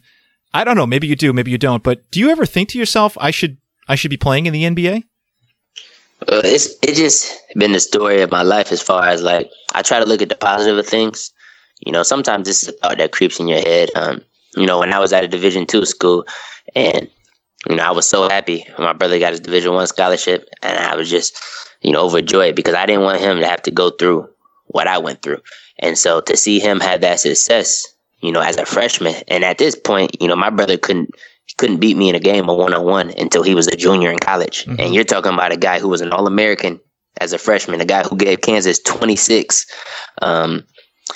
I 0.54 0.64
don't 0.64 0.78
know, 0.78 0.88
maybe 0.88 1.06
you 1.06 1.18
do, 1.18 1.34
maybe 1.34 1.52
you 1.52 1.58
don't, 1.58 1.84
but 1.84 2.10
do 2.12 2.20
you 2.22 2.30
ever 2.30 2.46
think 2.46 2.70
to 2.70 2.80
yourself, 2.80 3.18
I 3.20 3.30
should, 3.30 3.58
I 3.90 3.96
should 3.96 4.10
be 4.10 4.18
playing 4.18 4.46
in 4.46 4.54
the 4.54 4.64
NBA? 4.64 5.04
Uh, 6.22 6.42
it's 6.44 6.76
it 6.82 6.96
just 6.96 7.32
been 7.56 7.74
the 7.74 7.80
story 7.80 8.22
of 8.22 8.32
my 8.32 8.42
life 8.42 8.72
as 8.72 8.82
far 8.82 9.08
as 9.08 9.22
like 9.22 9.52
I 9.76 9.82
try 9.82 10.00
to 10.00 10.06
look 10.06 10.22
at 10.22 10.30
the 10.30 10.36
positive 10.36 10.78
of 10.78 10.88
things. 10.88 11.32
You 11.86 11.92
know, 11.92 12.02
sometimes 12.04 12.48
this 12.48 12.64
is 12.64 12.70
a 12.70 12.72
thought 12.72 12.98
that 12.98 13.12
creeps 13.12 13.40
in 13.40 13.48
your 13.48 13.60
head. 13.60 13.90
Um, 13.96 14.24
you 14.56 14.66
know, 14.66 14.80
when 14.80 14.92
I 14.94 15.00
was 15.00 15.14
at 15.14 15.24
a 15.24 15.28
Division 15.28 15.68
two 15.68 15.86
school, 15.86 16.26
and 16.76 17.08
you 17.70 17.76
know, 17.76 17.84
I 17.84 17.92
was 17.92 18.08
so 18.10 18.28
happy 18.30 18.66
my 18.80 18.94
brother 18.94 19.20
got 19.20 19.32
his 19.32 19.42
Division 19.42 19.74
one 19.74 19.86
scholarship, 19.86 20.50
and 20.64 20.78
I 20.78 20.96
was 20.96 21.10
just 21.10 21.40
you 21.82 21.92
know 21.92 22.04
overjoyed 22.04 22.56
because 22.56 22.74
I 22.74 22.88
didn't 22.88 23.04
want 23.04 23.22
him 23.22 23.40
to 23.40 23.48
have 23.48 23.62
to 23.64 23.72
go 23.72 23.92
through 23.92 24.28
what 24.68 24.88
I 24.88 24.98
went 24.98 25.22
through, 25.22 25.42
and 25.78 25.98
so 25.98 26.22
to 26.22 26.36
see 26.36 26.60
him 26.60 26.80
have 26.80 27.02
that 27.02 27.20
success, 27.20 27.86
you 28.22 28.32
know, 28.32 28.42
as 28.42 28.58
a 28.58 28.66
freshman, 28.66 29.16
and 29.28 29.44
at 29.44 29.60
this 29.60 29.76
point, 29.76 30.20
you 30.20 30.28
know, 30.28 30.36
my 30.36 30.50
brother 30.50 30.78
couldn't 30.78 31.12
couldn't 31.58 31.78
beat 31.78 31.98
me 31.98 32.10
in 32.10 32.16
a 32.16 32.20
game 32.20 32.50
of 32.50 32.58
one 32.58 32.74
on 32.74 32.86
one 32.86 33.10
until 33.18 33.44
he 33.44 33.56
was 33.56 33.68
a 33.68 33.76
junior 33.76 34.12
in 34.12 34.20
college. 34.20 34.66
Mm-hmm. 34.66 34.80
And 34.80 34.94
you're 34.94 35.04
talking 35.04 35.34
about 35.34 35.52
a 35.52 35.58
guy 35.58 35.80
who 35.80 35.90
was 35.90 36.02
an 36.02 36.12
All 36.12 36.28
American 36.28 36.80
as 37.20 37.34
a 37.34 37.38
freshman, 37.38 37.82
a 37.82 37.86
guy 37.86 38.04
who 38.04 38.16
gave 38.16 38.42
Kansas 38.42 38.80
26 38.80 39.66
um, 40.22 40.66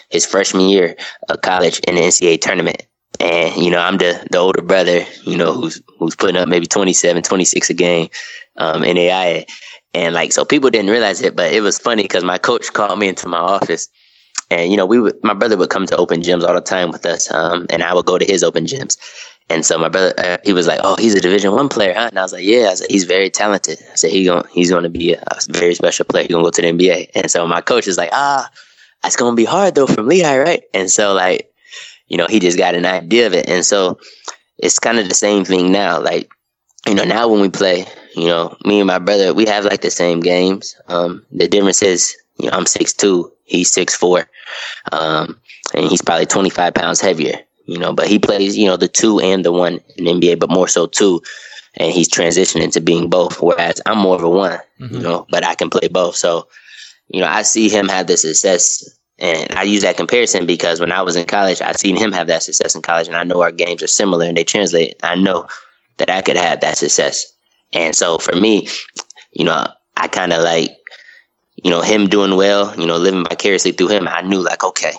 his 0.10 0.26
freshman 0.26 0.68
year 0.68 0.96
of 1.30 1.42
college 1.42 1.80
in 1.82 1.96
the 1.96 2.02
NCAA 2.02 2.42
tournament. 2.42 2.88
And, 3.20 3.56
you 3.62 3.70
know, 3.70 3.80
I'm 3.80 3.98
the, 3.98 4.26
the 4.32 4.40
older 4.40 4.62
brother, 4.62 5.06
you 5.24 5.38
know, 5.38 5.54
who's 5.54 5.82
who's 6.00 6.16
putting 6.16 6.38
up 6.38 6.48
maybe 6.48 6.66
27, 6.66 7.22
26 7.22 7.70
a 7.70 7.74
game 7.74 8.10
um, 8.58 8.84
in 8.84 8.98
AI. 8.98 9.46
And 9.94 10.16
like, 10.16 10.32
so 10.32 10.44
people 10.44 10.70
didn't 10.70 10.90
realize 10.90 11.22
it, 11.22 11.36
but 11.36 11.54
it 11.54 11.62
was 11.62 11.78
funny 11.78 12.04
because 12.04 12.24
my 12.24 12.38
coach 12.38 12.72
called 12.74 12.98
me 12.98 13.10
into 13.10 13.28
my 13.28 13.38
office 13.38 13.90
and, 14.52 14.70
you 14.70 14.78
know, 14.78 14.86
we 14.86 15.00
would, 15.00 15.16
my 15.24 15.34
brother 15.34 15.58
would 15.58 15.70
come 15.70 15.86
to 15.86 15.96
open 15.96 16.22
gyms 16.22 16.44
all 16.46 16.54
the 16.54 16.62
time 16.62 16.92
with 16.92 17.06
us. 17.06 17.32
Um, 17.32 17.66
and 17.70 17.84
I 17.84 17.94
would 17.94 18.06
go 18.06 18.18
to 18.18 18.26
his 18.26 18.44
open 18.44 18.66
gyms. 18.66 18.98
And 19.52 19.66
so 19.66 19.78
my 19.78 19.90
brother, 19.90 20.14
uh, 20.18 20.38
he 20.46 20.54
was 20.54 20.66
like, 20.66 20.80
"Oh, 20.82 20.96
he's 20.96 21.14
a 21.14 21.20
Division 21.20 21.52
One 21.52 21.68
player, 21.68 21.94
huh?" 21.94 22.08
And 22.10 22.18
I 22.18 22.22
was 22.22 22.32
like, 22.32 22.46
"Yeah." 22.46 22.70
I 22.72 22.74
said, 22.76 22.88
"He's 22.90 23.04
very 23.04 23.30
talented." 23.30 23.80
I 23.92 23.96
said, 23.96 24.12
"He 24.12 24.24
going 24.24 24.46
he's 24.52 24.72
going 24.72 24.84
to 24.84 24.90
be 24.90 25.14
a, 25.14 25.24
very 25.50 25.76
special 25.76 26.06
player. 26.06 26.24
He's 26.24 26.32
going 26.32 26.44
to 26.44 26.48
go 26.48 26.52
to 26.52 26.62
the 26.62 26.72
NBA." 26.72 27.12
And 27.16 27.30
so 27.30 27.46
my 27.46 27.60
coach 27.60 27.86
is 27.88 27.98
like, 27.98 28.12
"Ah, 28.14 28.50
it's 29.04 29.18
going 29.18 29.34
to 29.34 29.36
be 29.36 29.46
hard 29.46 29.76
though 29.76 29.88
from 29.88 30.08
Lehigh, 30.08 30.40
right?" 30.40 30.64
And 30.74 30.90
so 30.90 31.14
like, 31.14 31.52
you 32.08 32.18
know, 32.18 32.28
he 32.30 32.40
just 32.40 32.58
got 32.58 32.76
an 32.76 32.86
idea 32.86 33.28
of 33.28 33.34
it, 33.34 33.50
and 33.50 33.66
so 33.66 34.00
it's 34.58 34.80
kind 34.80 35.00
of 35.00 35.10
the 35.10 35.16
same 35.16 35.44
thing 35.44 35.72
now. 35.72 36.00
Like, 36.00 36.32
you 36.88 36.96
know, 36.96 37.04
now 37.04 37.28
when 37.28 37.42
we 37.42 37.50
play, 37.50 37.86
you 38.16 38.28
know, 38.28 38.56
me 38.64 38.80
and 38.80 38.88
my 38.88 39.00
brother, 39.00 39.34
we 39.34 39.46
have 39.48 39.66
like 39.66 39.82
the 39.82 39.92
same 39.92 40.22
games. 40.22 40.78
Um, 40.88 41.26
the 41.32 41.50
difference 41.50 41.82
is, 41.82 42.16
you 42.40 42.50
know, 42.50 42.56
I'm 42.56 42.66
six 42.66 42.94
two, 42.94 43.34
he's 43.44 43.70
six 43.70 43.96
four, 43.96 44.30
um, 44.94 45.38
and 45.74 45.90
he's 45.90 46.02
probably 46.02 46.26
twenty 46.26 46.50
five 46.50 46.74
pounds 46.74 47.02
heavier 47.02 47.44
you 47.66 47.78
know, 47.78 47.94
but 47.94 48.08
he 48.08 48.20
plays, 48.20 48.58
you 48.58 48.68
know, 48.68 48.78
the 48.78 48.88
two 48.88 49.20
and 49.20 49.46
the 49.46 49.52
one 49.52 49.80
in 49.98 50.06
NBA, 50.06 50.40
but 50.40 50.50
more 50.50 50.68
so 50.68 50.88
two. 50.88 51.22
And 51.76 51.94
he's 51.94 52.10
transitioning 52.10 52.72
to 52.74 52.82
being 52.82 53.10
both. 53.10 53.42
Whereas 53.42 53.82
I'm 53.86 54.00
more 54.00 54.16
of 54.16 54.24
a 54.24 54.30
one, 54.30 54.60
mm-hmm. 54.80 54.96
you 54.96 55.02
know, 55.02 55.26
but 55.30 55.46
I 55.46 55.56
can 55.56 55.70
play 55.70 55.88
both. 55.88 56.16
So, 56.16 56.48
you 57.08 57.22
know, 57.22 57.28
I 57.28 57.44
see 57.44 57.70
him 57.70 57.88
have 57.88 58.08
the 58.08 58.18
success 58.18 58.84
and 59.22 59.52
I 59.54 59.64
use 59.64 59.84
that 59.84 59.98
comparison 59.98 60.46
because 60.46 60.80
when 60.80 60.92
I 60.92 61.02
was 61.02 61.16
in 61.16 61.26
college, 61.26 61.62
I 61.62 61.72
seen 61.74 61.96
him 61.96 62.12
have 62.12 62.28
that 62.28 62.44
success 62.44 62.76
in 62.76 62.82
college 62.82 63.08
and 63.08 63.16
I 63.16 63.24
know 63.24 63.42
our 63.42 63.52
games 63.52 63.84
are 63.84 63.88
similar 63.88 64.26
and 64.26 64.36
they 64.36 64.44
translate. 64.44 64.96
I 65.04 65.16
know 65.16 65.48
that 65.98 66.10
I 66.10 66.22
could 66.22 66.38
have 66.38 66.62
that 66.62 66.78
success. 66.78 67.32
And 67.72 67.96
so 67.96 68.18
for 68.18 68.36
me, 68.36 68.68
you 69.32 69.46
know, 69.46 69.68
I 69.96 70.08
kind 70.08 70.34
of 70.34 70.44
like, 70.44 70.72
you 71.64 71.70
know, 71.70 71.82
him 71.82 72.08
doing 72.08 72.36
well, 72.36 72.78
you 72.80 72.88
know, 72.88 72.98
living 72.98 73.24
vicariously 73.24 73.72
through 73.72 73.90
him. 73.90 74.08
I 74.08 74.22
knew 74.22 74.42
like, 74.42 74.64
okay, 74.64 74.94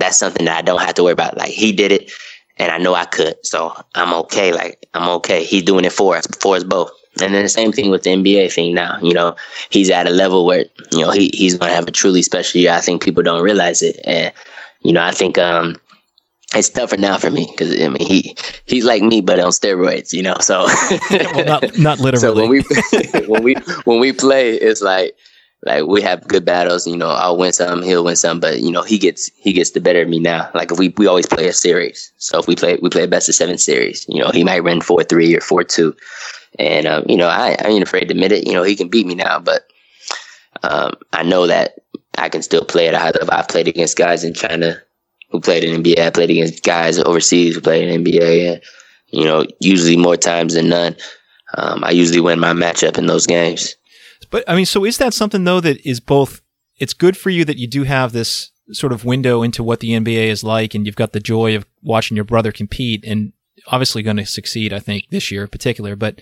that's 0.00 0.18
something 0.18 0.46
that 0.46 0.58
I 0.58 0.62
don't 0.62 0.80
have 0.80 0.94
to 0.94 1.04
worry 1.04 1.12
about. 1.12 1.36
Like 1.36 1.50
he 1.50 1.72
did 1.72 1.92
it 1.92 2.12
and 2.58 2.70
I 2.70 2.78
know 2.78 2.94
I 2.94 3.04
could. 3.04 3.34
So 3.44 3.74
I'm 3.94 4.12
okay. 4.24 4.52
Like 4.52 4.86
I'm 4.94 5.08
okay. 5.16 5.44
He's 5.44 5.62
doing 5.62 5.84
it 5.84 5.92
for 5.92 6.16
us, 6.16 6.26
for 6.40 6.56
us 6.56 6.64
both. 6.64 6.90
And 7.20 7.34
then 7.34 7.42
the 7.42 7.48
same 7.48 7.72
thing 7.72 7.90
with 7.90 8.04
the 8.04 8.10
NBA 8.10 8.52
thing 8.52 8.74
now. 8.74 8.98
You 9.02 9.14
know, 9.14 9.36
he's 9.70 9.90
at 9.90 10.06
a 10.06 10.10
level 10.10 10.46
where, 10.46 10.64
you 10.92 11.00
know, 11.00 11.10
he, 11.10 11.30
he's 11.34 11.56
going 11.56 11.70
to 11.70 11.74
have 11.74 11.88
a 11.88 11.92
truly 11.92 12.22
special 12.22 12.60
year. 12.60 12.72
I 12.72 12.80
think 12.80 13.02
people 13.02 13.22
don't 13.22 13.42
realize 13.42 13.82
it. 13.82 13.98
And, 14.04 14.32
you 14.82 14.92
know, 14.92 15.02
I 15.02 15.10
think 15.10 15.36
um, 15.36 15.76
it's 16.54 16.68
tougher 16.68 16.96
now 16.96 17.16
for 17.18 17.30
me 17.30 17.46
because 17.50 17.80
I 17.80 17.88
mean 17.88 18.06
he 18.06 18.36
he's 18.66 18.84
like 18.84 19.02
me 19.02 19.20
but 19.20 19.38
on 19.38 19.50
steroids, 19.50 20.12
you 20.12 20.22
know. 20.22 20.36
So 20.40 20.66
well, 21.10 21.44
not 21.44 21.78
not 21.78 22.00
literally. 22.00 22.20
So 22.20 22.34
when 22.34 22.48
we 22.48 22.62
when 23.26 23.42
we 23.42 23.54
when 23.84 24.00
we 24.00 24.12
play, 24.12 24.52
it's 24.52 24.82
like 24.82 25.16
like 25.64 25.84
we 25.86 26.00
have 26.02 26.26
good 26.26 26.44
battles. 26.44 26.86
You 26.86 26.96
know, 26.96 27.10
I'll 27.10 27.36
win 27.36 27.52
some, 27.52 27.82
he'll 27.82 28.04
win 28.04 28.16
some, 28.16 28.40
but 28.40 28.60
you 28.60 28.70
know 28.70 28.82
he 28.82 28.98
gets 28.98 29.30
he 29.36 29.52
gets 29.52 29.70
the 29.70 29.80
better 29.80 30.02
of 30.02 30.08
me 30.08 30.18
now. 30.18 30.50
Like 30.54 30.72
if 30.72 30.78
we 30.78 30.88
we 30.96 31.06
always 31.06 31.26
play 31.26 31.48
a 31.48 31.52
series, 31.52 32.12
so 32.16 32.38
if 32.38 32.46
we 32.46 32.56
play 32.56 32.78
we 32.80 32.88
play 32.88 33.04
a 33.04 33.08
best 33.08 33.28
of 33.28 33.34
seven 33.34 33.58
series, 33.58 34.06
you 34.08 34.22
know 34.22 34.30
he 34.30 34.44
might 34.44 34.64
win 34.64 34.80
four 34.80 35.02
three 35.02 35.36
or 35.36 35.40
four 35.40 35.64
two, 35.64 35.94
and 36.58 36.86
um, 36.86 37.04
you 37.08 37.16
know 37.16 37.28
I 37.28 37.56
I 37.60 37.68
ain't 37.68 37.82
afraid 37.82 38.06
to 38.06 38.14
admit 38.14 38.32
it. 38.32 38.46
You 38.46 38.54
know 38.54 38.62
he 38.62 38.76
can 38.76 38.88
beat 38.88 39.06
me 39.06 39.14
now, 39.14 39.38
but 39.38 39.66
um, 40.62 40.94
I 41.12 41.22
know 41.22 41.46
that 41.46 41.74
I 42.16 42.28
can 42.28 42.42
still 42.42 42.64
play 42.64 42.88
at 42.88 42.94
a 42.94 42.98
high 42.98 43.10
level. 43.10 43.30
I've 43.32 43.48
played 43.48 43.68
against 43.68 43.98
guys 43.98 44.24
in 44.24 44.34
China 44.34 44.80
who 45.30 45.40
played 45.40 45.64
in 45.64 45.82
NBA. 45.82 45.98
I 45.98 46.10
played 46.10 46.30
against 46.30 46.64
guys 46.64 46.98
overseas 46.98 47.54
who 47.54 47.60
played 47.60 47.88
in 47.88 48.02
NBA, 48.02 48.54
and 48.54 48.62
you 49.08 49.24
know 49.24 49.44
usually 49.60 49.98
more 49.98 50.16
times 50.16 50.54
than 50.54 50.70
none. 50.70 50.96
Um, 51.54 51.84
I 51.84 51.90
usually 51.90 52.20
win 52.20 52.38
my 52.38 52.52
matchup 52.52 52.96
in 52.96 53.06
those 53.06 53.26
games. 53.26 53.76
But 54.30 54.44
I 54.48 54.56
mean, 54.56 54.66
so 54.66 54.84
is 54.84 54.98
that 54.98 55.14
something 55.14 55.44
though 55.44 55.60
that 55.60 55.86
is 55.86 56.00
both? 56.00 56.40
It's 56.78 56.94
good 56.94 57.16
for 57.16 57.30
you 57.30 57.44
that 57.44 57.58
you 57.58 57.66
do 57.66 57.82
have 57.84 58.12
this 58.12 58.52
sort 58.72 58.92
of 58.92 59.04
window 59.04 59.42
into 59.42 59.62
what 59.62 59.80
the 59.80 59.90
NBA 59.90 60.28
is 60.28 60.44
like, 60.44 60.74
and 60.74 60.86
you've 60.86 60.96
got 60.96 61.12
the 61.12 61.20
joy 61.20 61.56
of 61.56 61.66
watching 61.82 62.16
your 62.16 62.24
brother 62.24 62.52
compete, 62.52 63.04
and 63.04 63.32
obviously 63.66 64.02
going 64.02 64.16
to 64.16 64.26
succeed. 64.26 64.72
I 64.72 64.78
think 64.78 65.08
this 65.10 65.30
year 65.30 65.42
in 65.42 65.48
particular, 65.48 65.96
but. 65.96 66.20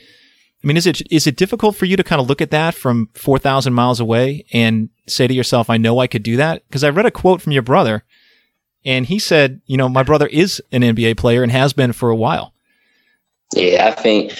I 0.60 0.66
mean, 0.66 0.76
is 0.76 0.88
it 0.88 1.02
is 1.08 1.28
it 1.28 1.36
difficult 1.36 1.76
for 1.76 1.84
you 1.84 1.96
to 1.96 2.02
kind 2.02 2.20
of 2.20 2.28
look 2.28 2.42
at 2.42 2.50
that 2.50 2.74
from 2.74 3.10
four 3.14 3.38
thousand 3.38 3.74
miles 3.74 4.00
away 4.00 4.44
and 4.52 4.88
say 5.06 5.28
to 5.28 5.32
yourself, 5.32 5.70
"I 5.70 5.76
know 5.76 6.00
I 6.00 6.08
could 6.08 6.24
do 6.24 6.36
that"? 6.36 6.66
Because 6.66 6.82
I 6.82 6.88
read 6.88 7.06
a 7.06 7.12
quote 7.12 7.40
from 7.40 7.52
your 7.52 7.62
brother, 7.62 8.02
and 8.84 9.06
he 9.06 9.20
said, 9.20 9.60
"You 9.66 9.76
know, 9.76 9.88
my 9.88 10.02
brother 10.02 10.26
is 10.26 10.60
an 10.72 10.82
NBA 10.82 11.16
player 11.16 11.44
and 11.44 11.52
has 11.52 11.72
been 11.72 11.92
for 11.92 12.10
a 12.10 12.16
while." 12.16 12.54
Yeah, 13.54 13.86
I 13.88 14.00
think 14.00 14.32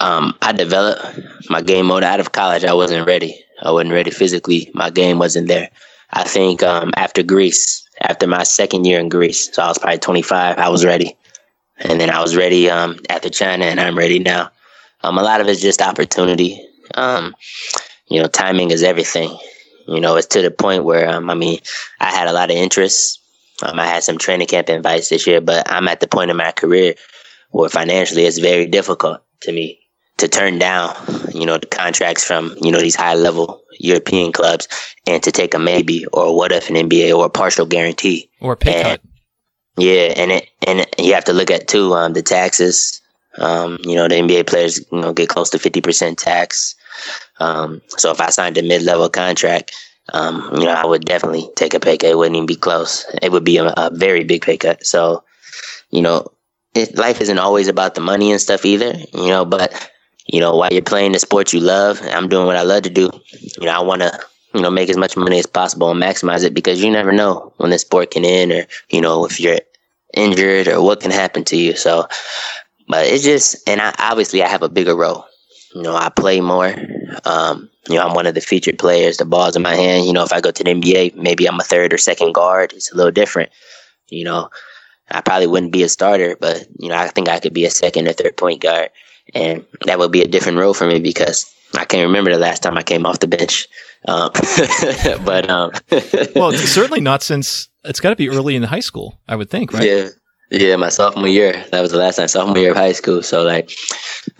um, 0.00 0.36
I 0.40 0.52
developed 0.52 1.20
my 1.50 1.60
game 1.62 1.86
mode 1.86 2.04
out 2.04 2.20
of 2.20 2.32
college. 2.32 2.64
I 2.64 2.74
wasn't 2.74 3.06
ready. 3.06 3.44
I 3.62 3.70
wasn't 3.70 3.92
ready 3.92 4.10
physically. 4.10 4.70
My 4.74 4.90
game 4.90 5.18
wasn't 5.18 5.48
there. 5.48 5.70
I 6.12 6.24
think 6.24 6.62
um, 6.62 6.92
after 6.96 7.22
Greece, 7.22 7.88
after 8.00 8.26
my 8.26 8.42
second 8.42 8.84
year 8.84 9.00
in 9.00 9.08
Greece, 9.08 9.50
so 9.52 9.62
I 9.62 9.68
was 9.68 9.78
probably 9.78 9.98
25, 9.98 10.58
I 10.58 10.68
was 10.68 10.84
ready. 10.84 11.16
And 11.78 12.00
then 12.00 12.10
I 12.10 12.20
was 12.20 12.36
ready 12.36 12.70
um, 12.70 12.98
after 13.08 13.30
China, 13.30 13.64
and 13.64 13.80
I'm 13.80 13.98
ready 13.98 14.18
now. 14.18 14.50
Um, 15.02 15.18
a 15.18 15.22
lot 15.22 15.40
of 15.40 15.48
it's 15.48 15.60
just 15.60 15.82
opportunity. 15.82 16.64
Um, 16.94 17.34
you 18.08 18.20
know, 18.20 18.28
timing 18.28 18.70
is 18.70 18.82
everything. 18.82 19.36
You 19.88 20.00
know, 20.00 20.16
it's 20.16 20.28
to 20.28 20.42
the 20.42 20.50
point 20.50 20.84
where, 20.84 21.08
um, 21.08 21.28
I 21.30 21.34
mean, 21.34 21.58
I 21.98 22.12
had 22.12 22.28
a 22.28 22.32
lot 22.32 22.50
of 22.50 22.56
interest. 22.56 23.20
I 23.62 23.86
had 23.86 24.04
some 24.04 24.18
training 24.18 24.46
camp 24.46 24.68
invites 24.68 25.08
this 25.08 25.26
year, 25.26 25.40
but 25.40 25.68
I'm 25.70 25.88
at 25.88 26.00
the 26.00 26.06
point 26.06 26.30
in 26.30 26.36
my 26.36 26.52
career 26.52 26.94
where 27.52 27.68
financially 27.68 28.24
it's 28.24 28.38
very 28.38 28.66
difficult 28.66 29.22
to 29.40 29.52
me 29.52 29.78
to 30.18 30.28
turn 30.28 30.58
down, 30.58 30.94
you 31.32 31.46
know, 31.46 31.58
the 31.58 31.66
contracts 31.66 32.24
from, 32.24 32.54
you 32.60 32.70
know, 32.70 32.80
these 32.80 32.94
high 32.94 33.14
level 33.14 33.62
European 33.78 34.32
clubs 34.32 34.68
and 35.06 35.22
to 35.22 35.32
take 35.32 35.54
a 35.54 35.58
maybe 35.58 36.06
or 36.06 36.36
what 36.36 36.52
if 36.52 36.68
an 36.68 36.76
NBA 36.76 37.16
or 37.16 37.26
a 37.26 37.30
partial 37.30 37.66
guarantee. 37.66 38.30
Or 38.40 38.52
a 38.52 38.56
pay 38.56 38.74
and, 38.74 38.82
cut. 38.82 39.00
Yeah, 39.76 40.12
and 40.16 40.32
it 40.32 40.48
and 40.66 40.86
you 40.98 41.14
have 41.14 41.24
to 41.24 41.32
look 41.32 41.50
at 41.50 41.68
too 41.68 41.94
um, 41.94 42.12
the 42.12 42.22
taxes. 42.22 43.00
Um, 43.38 43.78
you 43.82 43.94
know, 43.94 44.08
the 44.08 44.16
NBA 44.16 44.46
players, 44.46 44.78
you 44.92 45.00
know, 45.00 45.14
get 45.14 45.30
close 45.30 45.48
to 45.50 45.58
fifty 45.58 45.80
percent 45.80 46.18
tax. 46.18 46.74
Um, 47.40 47.80
so 47.88 48.10
if 48.10 48.20
I 48.20 48.28
signed 48.28 48.58
a 48.58 48.62
mid 48.62 48.82
level 48.82 49.08
contract, 49.08 49.74
um, 50.12 50.50
you 50.54 50.66
know, 50.66 50.72
I 50.72 50.84
would 50.84 51.04
definitely 51.04 51.48
take 51.56 51.72
a 51.72 51.80
pay 51.80 51.96
cut. 51.96 52.10
It 52.10 52.18
wouldn't 52.18 52.36
even 52.36 52.46
be 52.46 52.56
close. 52.56 53.06
It 53.22 53.32
would 53.32 53.44
be 53.44 53.56
a, 53.56 53.72
a 53.76 53.90
very 53.92 54.24
big 54.24 54.42
pay 54.42 54.58
cut. 54.58 54.84
So, 54.84 55.24
you 55.90 56.02
know, 56.02 56.28
it, 56.74 56.96
life 56.96 57.20
isn't 57.20 57.38
always 57.38 57.68
about 57.68 57.94
the 57.94 58.00
money 58.00 58.30
and 58.30 58.40
stuff 58.40 58.64
either. 58.64 58.94
You 59.12 59.28
know, 59.28 59.44
but 59.44 59.90
you 60.26 60.40
know, 60.40 60.56
while 60.56 60.72
you're 60.72 60.82
playing 60.82 61.12
the 61.12 61.18
sport 61.18 61.52
you 61.52 61.60
love, 61.60 62.00
I'm 62.02 62.28
doing 62.28 62.46
what 62.46 62.56
I 62.56 62.62
love 62.62 62.82
to 62.82 62.90
do. 62.90 63.10
You 63.58 63.66
know, 63.66 63.72
I 63.72 63.80
want 63.80 64.02
to, 64.02 64.20
you 64.54 64.60
know, 64.60 64.70
make 64.70 64.88
as 64.88 64.96
much 64.96 65.16
money 65.16 65.38
as 65.38 65.46
possible 65.46 65.90
and 65.90 66.00
maximize 66.00 66.44
it 66.44 66.54
because 66.54 66.82
you 66.82 66.90
never 66.90 67.12
know 67.12 67.52
when 67.56 67.70
the 67.70 67.78
sport 67.78 68.10
can 68.12 68.24
end 68.24 68.52
or, 68.52 68.66
you 68.90 69.00
know, 69.00 69.24
if 69.24 69.40
you're 69.40 69.58
injured 70.14 70.68
or 70.68 70.82
what 70.82 71.00
can 71.00 71.10
happen 71.10 71.44
to 71.44 71.56
you. 71.56 71.74
So, 71.74 72.06
but 72.88 73.06
it's 73.06 73.24
just, 73.24 73.68
and 73.68 73.80
I, 73.80 73.94
obviously 73.98 74.42
I 74.42 74.48
have 74.48 74.62
a 74.62 74.68
bigger 74.68 74.94
role. 74.94 75.24
You 75.74 75.82
know, 75.82 75.96
I 75.96 76.10
play 76.10 76.40
more. 76.40 76.74
Um, 77.24 77.70
you 77.88 77.96
know, 77.96 78.06
I'm 78.06 78.14
one 78.14 78.26
of 78.26 78.34
the 78.34 78.40
featured 78.40 78.78
players. 78.78 79.16
The 79.16 79.24
ball's 79.24 79.56
in 79.56 79.62
my 79.62 79.74
hand. 79.74 80.06
You 80.06 80.12
know, 80.12 80.22
if 80.22 80.32
I 80.32 80.40
go 80.40 80.50
to 80.50 80.64
the 80.64 80.70
NBA, 80.70 81.16
maybe 81.16 81.46
I'm 81.46 81.58
a 81.58 81.64
third 81.64 81.92
or 81.92 81.98
second 81.98 82.34
guard. 82.34 82.72
It's 82.74 82.92
a 82.92 82.96
little 82.96 83.10
different. 83.10 83.50
You 84.08 84.24
know, 84.24 84.50
I 85.12 85.20
probably 85.20 85.46
wouldn't 85.46 85.72
be 85.72 85.82
a 85.82 85.88
starter, 85.88 86.36
but 86.40 86.66
you 86.78 86.88
know, 86.88 86.96
I 86.96 87.08
think 87.08 87.28
I 87.28 87.40
could 87.40 87.54
be 87.54 87.64
a 87.64 87.70
second 87.70 88.08
or 88.08 88.12
third 88.12 88.36
point 88.36 88.60
guard 88.60 88.90
and 89.34 89.64
that 89.86 89.98
would 89.98 90.12
be 90.12 90.22
a 90.22 90.28
different 90.28 90.58
role 90.58 90.74
for 90.74 90.86
me 90.86 91.00
because 91.00 91.52
I 91.76 91.84
can't 91.84 92.06
remember 92.06 92.30
the 92.30 92.38
last 92.38 92.62
time 92.62 92.76
I 92.76 92.82
came 92.82 93.06
off 93.06 93.20
the 93.20 93.26
bench. 93.26 93.68
Um, 94.06 94.30
but 95.24 95.48
um, 95.48 95.72
well, 96.36 96.52
certainly 96.52 97.00
not 97.00 97.22
since 97.22 97.68
it's 97.84 98.00
got 98.00 98.10
to 98.10 98.16
be 98.16 98.28
early 98.28 98.56
in 98.56 98.62
high 98.62 98.80
school, 98.80 99.18
I 99.28 99.36
would 99.36 99.50
think, 99.50 99.72
right? 99.72 99.86
Yeah, 99.86 100.08
yeah, 100.50 100.76
my 100.76 100.88
sophomore 100.88 101.28
year. 101.28 101.64
That 101.70 101.80
was 101.80 101.92
the 101.92 101.98
last 101.98 102.16
time 102.16 102.28
sophomore 102.28 102.58
year 102.58 102.72
of 102.72 102.76
high 102.76 102.92
school. 102.92 103.22
So 103.22 103.42
like, 103.42 103.72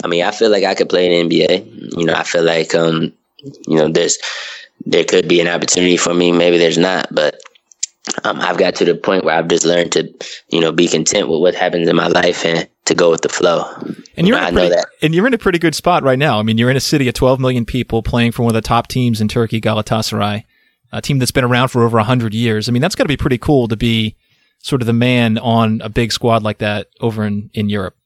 I 0.05 0.09
mean, 0.09 0.25
I 0.25 0.31
feel 0.31 0.51
like 0.51 0.65
I 0.65 0.75
could 0.75 0.89
play 0.89 1.07
in 1.07 1.29
the 1.29 1.41
NBA. 1.41 1.97
You 1.99 2.05
know, 2.05 2.15
I 2.15 2.25
feel 2.25 2.43
like 2.43 2.75
um, 2.75 3.13
you 3.39 3.77
know, 3.77 3.89
there's 3.89 4.19
there 4.85 5.05
could 5.05 5.29
be 5.29 5.41
an 5.41 5.49
opportunity 5.49 5.97
for 5.97 6.13
me. 6.13 6.33
Maybe 6.33 6.59
there's 6.59 6.79
not, 6.79 7.07
but 7.15 7.41
um, 8.25 8.41
I've 8.41 8.59
got 8.59 8.75
to 8.77 8.85
the 8.85 8.95
point 8.95 9.25
where 9.25 9.37
I've 9.37 9.49
just 9.49 9.65
learned 9.65 9.93
to, 9.93 10.12
you 10.49 10.61
know, 10.61 10.73
be 10.73 10.88
content 10.88 11.29
with 11.29 11.41
what 11.41 11.55
happens 11.55 11.88
in 11.88 11.97
my 11.97 12.09
life 12.09 12.45
and 12.45 12.69
to 12.87 12.95
go 12.95 13.11
with 13.11 13.23
the 13.23 13.29
flow. 13.29 13.65
And 14.17 14.27
you're, 14.27 14.38
in 14.38 14.45
a 14.45 14.53
pretty, 14.53 14.75
and 15.03 15.15
you're 15.15 15.27
in 15.27 15.35
a 15.35 15.38
pretty 15.38 15.59
good 15.59 15.75
spot 15.75 16.03
right 16.03 16.19
now. 16.19 16.38
I 16.38 16.43
mean, 16.43 16.59
you're 16.59 16.71
in 16.71 16.77
a 16.77 16.81
city 16.81 17.09
of 17.09 17.15
12 17.15 17.38
million 17.38 17.65
people 17.65 18.03
playing 18.03 18.33
for 18.33 18.43
one 18.43 18.51
of 18.51 18.61
the 18.61 18.67
top 18.67 18.88
teams 18.88 19.21
in 19.21 19.29
Turkey, 19.29 19.61
Galatasaray, 19.61 20.45
a 20.91 21.03
team 21.03 21.19
that's 21.19 21.31
been 21.31 21.45
around 21.45 21.69
for 21.69 21.85
over 21.85 21.97
100 21.97 22.35
years. 22.35 22.69
I 22.69 22.73
mean, 22.73 22.83
that's 22.83 22.95
got 22.95 23.05
to 23.05 23.09
be 23.09 23.17
pretty 23.17 23.38
cool 23.38 23.69
to 23.69 23.77
be 23.77 24.17
sort 24.59 24.83
of 24.83 24.87
the 24.87 24.93
man 24.93 25.38
on 25.38 25.81
a 25.81 25.88
big 25.88 26.12
squad 26.12 26.43
like 26.43 26.59
that 26.59 26.88
over 27.01 27.25
in, 27.25 27.51
in 27.55 27.69
Europe. 27.69 27.97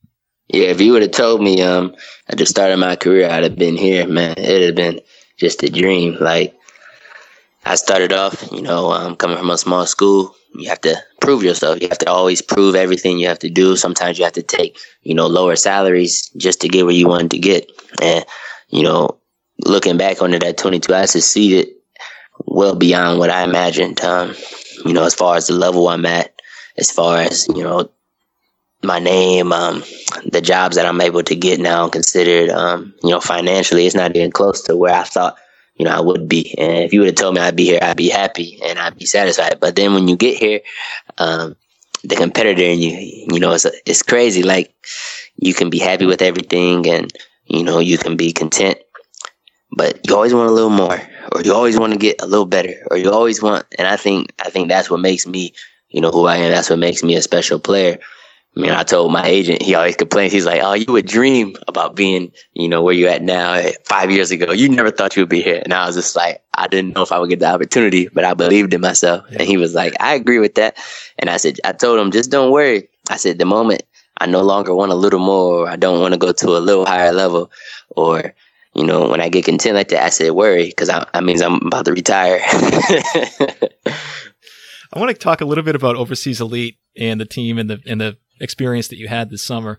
Yeah, 0.49 0.67
if 0.67 0.81
you 0.81 0.93
would 0.93 1.03
have 1.03 1.11
told 1.11 1.43
me 1.43 1.63
um, 1.63 1.97
at 2.29 2.39
the 2.39 2.47
start 2.47 2.71
of 2.71 2.79
my 2.79 2.97
career 2.97 3.29
I'd 3.29 3.43
have 3.43 3.57
been 3.57 3.77
here, 3.77 4.07
man, 4.07 4.35
it'd 4.39 4.67
have 4.67 4.75
been 4.77 5.01
just 5.39 5.63
a 5.63 5.71
dream. 5.71 6.17
Like, 6.21 6.56
I 7.67 7.75
started 7.75 8.13
off, 8.13 8.49
you 8.53 8.63
know, 8.63 8.93
um, 8.93 9.17
coming 9.17 9.37
from 9.37 9.51
a 9.51 9.59
small 9.59 9.87
school. 9.87 10.37
You 10.55 10.69
have 10.69 10.81
to 10.83 10.97
prove 11.21 11.43
yourself. 11.43 11.83
You 11.83 11.89
have 11.89 11.99
to 11.99 12.09
always 12.09 12.41
prove 12.41 12.77
everything 12.77 13.19
you 13.19 13.27
have 13.27 13.41
to 13.41 13.51
do. 13.51 13.77
Sometimes 13.77 14.19
you 14.19 14.25
have 14.25 14.35
to 14.35 14.43
take, 14.43 14.79
you 15.03 15.15
know, 15.15 15.27
lower 15.27 15.57
salaries 15.57 16.31
just 16.37 16.61
to 16.61 16.69
get 16.69 16.85
where 16.85 16.95
you 16.95 17.09
wanted 17.09 17.33
to 17.33 17.39
get. 17.39 17.69
And, 18.01 18.25
you 18.69 18.85
know, 18.85 19.19
looking 19.65 19.97
back 19.97 20.23
on 20.23 20.33
it 20.33 20.45
at 20.45 20.59
22, 20.59 20.95
I 20.95 21.07
succeeded 21.07 21.67
well 22.45 22.77
beyond 22.77 23.19
what 23.19 23.31
I 23.31 23.43
imagined. 23.43 24.01
Um, 24.01 24.37
you 24.85 24.93
know, 24.93 25.05
as 25.05 25.17
far 25.17 25.35
as 25.35 25.49
the 25.49 25.55
level 25.55 25.89
I'm 25.89 26.07
at, 26.07 26.41
as 26.79 26.93
far 26.93 27.19
as, 27.19 27.49
you 27.49 27.65
know, 27.65 27.91
my 28.85 29.01
name, 29.01 29.53
um, 29.53 29.83
the 30.25 30.41
jobs 30.41 30.77
that 30.77 30.87
I'm 30.87 31.01
able 31.01 31.25
to 31.25 31.35
get 31.35 31.59
now 31.59 31.89
considered, 31.89 32.49
um, 32.51 32.95
you 33.03 33.11
know, 33.11 33.21
financially, 33.21 33.87
it's 33.87 33.97
not 33.97 34.15
even 34.15 34.31
close 34.31 34.63
to 34.63 34.77
where 34.77 34.95
I 34.95 35.03
thought 35.03 35.37
you 35.77 35.85
know, 35.85 35.93
I 35.93 36.01
would 36.01 36.29
be. 36.29 36.55
And 36.59 36.85
if 36.85 36.93
you 36.93 37.01
would 37.01 37.09
have 37.09 37.17
told 37.17 37.35
me 37.35 37.41
I'd 37.41 37.57
be 37.57 37.65
here, 37.65 37.79
I'd 37.83 37.97
be 37.97 38.09
happy 38.09 38.59
and 38.65 38.79
I'd 38.79 38.99
be 38.99 39.07
satisfied. 39.07 39.61
But 39.61 39.77
then 39.77 39.95
when 39.95 40.09
you 40.09 40.17
get 40.17 40.39
here, 40.39 40.61
um, 41.19 41.57
the 42.03 42.17
competitor 42.17 42.63
in 42.63 42.79
you, 42.79 43.27
you 43.33 43.41
know, 43.41 43.53
it's, 43.53 43.67
it's 43.85 44.03
crazy. 44.03 44.43
Like 44.43 44.75
you 45.37 45.55
can 45.55 45.71
be 45.71 45.79
happy 45.79 46.07
with 46.07 46.23
everything 46.23 46.87
and, 46.89 47.13
you 47.47 47.63
know, 47.63 47.79
you 47.79 47.99
can 47.99 48.17
be 48.17 48.33
content, 48.33 48.79
but 49.77 50.01
you 50.07 50.15
always 50.15 50.35
want 50.35 50.51
a 50.51 50.53
little 50.53 50.71
more 50.71 51.01
or 51.33 51.43
you 51.43 51.53
always 51.53 51.79
want 51.79 51.93
to 51.93 51.99
get 51.99 52.23
a 52.23 52.27
little 52.27 52.47
better 52.47 52.75
or 52.91 52.97
you 52.97 53.11
always 53.11 53.43
want, 53.43 53.67
and 53.79 53.87
I 53.87 53.97
think, 53.97 54.33
I 54.45 54.51
think 54.51 54.69
that's 54.69 54.91
what 54.91 55.01
makes 55.01 55.27
me, 55.27 55.53
you 55.91 56.01
know, 56.01 56.11
who 56.11 56.27
I 56.27 56.37
am. 56.37 56.53
That's 56.53 56.71
what 56.71 56.79
makes 56.79 57.03
me 57.03 57.17
a 57.17 57.23
special 57.23 57.59
player 57.59 57.99
I 58.57 58.61
mean, 58.61 58.71
I 58.71 58.85
told 58.85 59.13
my 59.13 59.27
agent, 59.27 59.61
he 59.61 59.75
always 59.75 59.97
complains. 59.97 60.33
He's 60.33 60.47
like, 60.47 60.63
"Oh, 60.63 60.73
you 60.73 60.91
would 60.91 61.07
dream 61.07 61.57
about 61.69 61.95
being, 61.95 62.33
you 62.55 62.69
know, 62.69 62.83
where 62.83 62.95
you're 62.95 63.11
at 63.11 63.23
now. 63.23 63.61
Five 63.85 64.11
years 64.11 64.31
ago, 64.31 64.53
you 64.53 64.71
never 64.71 64.91
thought 64.91 65.15
you 65.15 65.23
would 65.23 65.29
be 65.29 65.43
here." 65.43 65.61
And 65.63 65.75
I 65.75 65.87
was 65.87 65.95
just 65.95 66.17
like, 66.17 66.43
I 66.55 66.67
didn't 66.67 66.95
know 66.95 67.03
if 67.03 67.13
I 67.13 67.19
would 67.19 67.29
get 67.29 67.41
the 67.41 67.53
opportunity, 67.53 68.09
but 68.09 68.25
I 68.25 68.33
believed 68.33 68.73
in 68.73 68.81
myself. 68.81 69.27
Yeah. 69.31 69.41
And 69.41 69.49
he 69.49 69.59
was 69.59 69.75
like, 69.75 69.95
I 70.01 70.15
agree 70.15 70.39
with 70.39 70.55
that. 70.55 70.79
And 71.19 71.29
I 71.29 71.37
said, 71.37 71.61
I 71.65 71.73
told 71.73 72.01
him, 72.01 72.11
just 72.11 72.31
don't 72.31 72.51
worry. 72.51 72.89
I 73.11 73.19
said, 73.19 73.39
the 73.39 73.45
moment 73.45 73.83
I 74.19 74.27
no 74.27 74.43
longer 74.43 74.75
want 74.75 74.91
a 74.91 74.97
little 74.97 75.21
more, 75.21 75.69
I 75.69 75.77
don't 75.77 76.01
want 76.01 76.15
to 76.15 76.19
go 76.19 76.33
to 76.33 76.49
a 76.57 76.59
little 76.59 76.87
higher 76.87 77.13
level, 77.13 77.51
or 77.91 78.35
you 78.75 78.85
know, 78.85 79.09
when 79.09 79.21
I 79.21 79.29
get 79.29 79.45
content 79.45 79.75
like 79.75 79.89
that, 79.89 80.05
I 80.05 80.11
said 80.11 80.33
worry 80.33 80.67
because 80.67 80.89
that 80.89 81.25
means 81.25 81.41
I'm 81.41 81.67
about 81.67 81.85
to 81.87 81.93
retire. 81.93 82.41
I 84.93 84.99
want 84.99 85.11
to 85.11 85.15
talk 85.15 85.41
a 85.41 85.45
little 85.45 85.65
bit 85.65 85.75
about 85.75 85.97
Overseas 85.97 86.41
Elite 86.41 86.79
and 86.97 87.21
the 87.21 87.25
team 87.27 87.59
and 87.59 87.69
the 87.71 87.83
and 87.87 88.01
the 88.01 88.17
experience 88.41 88.89
that 88.89 88.99
you 88.99 89.09
had 89.09 89.31
this 89.31 89.43
summer. 89.43 89.79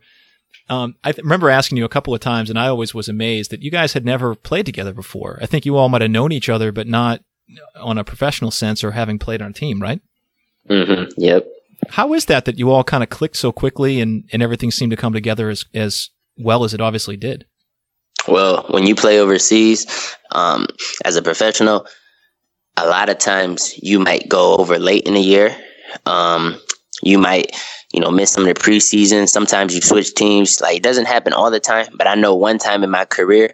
Um, 0.69 0.95
I 1.03 1.11
th- 1.11 1.23
remember 1.23 1.49
asking 1.49 1.77
you 1.77 1.85
a 1.85 1.89
couple 1.89 2.13
of 2.13 2.19
times, 2.19 2.49
and 2.49 2.59
I 2.59 2.67
always 2.67 2.93
was 2.93 3.07
amazed 3.07 3.51
that 3.51 3.61
you 3.61 3.71
guys 3.71 3.93
had 3.93 4.05
never 4.05 4.35
played 4.35 4.65
together 4.65 4.93
before. 4.93 5.39
I 5.41 5.45
think 5.45 5.65
you 5.65 5.77
all 5.77 5.89
might 5.89 6.01
have 6.01 6.11
known 6.11 6.31
each 6.31 6.49
other, 6.49 6.71
but 6.71 6.87
not 6.87 7.21
on 7.75 7.97
a 7.97 8.03
professional 8.03 8.51
sense 8.51 8.83
or 8.83 8.91
having 8.91 9.19
played 9.19 9.41
on 9.41 9.51
a 9.51 9.53
team, 9.53 9.81
right? 9.81 10.01
Mm-hmm. 10.69 11.11
Yep. 11.17 11.47
How 11.89 12.13
is 12.13 12.25
that 12.25 12.45
that 12.45 12.59
you 12.59 12.71
all 12.71 12.83
kind 12.83 13.03
of 13.03 13.09
clicked 13.09 13.37
so 13.37 13.51
quickly 13.51 14.01
and, 14.01 14.27
and 14.33 14.41
everything 14.41 14.71
seemed 14.71 14.91
to 14.91 14.97
come 14.97 15.13
together 15.13 15.49
as, 15.49 15.65
as 15.73 16.09
well 16.37 16.63
as 16.63 16.73
it 16.73 16.81
obviously 16.81 17.15
did? 17.15 17.45
Well, 18.27 18.65
when 18.69 18.85
you 18.85 18.95
play 18.95 19.19
overseas 19.19 20.15
um, 20.31 20.67
as 21.05 21.15
a 21.15 21.21
professional, 21.21 21.87
a 22.75 22.87
lot 22.87 23.09
of 23.09 23.19
times 23.19 23.77
you 23.81 23.99
might 23.99 24.27
go 24.27 24.57
over 24.57 24.77
late 24.77 25.03
in 25.03 25.13
the 25.13 25.21
year. 25.21 25.55
Um, 26.05 26.59
you 27.01 27.17
might, 27.17 27.51
you 27.91 27.99
know, 27.99 28.11
miss 28.11 28.31
some 28.31 28.45
of 28.45 28.53
the 28.53 28.59
preseason. 28.59 29.27
Sometimes 29.27 29.73
you 29.73 29.81
switch 29.81 30.13
teams. 30.13 30.59
Like 30.61 30.77
it 30.77 30.83
doesn't 30.83 31.05
happen 31.05 31.33
all 31.33 31.51
the 31.51 31.59
time, 31.59 31.87
but 31.95 32.07
I 32.07 32.15
know 32.15 32.35
one 32.35 32.57
time 32.57 32.83
in 32.83 32.89
my 32.89 33.05
career, 33.05 33.53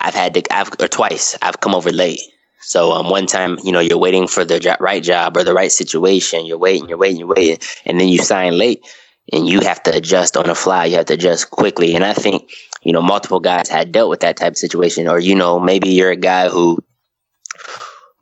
I've 0.00 0.14
had 0.14 0.34
to, 0.34 0.42
I've, 0.54 0.70
or 0.80 0.88
twice, 0.88 1.36
I've 1.42 1.60
come 1.60 1.74
over 1.74 1.90
late. 1.90 2.20
So 2.60 2.92
um, 2.92 3.08
one 3.08 3.26
time, 3.26 3.58
you 3.62 3.72
know, 3.72 3.80
you're 3.80 3.98
waiting 3.98 4.26
for 4.26 4.44
the 4.44 4.60
jo- 4.60 4.76
right 4.80 5.02
job 5.02 5.36
or 5.36 5.44
the 5.44 5.54
right 5.54 5.72
situation. 5.72 6.46
You're 6.46 6.58
waiting, 6.58 6.88
you're 6.88 6.98
waiting, 6.98 7.18
you're 7.18 7.28
waiting, 7.28 7.58
and 7.84 8.00
then 8.00 8.08
you 8.08 8.18
sign 8.18 8.58
late, 8.58 8.84
and 9.32 9.48
you 9.48 9.60
have 9.60 9.82
to 9.84 9.96
adjust 9.96 10.36
on 10.36 10.46
the 10.46 10.54
fly. 10.54 10.86
You 10.86 10.96
have 10.96 11.06
to 11.06 11.14
adjust 11.14 11.50
quickly. 11.50 11.94
And 11.94 12.04
I 12.04 12.12
think, 12.12 12.50
you 12.82 12.92
know, 12.92 13.02
multiple 13.02 13.40
guys 13.40 13.68
had 13.68 13.92
dealt 13.92 14.10
with 14.10 14.20
that 14.20 14.36
type 14.36 14.52
of 14.52 14.58
situation. 14.58 15.08
Or 15.08 15.18
you 15.18 15.34
know, 15.34 15.58
maybe 15.58 15.88
you're 15.90 16.10
a 16.10 16.16
guy 16.16 16.48
who 16.48 16.78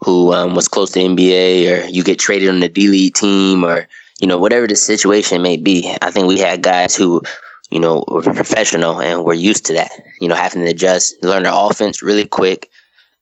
who 0.00 0.32
um, 0.32 0.54
was 0.54 0.68
close 0.68 0.92
to 0.92 1.00
NBA, 1.00 1.72
or 1.72 1.88
you 1.88 2.04
get 2.04 2.18
traded 2.18 2.48
on 2.48 2.60
the 2.60 2.68
D 2.68 2.88
League 2.88 3.14
team, 3.14 3.64
or 3.64 3.88
you 4.18 4.26
know, 4.26 4.38
whatever 4.38 4.66
the 4.66 4.76
situation 4.76 5.42
may 5.42 5.56
be. 5.56 5.94
I 6.00 6.10
think 6.10 6.26
we 6.26 6.38
had 6.38 6.62
guys 6.62 6.96
who 6.96 7.22
you 7.70 7.80
know, 7.80 8.04
were 8.08 8.22
professional 8.22 9.00
and 9.00 9.24
we're 9.24 9.34
used 9.34 9.66
to 9.66 9.74
that. 9.74 9.90
You 10.20 10.28
know, 10.28 10.34
having 10.34 10.62
to 10.62 10.70
adjust, 10.70 11.22
learn 11.22 11.42
the 11.42 11.54
offense 11.54 12.02
really 12.02 12.26
quick, 12.26 12.70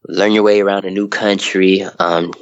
learn 0.08 0.32
your 0.32 0.42
way 0.42 0.60
around 0.60 0.84
a 0.84 0.90
new 0.90 1.08
country, 1.08 1.82
um, 1.98 2.32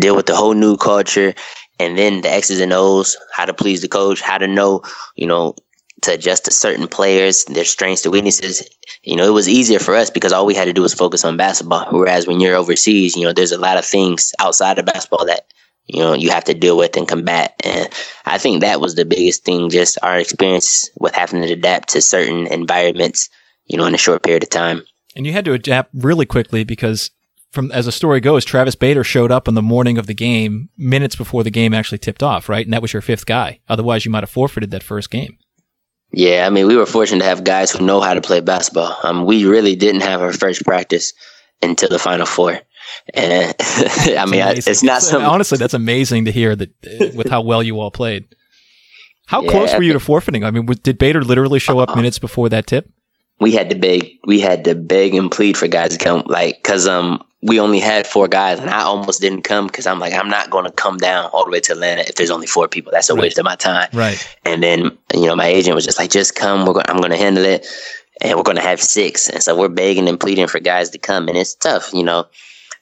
deal 0.00 0.16
with 0.16 0.26
the 0.26 0.36
whole 0.36 0.54
new 0.54 0.76
culture, 0.76 1.34
and 1.78 1.98
then 1.98 2.20
the 2.20 2.30
X's 2.30 2.60
and 2.60 2.72
O's, 2.72 3.16
how 3.32 3.44
to 3.44 3.54
please 3.54 3.82
the 3.82 3.88
coach, 3.88 4.20
how 4.20 4.38
to 4.38 4.46
know, 4.46 4.82
you 5.16 5.26
know, 5.26 5.54
to 6.02 6.14
adjust 6.14 6.44
to 6.46 6.50
certain 6.50 6.88
players, 6.88 7.44
their 7.44 7.64
strengths, 7.64 8.02
their 8.02 8.12
weaknesses. 8.12 8.66
You 9.02 9.16
know, 9.16 9.26
it 9.26 9.32
was 9.32 9.48
easier 9.48 9.78
for 9.78 9.94
us 9.94 10.08
because 10.08 10.32
all 10.32 10.46
we 10.46 10.54
had 10.54 10.66
to 10.66 10.72
do 10.72 10.82
was 10.82 10.94
focus 10.94 11.24
on 11.24 11.36
basketball. 11.36 11.86
Whereas 11.90 12.26
when 12.26 12.40
you're 12.40 12.56
overseas, 12.56 13.16
you 13.16 13.24
know, 13.24 13.32
there's 13.32 13.52
a 13.52 13.58
lot 13.58 13.76
of 13.76 13.84
things 13.84 14.32
outside 14.38 14.78
of 14.78 14.86
basketball 14.86 15.26
that, 15.26 15.52
you 15.92 16.00
know, 16.00 16.14
you 16.14 16.30
have 16.30 16.44
to 16.44 16.54
deal 16.54 16.76
with 16.76 16.96
and 16.96 17.08
combat. 17.08 17.54
And 17.64 17.88
I 18.24 18.38
think 18.38 18.60
that 18.60 18.80
was 18.80 18.94
the 18.94 19.04
biggest 19.04 19.44
thing, 19.44 19.70
just 19.70 19.98
our 20.02 20.18
experience 20.18 20.90
with 20.98 21.14
having 21.14 21.42
to 21.42 21.52
adapt 21.52 21.90
to 21.90 22.02
certain 22.02 22.46
environments, 22.46 23.28
you 23.66 23.76
know, 23.76 23.86
in 23.86 23.94
a 23.94 23.98
short 23.98 24.22
period 24.22 24.42
of 24.42 24.50
time. 24.50 24.82
And 25.16 25.26
you 25.26 25.32
had 25.32 25.44
to 25.46 25.52
adapt 25.52 25.90
really 25.94 26.26
quickly 26.26 26.64
because 26.64 27.10
from 27.50 27.72
as 27.72 27.86
the 27.86 27.92
story 27.92 28.20
goes, 28.20 28.44
Travis 28.44 28.74
Bader 28.74 29.04
showed 29.04 29.32
up 29.32 29.48
on 29.48 29.54
the 29.54 29.62
morning 29.62 29.98
of 29.98 30.06
the 30.06 30.14
game, 30.14 30.68
minutes 30.76 31.16
before 31.16 31.42
the 31.42 31.50
game 31.50 31.74
actually 31.74 31.98
tipped 31.98 32.22
off, 32.22 32.48
right? 32.48 32.64
And 32.64 32.72
that 32.72 32.82
was 32.82 32.92
your 32.92 33.02
fifth 33.02 33.26
guy. 33.26 33.60
Otherwise, 33.68 34.04
you 34.04 34.10
might 34.10 34.22
have 34.22 34.30
forfeited 34.30 34.70
that 34.70 34.82
first 34.82 35.10
game. 35.10 35.38
Yeah, 36.12 36.46
I 36.46 36.50
mean, 36.50 36.66
we 36.66 36.76
were 36.76 36.86
fortunate 36.86 37.20
to 37.20 37.28
have 37.28 37.44
guys 37.44 37.70
who 37.70 37.84
know 37.84 38.00
how 38.00 38.14
to 38.14 38.20
play 38.20 38.40
basketball. 38.40 38.96
Um, 39.04 39.26
we 39.26 39.44
really 39.44 39.76
didn't 39.76 40.00
have 40.02 40.22
our 40.22 40.32
first 40.32 40.64
practice 40.64 41.12
until 41.62 41.88
the 41.88 41.98
Final 41.98 42.26
Four, 42.26 42.60
and 43.14 43.54
I 43.60 44.26
mean, 44.26 44.42
I, 44.42 44.52
it's 44.52 44.82
not 44.82 45.02
some. 45.02 45.22
Honestly, 45.22 45.58
that's 45.58 45.74
amazing 45.74 46.24
to 46.26 46.32
hear 46.32 46.56
that 46.56 46.70
uh, 46.86 47.06
with 47.14 47.28
how 47.28 47.42
well 47.42 47.62
you 47.62 47.80
all 47.80 47.90
played. 47.90 48.26
How 49.26 49.42
yeah, 49.42 49.50
close 49.50 49.74
were 49.74 49.82
you 49.82 49.92
to 49.92 50.00
forfeiting? 50.00 50.44
I 50.44 50.50
mean, 50.50 50.66
did 50.66 50.98
Bader 50.98 51.22
literally 51.22 51.58
show 51.58 51.78
up 51.78 51.90
uh, 51.90 51.96
minutes 51.96 52.18
before 52.18 52.48
that 52.48 52.66
tip? 52.66 52.90
we 53.40 53.52
had 53.52 53.70
to 53.70 53.76
beg, 53.76 54.18
we 54.26 54.38
had 54.38 54.64
to 54.64 54.74
beg 54.74 55.14
and 55.14 55.30
plead 55.30 55.56
for 55.56 55.66
guys 55.66 55.96
to 55.96 56.04
come, 56.04 56.22
like, 56.26 56.62
cause 56.62 56.86
um, 56.86 57.24
we 57.42 57.58
only 57.58 57.80
had 57.80 58.06
four 58.06 58.28
guys, 58.28 58.60
and 58.60 58.68
I 58.68 58.82
almost 58.82 59.20
didn't 59.22 59.42
come 59.42 59.66
because 59.66 59.86
I'm 59.86 59.98
like, 59.98 60.12
I'm 60.12 60.28
not 60.28 60.50
going 60.50 60.66
to 60.66 60.70
come 60.70 60.98
down 60.98 61.30
all 61.32 61.46
the 61.46 61.50
way 61.50 61.60
to 61.60 61.72
Atlanta 61.72 62.02
if 62.02 62.16
there's 62.16 62.30
only 62.30 62.46
four 62.46 62.68
people. 62.68 62.92
That's 62.92 63.08
a 63.08 63.14
right. 63.14 63.22
waste 63.22 63.38
of 63.38 63.46
my 63.46 63.56
time. 63.56 63.88
Right. 63.94 64.36
And 64.44 64.62
then 64.62 64.98
you 65.14 65.26
know, 65.26 65.34
my 65.34 65.46
agent 65.46 65.74
was 65.74 65.86
just 65.86 65.98
like, 65.98 66.10
just 66.10 66.34
come. 66.34 66.66
We're 66.66 66.74
going, 66.74 66.84
I'm 66.88 66.98
going 66.98 67.12
to 67.12 67.16
handle 67.16 67.44
it, 67.44 67.66
and 68.20 68.36
we're 68.36 68.44
going 68.44 68.58
to 68.58 68.62
have 68.62 68.80
six. 68.80 69.30
And 69.30 69.42
so 69.42 69.58
we're 69.58 69.68
begging 69.68 70.06
and 70.06 70.20
pleading 70.20 70.46
for 70.48 70.60
guys 70.60 70.90
to 70.90 70.98
come, 70.98 71.28
and 71.28 71.38
it's 71.38 71.54
tough, 71.54 71.94
you 71.94 72.04
know. 72.04 72.26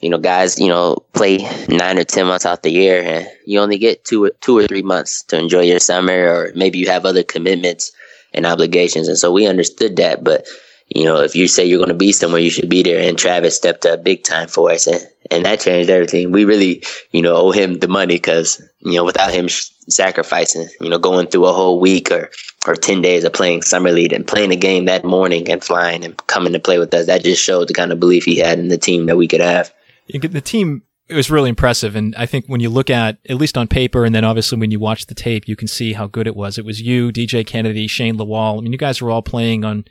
You 0.00 0.10
know, 0.10 0.18
guys, 0.18 0.60
you 0.60 0.68
know, 0.68 1.04
play 1.12 1.38
nine 1.68 1.98
or 1.98 2.04
ten 2.04 2.26
months 2.26 2.46
out 2.46 2.62
the 2.62 2.70
year, 2.70 3.02
and 3.02 3.28
you 3.46 3.58
only 3.58 3.78
get 3.78 4.04
two 4.04 4.24
or 4.24 4.30
two 4.40 4.56
or 4.56 4.66
three 4.66 4.82
months 4.82 5.22
to 5.24 5.38
enjoy 5.38 5.62
your 5.62 5.80
summer, 5.80 6.28
or 6.28 6.52
maybe 6.54 6.78
you 6.78 6.88
have 6.88 7.04
other 7.04 7.24
commitments 7.24 7.90
and 8.32 8.46
obligations. 8.46 9.08
And 9.08 9.18
so 9.18 9.32
we 9.32 9.46
understood 9.46 9.96
that, 9.96 10.22
but 10.22 10.46
you 10.88 11.04
know, 11.04 11.20
if 11.20 11.36
you 11.36 11.48
say 11.48 11.64
you're 11.64 11.78
going 11.78 11.88
to 11.88 11.94
be 11.94 12.12
somewhere, 12.12 12.40
you 12.40 12.50
should 12.50 12.68
be 12.68 12.82
there. 12.82 13.06
And 13.06 13.18
Travis 13.18 13.56
stepped 13.56 13.84
up 13.84 14.02
big 14.02 14.24
time 14.24 14.48
for 14.48 14.70
us, 14.70 14.86
and, 14.86 15.06
and 15.30 15.44
that 15.44 15.60
changed 15.60 15.90
everything. 15.90 16.32
We 16.32 16.44
really, 16.44 16.82
you 17.12 17.20
know, 17.20 17.36
owe 17.36 17.50
him 17.50 17.74
the 17.74 17.88
money 17.88 18.14
because, 18.14 18.62
you 18.80 18.94
know, 18.94 19.04
without 19.04 19.32
him 19.32 19.48
sacrificing, 19.50 20.68
you 20.80 20.88
know, 20.88 20.98
going 20.98 21.26
through 21.26 21.46
a 21.46 21.52
whole 21.52 21.78
week 21.78 22.10
or, 22.10 22.30
or 22.66 22.74
10 22.74 23.02
days 23.02 23.24
of 23.24 23.34
playing 23.34 23.62
Summer 23.62 23.90
League 23.90 24.14
and 24.14 24.26
playing 24.26 24.52
a 24.52 24.56
game 24.56 24.86
that 24.86 25.04
morning 25.04 25.50
and 25.50 25.62
flying 25.62 26.04
and 26.04 26.16
coming 26.26 26.54
to 26.54 26.60
play 26.60 26.78
with 26.78 26.94
us, 26.94 27.06
that 27.06 27.22
just 27.22 27.42
showed 27.42 27.68
the 27.68 27.74
kind 27.74 27.92
of 27.92 28.00
belief 28.00 28.24
he 28.24 28.38
had 28.38 28.58
in 28.58 28.68
the 28.68 28.78
team 28.78 29.06
that 29.06 29.16
we 29.16 29.28
could 29.28 29.40
have. 29.40 29.72
The 30.12 30.40
team 30.40 30.82
it 31.08 31.14
was 31.14 31.30
really 31.30 31.48
impressive. 31.48 31.96
And 31.96 32.14
I 32.16 32.26
think 32.26 32.46
when 32.46 32.60
you 32.60 32.68
look 32.68 32.90
at, 32.90 33.18
at 33.28 33.36
least 33.36 33.56
on 33.56 33.66
paper, 33.66 34.04
and 34.04 34.14
then 34.14 34.24
obviously 34.24 34.58
when 34.58 34.70
you 34.70 34.78
watch 34.78 35.06
the 35.06 35.14
tape, 35.14 35.48
you 35.48 35.56
can 35.56 35.68
see 35.68 35.94
how 35.94 36.06
good 36.06 36.26
it 36.26 36.36
was. 36.36 36.58
It 36.58 36.64
was 36.64 36.82
you, 36.82 37.10
DJ 37.10 37.46
Kennedy, 37.46 37.86
Shane 37.86 38.18
Lawal. 38.18 38.58
I 38.58 38.60
mean, 38.60 38.72
you 38.72 38.78
guys 38.78 39.00
were 39.00 39.10
all 39.10 39.22
playing 39.22 39.64
on 39.64 39.86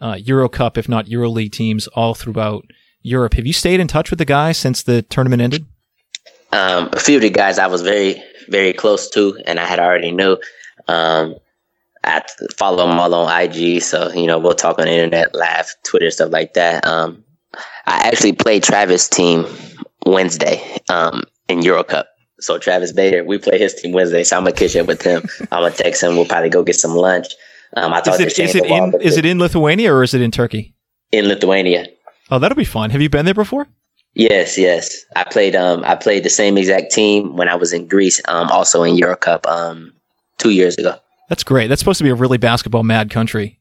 uh, 0.00 0.16
Euro 0.24 0.48
Cup, 0.48 0.76
if 0.76 0.88
not 0.88 1.06
EuroLeague 1.06 1.52
teams 1.52 1.86
all 1.88 2.14
throughout 2.14 2.64
Europe. 3.02 3.34
Have 3.34 3.46
you 3.46 3.52
stayed 3.52 3.80
in 3.80 3.86
touch 3.86 4.10
with 4.10 4.18
the 4.18 4.24
guys 4.24 4.58
since 4.58 4.82
the 4.82 5.02
tournament 5.02 5.40
ended? 5.40 5.66
Um, 6.52 6.90
a 6.92 6.98
few 6.98 7.16
of 7.16 7.22
the 7.22 7.30
guys 7.30 7.58
I 7.58 7.68
was 7.68 7.82
very, 7.82 8.20
very 8.48 8.72
close 8.72 9.08
to, 9.10 9.38
and 9.46 9.60
I 9.60 9.66
had 9.66 9.78
already 9.78 10.10
knew. 10.10 10.36
Um, 10.88 11.36
I 12.02 12.22
follow 12.56 12.88
them 12.88 12.98
all 12.98 13.14
on 13.14 13.42
IG, 13.42 13.82
so 13.82 14.10
you 14.10 14.26
know 14.26 14.38
we'll 14.38 14.54
talk 14.54 14.78
on 14.78 14.86
the 14.86 14.92
internet, 14.92 15.34
laugh, 15.34 15.74
Twitter, 15.84 16.10
stuff 16.10 16.32
like 16.32 16.54
that. 16.54 16.84
Um, 16.86 17.24
I 17.86 18.08
actually 18.08 18.32
played 18.32 18.62
Travis' 18.62 19.08
team 19.08 19.46
Wednesday 20.06 20.62
um, 20.88 21.24
in 21.48 21.62
Euro 21.62 21.84
Cup. 21.84 22.08
So 22.40 22.58
Travis 22.58 22.92
Bader, 22.92 23.22
we 23.24 23.38
play 23.38 23.58
his 23.58 23.74
team 23.74 23.92
Wednesday, 23.92 24.24
so 24.24 24.36
I'm 24.36 24.44
gonna 24.44 24.56
catch 24.56 24.74
up 24.76 24.86
with 24.86 25.02
him. 25.02 25.22
I'm 25.52 25.62
gonna 25.62 25.70
text 25.70 26.02
him. 26.02 26.16
We'll 26.16 26.24
probably 26.24 26.48
go 26.48 26.62
get 26.62 26.76
some 26.76 26.92
lunch. 26.92 27.26
Um, 27.76 27.92
I 27.92 28.00
thought 28.00 28.20
is 28.20 28.38
it, 28.38 28.38
is 28.38 28.54
it 28.54 28.66
in 28.66 28.94
is 29.00 29.16
it 29.16 29.24
in 29.24 29.38
Lithuania 29.38 29.92
or 29.92 30.02
is 30.02 30.14
it 30.14 30.22
in 30.22 30.30
Turkey? 30.30 30.74
In 31.12 31.26
Lithuania. 31.26 31.86
Oh, 32.30 32.38
that'll 32.38 32.56
be 32.56 32.64
fun. 32.64 32.90
Have 32.90 33.02
you 33.02 33.10
been 33.10 33.24
there 33.24 33.34
before? 33.34 33.66
Yes, 34.14 34.58
yes. 34.58 35.04
I 35.14 35.24
played 35.24 35.54
um 35.54 35.84
I 35.84 35.94
played 35.94 36.24
the 36.24 36.30
same 36.30 36.56
exact 36.58 36.90
team 36.92 37.36
when 37.36 37.48
I 37.48 37.54
was 37.54 37.72
in 37.72 37.86
Greece, 37.86 38.20
um 38.26 38.48
also 38.50 38.82
in 38.82 38.96
Euro 38.96 39.16
Cup 39.16 39.46
um 39.46 39.92
two 40.38 40.50
years 40.50 40.76
ago. 40.76 40.96
That's 41.28 41.44
great. 41.44 41.68
That's 41.68 41.80
supposed 41.80 41.98
to 41.98 42.04
be 42.04 42.10
a 42.10 42.14
really 42.14 42.38
basketball 42.38 42.82
mad 42.82 43.10
country. 43.10 43.59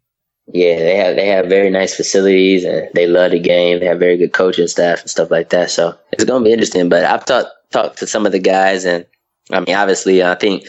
Yeah, 0.51 0.77
they 0.77 0.95
have 0.95 1.15
they 1.15 1.27
have 1.27 1.45
very 1.45 1.69
nice 1.69 1.95
facilities 1.95 2.63
and 2.63 2.89
they 2.95 3.05
love 3.05 3.31
the 3.31 3.39
game. 3.39 3.79
They 3.79 3.85
have 3.85 3.99
very 3.99 4.17
good 4.17 4.33
coaching 4.33 4.67
staff 4.67 5.01
and 5.01 5.09
stuff 5.09 5.29
like 5.29 5.49
that. 5.49 5.69
So 5.69 5.97
it's 6.11 6.23
gonna 6.23 6.43
be 6.43 6.51
interesting. 6.51 6.89
But 6.89 7.05
I've 7.05 7.25
talked 7.25 7.51
talked 7.71 7.99
to 7.99 8.07
some 8.07 8.25
of 8.25 8.31
the 8.31 8.39
guys 8.39 8.83
and 8.83 9.05
I 9.51 9.59
mean 9.59 9.75
obviously 9.75 10.23
I 10.23 10.35
think 10.35 10.65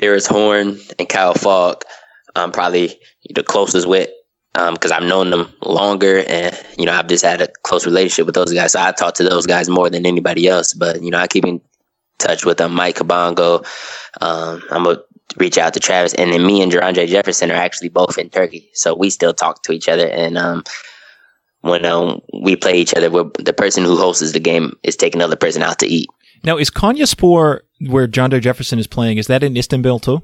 Paris 0.00 0.26
Horne 0.26 0.78
and 0.98 1.08
Kyle 1.08 1.34
Fogg, 1.34 1.84
I'm 2.34 2.50
probably 2.50 2.98
the 3.34 3.44
closest 3.44 3.86
with 3.86 4.10
because 4.52 4.92
um, 4.92 5.02
I've 5.02 5.08
known 5.08 5.30
them 5.30 5.52
longer, 5.64 6.24
and 6.28 6.56
you 6.78 6.86
know 6.86 6.92
I've 6.92 7.08
just 7.08 7.24
had 7.24 7.40
a 7.40 7.48
close 7.62 7.86
relationship 7.86 8.26
with 8.26 8.34
those 8.34 8.52
guys. 8.52 8.72
So 8.72 8.80
I 8.80 8.92
talk 8.92 9.14
to 9.14 9.24
those 9.24 9.46
guys 9.46 9.68
more 9.68 9.90
than 9.90 10.06
anybody 10.06 10.46
else. 10.46 10.74
But 10.74 11.02
you 11.02 11.10
know 11.10 11.18
I 11.18 11.26
keep 11.26 11.44
in 11.44 11.60
touch 12.18 12.44
with 12.44 12.58
them. 12.58 12.74
Myck 12.74 12.96
Kabongo. 12.96 13.64
Um, 14.20 14.62
I'm 14.70 14.84
gonna 14.84 15.00
reach 15.36 15.58
out 15.58 15.74
to 15.74 15.80
Travis, 15.80 16.14
and 16.14 16.32
then 16.32 16.46
me 16.46 16.62
and 16.62 16.70
Jerandre 16.70 17.08
Jefferson 17.08 17.50
are 17.50 17.54
actually 17.56 17.88
both 17.88 18.18
in 18.18 18.30
Turkey, 18.30 18.70
so 18.74 18.94
we 18.94 19.10
still 19.10 19.34
talk 19.34 19.62
to 19.64 19.72
each 19.72 19.88
other. 19.88 20.08
And 20.08 20.38
um, 20.38 20.64
when 21.60 21.84
um, 21.84 22.20
we 22.42 22.56
play 22.56 22.74
each 22.74 22.94
other, 22.94 23.08
the 23.08 23.54
person 23.56 23.84
who 23.84 23.96
hosts 23.96 24.32
the 24.32 24.40
game 24.40 24.76
is 24.82 24.96
taking 24.96 25.20
another 25.20 25.36
person 25.36 25.62
out 25.62 25.78
to 25.80 25.86
eat. 25.86 26.08
Now, 26.44 26.58
is 26.58 26.70
Konya 26.70 27.04
Konyaspor 27.04 27.60
where 27.88 28.06
John 28.06 28.30
Doe 28.30 28.40
Jefferson 28.40 28.78
is 28.78 28.86
playing? 28.86 29.16
Is 29.16 29.26
that 29.28 29.42
in 29.42 29.56
Istanbul 29.56 29.98
too? 29.98 30.22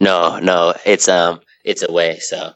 No, 0.00 0.38
no, 0.38 0.74
it's 0.86 1.06
um, 1.08 1.40
it's 1.64 1.82
away. 1.82 2.18
So 2.18 2.52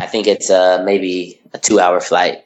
I 0.00 0.06
think 0.06 0.26
it's 0.26 0.50
uh 0.50 0.82
maybe 0.84 1.40
a 1.52 1.58
two-hour 1.58 2.00
flight. 2.00 2.44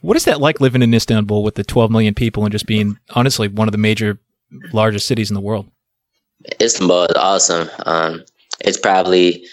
What 0.00 0.16
is 0.16 0.24
that 0.24 0.40
like 0.40 0.60
living 0.60 0.82
in 0.82 0.92
Istanbul 0.92 1.42
with 1.42 1.54
the 1.54 1.64
12 1.64 1.90
million 1.90 2.14
people 2.14 2.44
and 2.44 2.52
just 2.52 2.66
being 2.66 2.98
honestly 3.10 3.48
one 3.48 3.68
of 3.68 3.72
the 3.72 3.78
major, 3.78 4.18
largest 4.72 5.06
cities 5.06 5.30
in 5.30 5.34
the 5.34 5.40
world? 5.40 5.70
Istanbul 6.60 7.04
is 7.04 7.16
awesome. 7.16 7.70
Um, 7.86 8.24
it's 8.60 8.78
probably 8.78 9.44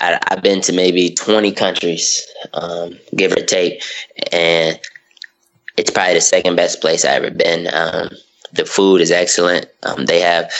I, 0.00 0.18
have 0.28 0.42
been 0.42 0.60
to 0.62 0.72
maybe 0.72 1.10
20 1.10 1.52
countries, 1.52 2.26
um, 2.54 2.98
give 3.16 3.32
or 3.32 3.44
take, 3.44 3.82
and 4.32 4.78
it's 5.76 5.90
probably 5.90 6.14
the 6.14 6.20
second 6.20 6.56
best 6.56 6.80
place 6.80 7.04
I've 7.04 7.22
ever 7.22 7.34
been. 7.34 7.68
Um, 7.72 8.10
the 8.52 8.64
food 8.64 9.00
is 9.00 9.10
excellent. 9.10 9.66
Um, 9.84 10.06
they 10.06 10.20
have 10.20 10.52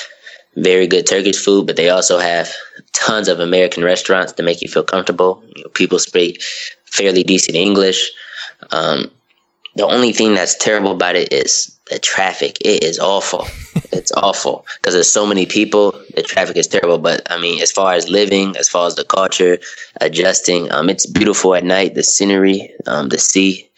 very 0.57 0.87
good 0.87 1.07
Turkish 1.07 1.43
food, 1.43 1.67
but 1.67 1.77
they 1.77 1.91
also 1.91 2.19
have 2.19 2.53
tons 2.93 3.29
of 3.29 3.41
American 3.41 3.85
restaurants 3.85 4.33
to 4.33 4.43
make 4.43 4.63
you 4.63 4.69
feel 4.69 4.83
comfortable. 4.83 5.43
You 5.57 5.65
know, 5.65 5.71
people 5.71 5.99
speak 5.99 6.43
fairly 6.85 7.23
decent 7.23 7.57
English. 7.57 8.11
Um, 8.71 9.11
the 9.75 9.87
only 9.87 10.12
thing 10.12 10.35
that's 10.35 10.57
terrible 10.57 10.93
about 10.93 11.16
it 11.16 11.33
is 11.33 11.79
the 11.91 11.99
traffic. 11.99 12.59
It 12.61 12.83
is 12.85 12.99
awful. 12.99 13.47
it's 13.93 14.12
awful 14.12 14.66
because 14.77 14.95
there's 14.95 15.12
so 15.12 15.27
many 15.27 15.47
people. 15.47 15.93
The 16.14 16.23
traffic 16.23 16.57
is 16.57 16.66
terrible. 16.66 16.99
But 16.99 17.23
I 17.31 17.41
mean, 17.41 17.61
as 17.62 17.73
far 17.73 17.95
as 17.95 18.09
living, 18.09 18.57
as 18.57 18.68
far 18.68 18.87
as 18.87 18.97
the 18.97 19.05
culture, 19.05 19.59
adjusting, 20.01 20.70
um, 20.73 20.91
it's 20.91 21.07
beautiful 21.07 21.55
at 21.55 21.64
night. 21.64 21.95
The 21.95 22.03
scenery, 22.03 22.73
um, 22.87 23.09
the 23.09 23.18
sea. 23.18 23.68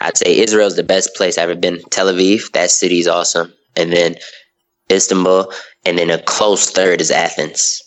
I'd 0.00 0.16
say 0.16 0.38
Israel's 0.38 0.76
the 0.76 0.82
best 0.82 1.14
place 1.14 1.36
I've 1.36 1.50
ever 1.50 1.60
been. 1.60 1.82
Tel 1.90 2.06
Aviv, 2.06 2.50
that 2.52 2.70
city's 2.70 3.06
awesome. 3.06 3.52
And 3.76 3.92
then 3.92 4.16
Istanbul, 4.90 5.52
and 5.84 5.98
then 5.98 6.10
a 6.10 6.18
close 6.22 6.70
third 6.70 7.00
is 7.00 7.10
Athens. 7.10 7.82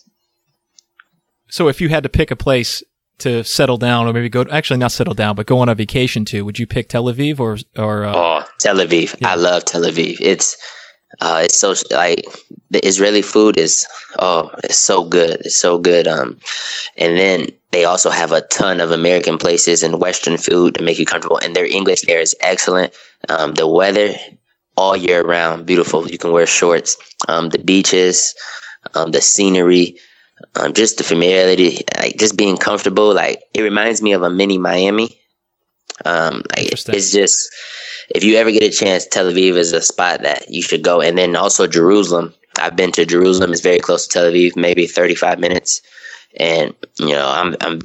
So 1.50 1.68
if 1.68 1.82
you 1.82 1.89
had 1.89 2.04
to 2.04 2.10
pick 2.10 2.32
a 2.32 2.36
place 2.36 2.84
to 3.20 3.43
settle 3.43 3.78
down, 3.78 4.07
or 4.07 4.14
maybe 4.14 4.30
go 4.30 4.45
actually 4.51 4.78
not 4.78 4.91
settle 4.91 5.14
down, 5.14 5.36
but 5.36 5.45
go 5.45 5.59
on 5.59 5.70
a 5.70 5.76
vacation 5.76 6.26
to, 6.26 6.43
would 6.43 6.59
you 6.59 6.68
pick 6.68 6.89
Tel 6.89 7.05
Aviv 7.05 7.39
or 7.39 7.57
or? 7.78 8.05
Uh, 8.05 8.14
oh, 8.16 8.45
Tel 8.59 8.78
Aviv! 8.78 9.16
Yeah. 9.20 9.32
I 9.32 9.36
love 9.36 9.66
Tel 9.66 9.84
Aviv. 9.84 10.18
It's 10.20 10.57
uh, 11.22 11.41
it's 11.43 11.57
so 11.57 11.76
like 11.91 12.26
the 12.72 12.86
Israeli 12.86 13.22
food 13.22 13.57
is 13.57 13.86
oh, 14.20 14.49
it's 14.64 14.78
so 14.78 15.03
good. 15.03 15.41
It's 15.41 15.57
so 15.57 15.78
good. 15.78 16.07
Um, 16.07 16.38
and 16.97 17.18
then 17.18 17.47
they 17.72 17.86
also 17.86 18.09
have 18.09 18.32
a 18.32 18.41
ton 18.41 18.80
of 18.80 18.91
American 18.91 19.38
places 19.38 19.84
and 19.84 20.01
Western 20.01 20.38
food 20.38 20.76
to 20.76 20.84
make 20.84 20.99
you 20.99 21.05
comfortable. 21.05 21.38
And 21.38 21.55
their 21.55 21.66
English 21.66 22.01
there 22.01 22.22
is 22.22 22.36
excellent. 22.41 22.93
Um, 23.30 23.53
the 23.53 23.68
weather 23.68 24.16
all 24.76 24.97
year 24.97 25.24
round, 25.24 25.66
beautiful. 25.66 26.09
You 26.09 26.18
can 26.18 26.32
wear 26.32 26.47
shorts. 26.47 26.97
Um, 27.28 27.49
the 27.49 27.59
beaches, 27.59 28.34
um, 28.95 29.11
the 29.11 29.22
scenery, 29.22 29.97
um, 30.56 30.74
just 30.74 30.98
the 30.98 31.04
familiarity, 31.04 31.80
like 31.98 32.18
just 32.18 32.38
being 32.38 32.58
comfortable. 32.58 33.14
Like 33.14 33.44
it 33.54 33.62
reminds 33.62 34.02
me 34.02 34.14
of 34.14 34.24
a 34.24 34.30
mini 34.30 34.58
Miami. 34.58 35.20
Um, 36.06 36.44
like 36.56 36.72
it's 36.72 37.12
just 37.12 37.50
if 38.10 38.24
you 38.24 38.36
ever 38.36 38.52
get 38.52 38.64
a 38.64 38.70
chance, 38.70 39.08
Tel 39.08 39.32
Aviv 39.32 39.56
is 39.56 39.72
a 39.72 39.82
spot 39.82 40.22
that 40.24 40.50
you 40.50 40.62
should 40.62 40.84
go. 40.84 41.02
And 41.02 41.18
then 41.18 41.36
also 41.36 41.68
Jerusalem. 41.68 42.34
I've 42.60 42.76
been 42.76 42.92
to 42.94 43.06
Jerusalem. 43.06 43.52
It's 43.52 43.62
very 43.62 43.80
close 43.80 44.08
to 44.08 44.14
Tel 44.14 44.32
Aviv, 44.32 44.56
maybe 44.56 44.86
35 44.86 45.40
minutes. 45.40 45.82
And, 46.38 46.76
you 47.00 47.14
know, 47.14 47.28
I'm, 47.28 47.56
I'm 47.62 47.82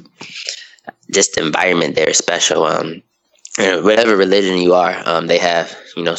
just 1.11 1.35
the 1.35 1.45
environment 1.45 1.95
there 1.95 2.09
is 2.09 2.17
special. 2.17 2.63
Um, 2.65 3.01
whatever 3.57 4.15
religion 4.15 4.57
you 4.57 4.73
are, 4.73 5.01
um, 5.05 5.27
they 5.27 5.39
have, 5.39 5.75
you 5.95 6.03
know, 6.03 6.15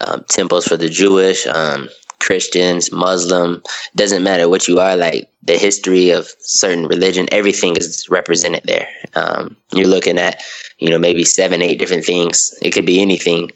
um, 0.00 0.24
temples 0.28 0.66
for 0.66 0.76
the 0.76 0.88
Jewish, 0.88 1.46
um, 1.46 1.88
Christians, 2.20 2.92
Muslim, 2.92 3.62
doesn't 3.96 4.22
matter 4.22 4.48
what 4.48 4.68
you 4.68 4.78
are, 4.78 4.96
like 4.96 5.28
the 5.42 5.58
history 5.58 6.10
of 6.10 6.28
certain 6.38 6.86
religion, 6.86 7.26
everything 7.32 7.76
is 7.76 8.06
represented 8.08 8.62
there. 8.64 8.88
Um, 9.14 9.56
you're 9.72 9.88
looking 9.88 10.18
at, 10.18 10.42
you 10.78 10.90
know, 10.90 10.98
maybe 10.98 11.24
seven, 11.24 11.62
eight 11.62 11.78
different 11.78 12.04
things. 12.04 12.54
It 12.62 12.70
could 12.70 12.86
be 12.86 13.00
anything. 13.00 13.50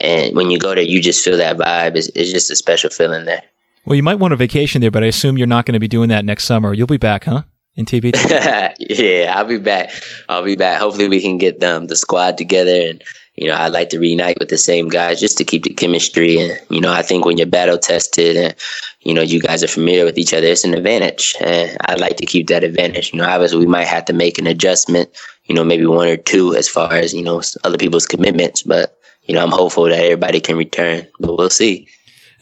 And 0.00 0.36
when 0.36 0.50
you 0.50 0.58
go 0.58 0.74
there, 0.74 0.84
you 0.84 1.00
just 1.00 1.24
feel 1.24 1.36
that 1.38 1.56
vibe. 1.56 1.96
It's, 1.96 2.08
it's 2.08 2.32
just 2.32 2.50
a 2.50 2.56
special 2.56 2.90
feeling 2.90 3.24
there. 3.24 3.42
Well, 3.84 3.96
you 3.96 4.02
might 4.02 4.16
want 4.16 4.34
a 4.34 4.36
vacation 4.36 4.80
there, 4.80 4.90
but 4.90 5.02
I 5.02 5.06
assume 5.06 5.38
you're 5.38 5.46
not 5.46 5.64
going 5.64 5.74
to 5.74 5.80
be 5.80 5.88
doing 5.88 6.10
that 6.10 6.24
next 6.24 6.44
summer. 6.44 6.74
You'll 6.74 6.86
be 6.86 6.98
back, 6.98 7.24
huh? 7.24 7.44
In 7.78 7.86
TBT? 7.86 8.14
yeah, 8.80 9.34
I'll 9.36 9.44
be 9.44 9.58
back. 9.58 9.90
I'll 10.28 10.42
be 10.42 10.56
back. 10.56 10.80
Hopefully, 10.80 11.08
we 11.08 11.22
can 11.22 11.38
get 11.38 11.62
um, 11.62 11.86
the 11.86 11.94
squad 11.94 12.36
together 12.36 12.88
and 12.88 13.02
you 13.38 13.46
know, 13.46 13.54
I'd 13.54 13.72
like 13.72 13.88
to 13.90 14.00
reunite 14.00 14.40
with 14.40 14.48
the 14.48 14.58
same 14.58 14.88
guys 14.88 15.20
just 15.20 15.38
to 15.38 15.44
keep 15.44 15.62
the 15.62 15.72
chemistry. 15.72 16.38
And, 16.38 16.60
you 16.70 16.80
know, 16.80 16.92
I 16.92 17.02
think 17.02 17.24
when 17.24 17.38
you're 17.38 17.46
battle 17.46 17.78
tested 17.78 18.36
and, 18.36 18.54
you 19.02 19.14
know, 19.14 19.22
you 19.22 19.40
guys 19.40 19.62
are 19.62 19.68
familiar 19.68 20.04
with 20.04 20.18
each 20.18 20.34
other, 20.34 20.48
it's 20.48 20.64
an 20.64 20.74
advantage. 20.74 21.36
And 21.40 21.76
I'd 21.82 22.00
like 22.00 22.16
to 22.16 22.26
keep 22.26 22.48
that 22.48 22.64
advantage. 22.64 23.12
You 23.12 23.20
know, 23.20 23.28
obviously 23.28 23.60
we 23.60 23.66
might 23.66 23.86
have 23.86 24.04
to 24.06 24.12
make 24.12 24.38
an 24.38 24.48
adjustment, 24.48 25.08
you 25.44 25.54
know, 25.54 25.62
maybe 25.62 25.86
one 25.86 26.08
or 26.08 26.16
two 26.16 26.56
as 26.56 26.68
far 26.68 26.92
as, 26.94 27.14
you 27.14 27.22
know, 27.22 27.40
other 27.62 27.78
people's 27.78 28.06
commitments. 28.06 28.64
But, 28.64 28.98
you 29.22 29.36
know, 29.36 29.42
I'm 29.44 29.52
hopeful 29.52 29.84
that 29.84 30.02
everybody 30.02 30.40
can 30.40 30.56
return, 30.56 31.06
but 31.20 31.38
we'll 31.38 31.48
see. 31.48 31.86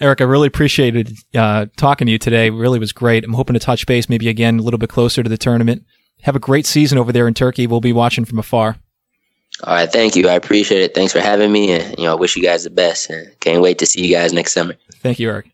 Eric, 0.00 0.20
I 0.20 0.24
really 0.24 0.46
appreciated 0.46 1.12
uh, 1.34 1.66
talking 1.76 2.06
to 2.06 2.12
you 2.12 2.18
today. 2.18 2.48
It 2.48 2.52
really 2.52 2.78
was 2.78 2.92
great. 2.92 3.24
I'm 3.24 3.32
hoping 3.32 3.54
to 3.54 3.60
touch 3.60 3.86
base 3.86 4.08
maybe 4.08 4.28
again 4.28 4.58
a 4.58 4.62
little 4.62 4.78
bit 4.78 4.90
closer 4.90 5.22
to 5.22 5.28
the 5.28 5.38
tournament. 5.38 5.84
Have 6.22 6.36
a 6.36 6.40
great 6.40 6.66
season 6.66 6.98
over 6.98 7.12
there 7.12 7.28
in 7.28 7.34
Turkey. 7.34 7.66
We'll 7.66 7.80
be 7.80 7.92
watching 7.92 8.24
from 8.24 8.38
afar. 8.38 8.76
All 9.64 9.74
right, 9.74 9.90
thank 9.90 10.16
you. 10.16 10.28
I 10.28 10.34
appreciate 10.34 10.82
it. 10.82 10.94
Thanks 10.94 11.12
for 11.12 11.20
having 11.20 11.50
me, 11.50 11.72
and 11.72 11.98
you 11.98 12.04
know, 12.04 12.12
I 12.12 12.14
wish 12.14 12.36
you 12.36 12.42
guys 12.42 12.64
the 12.64 12.70
best. 12.70 13.08
And 13.08 13.28
can't 13.40 13.62
wait 13.62 13.78
to 13.78 13.86
see 13.86 14.04
you 14.06 14.14
guys 14.14 14.32
next 14.32 14.52
summer. 14.52 14.76
Thank 15.00 15.18
you, 15.18 15.30
Eric. 15.30 15.50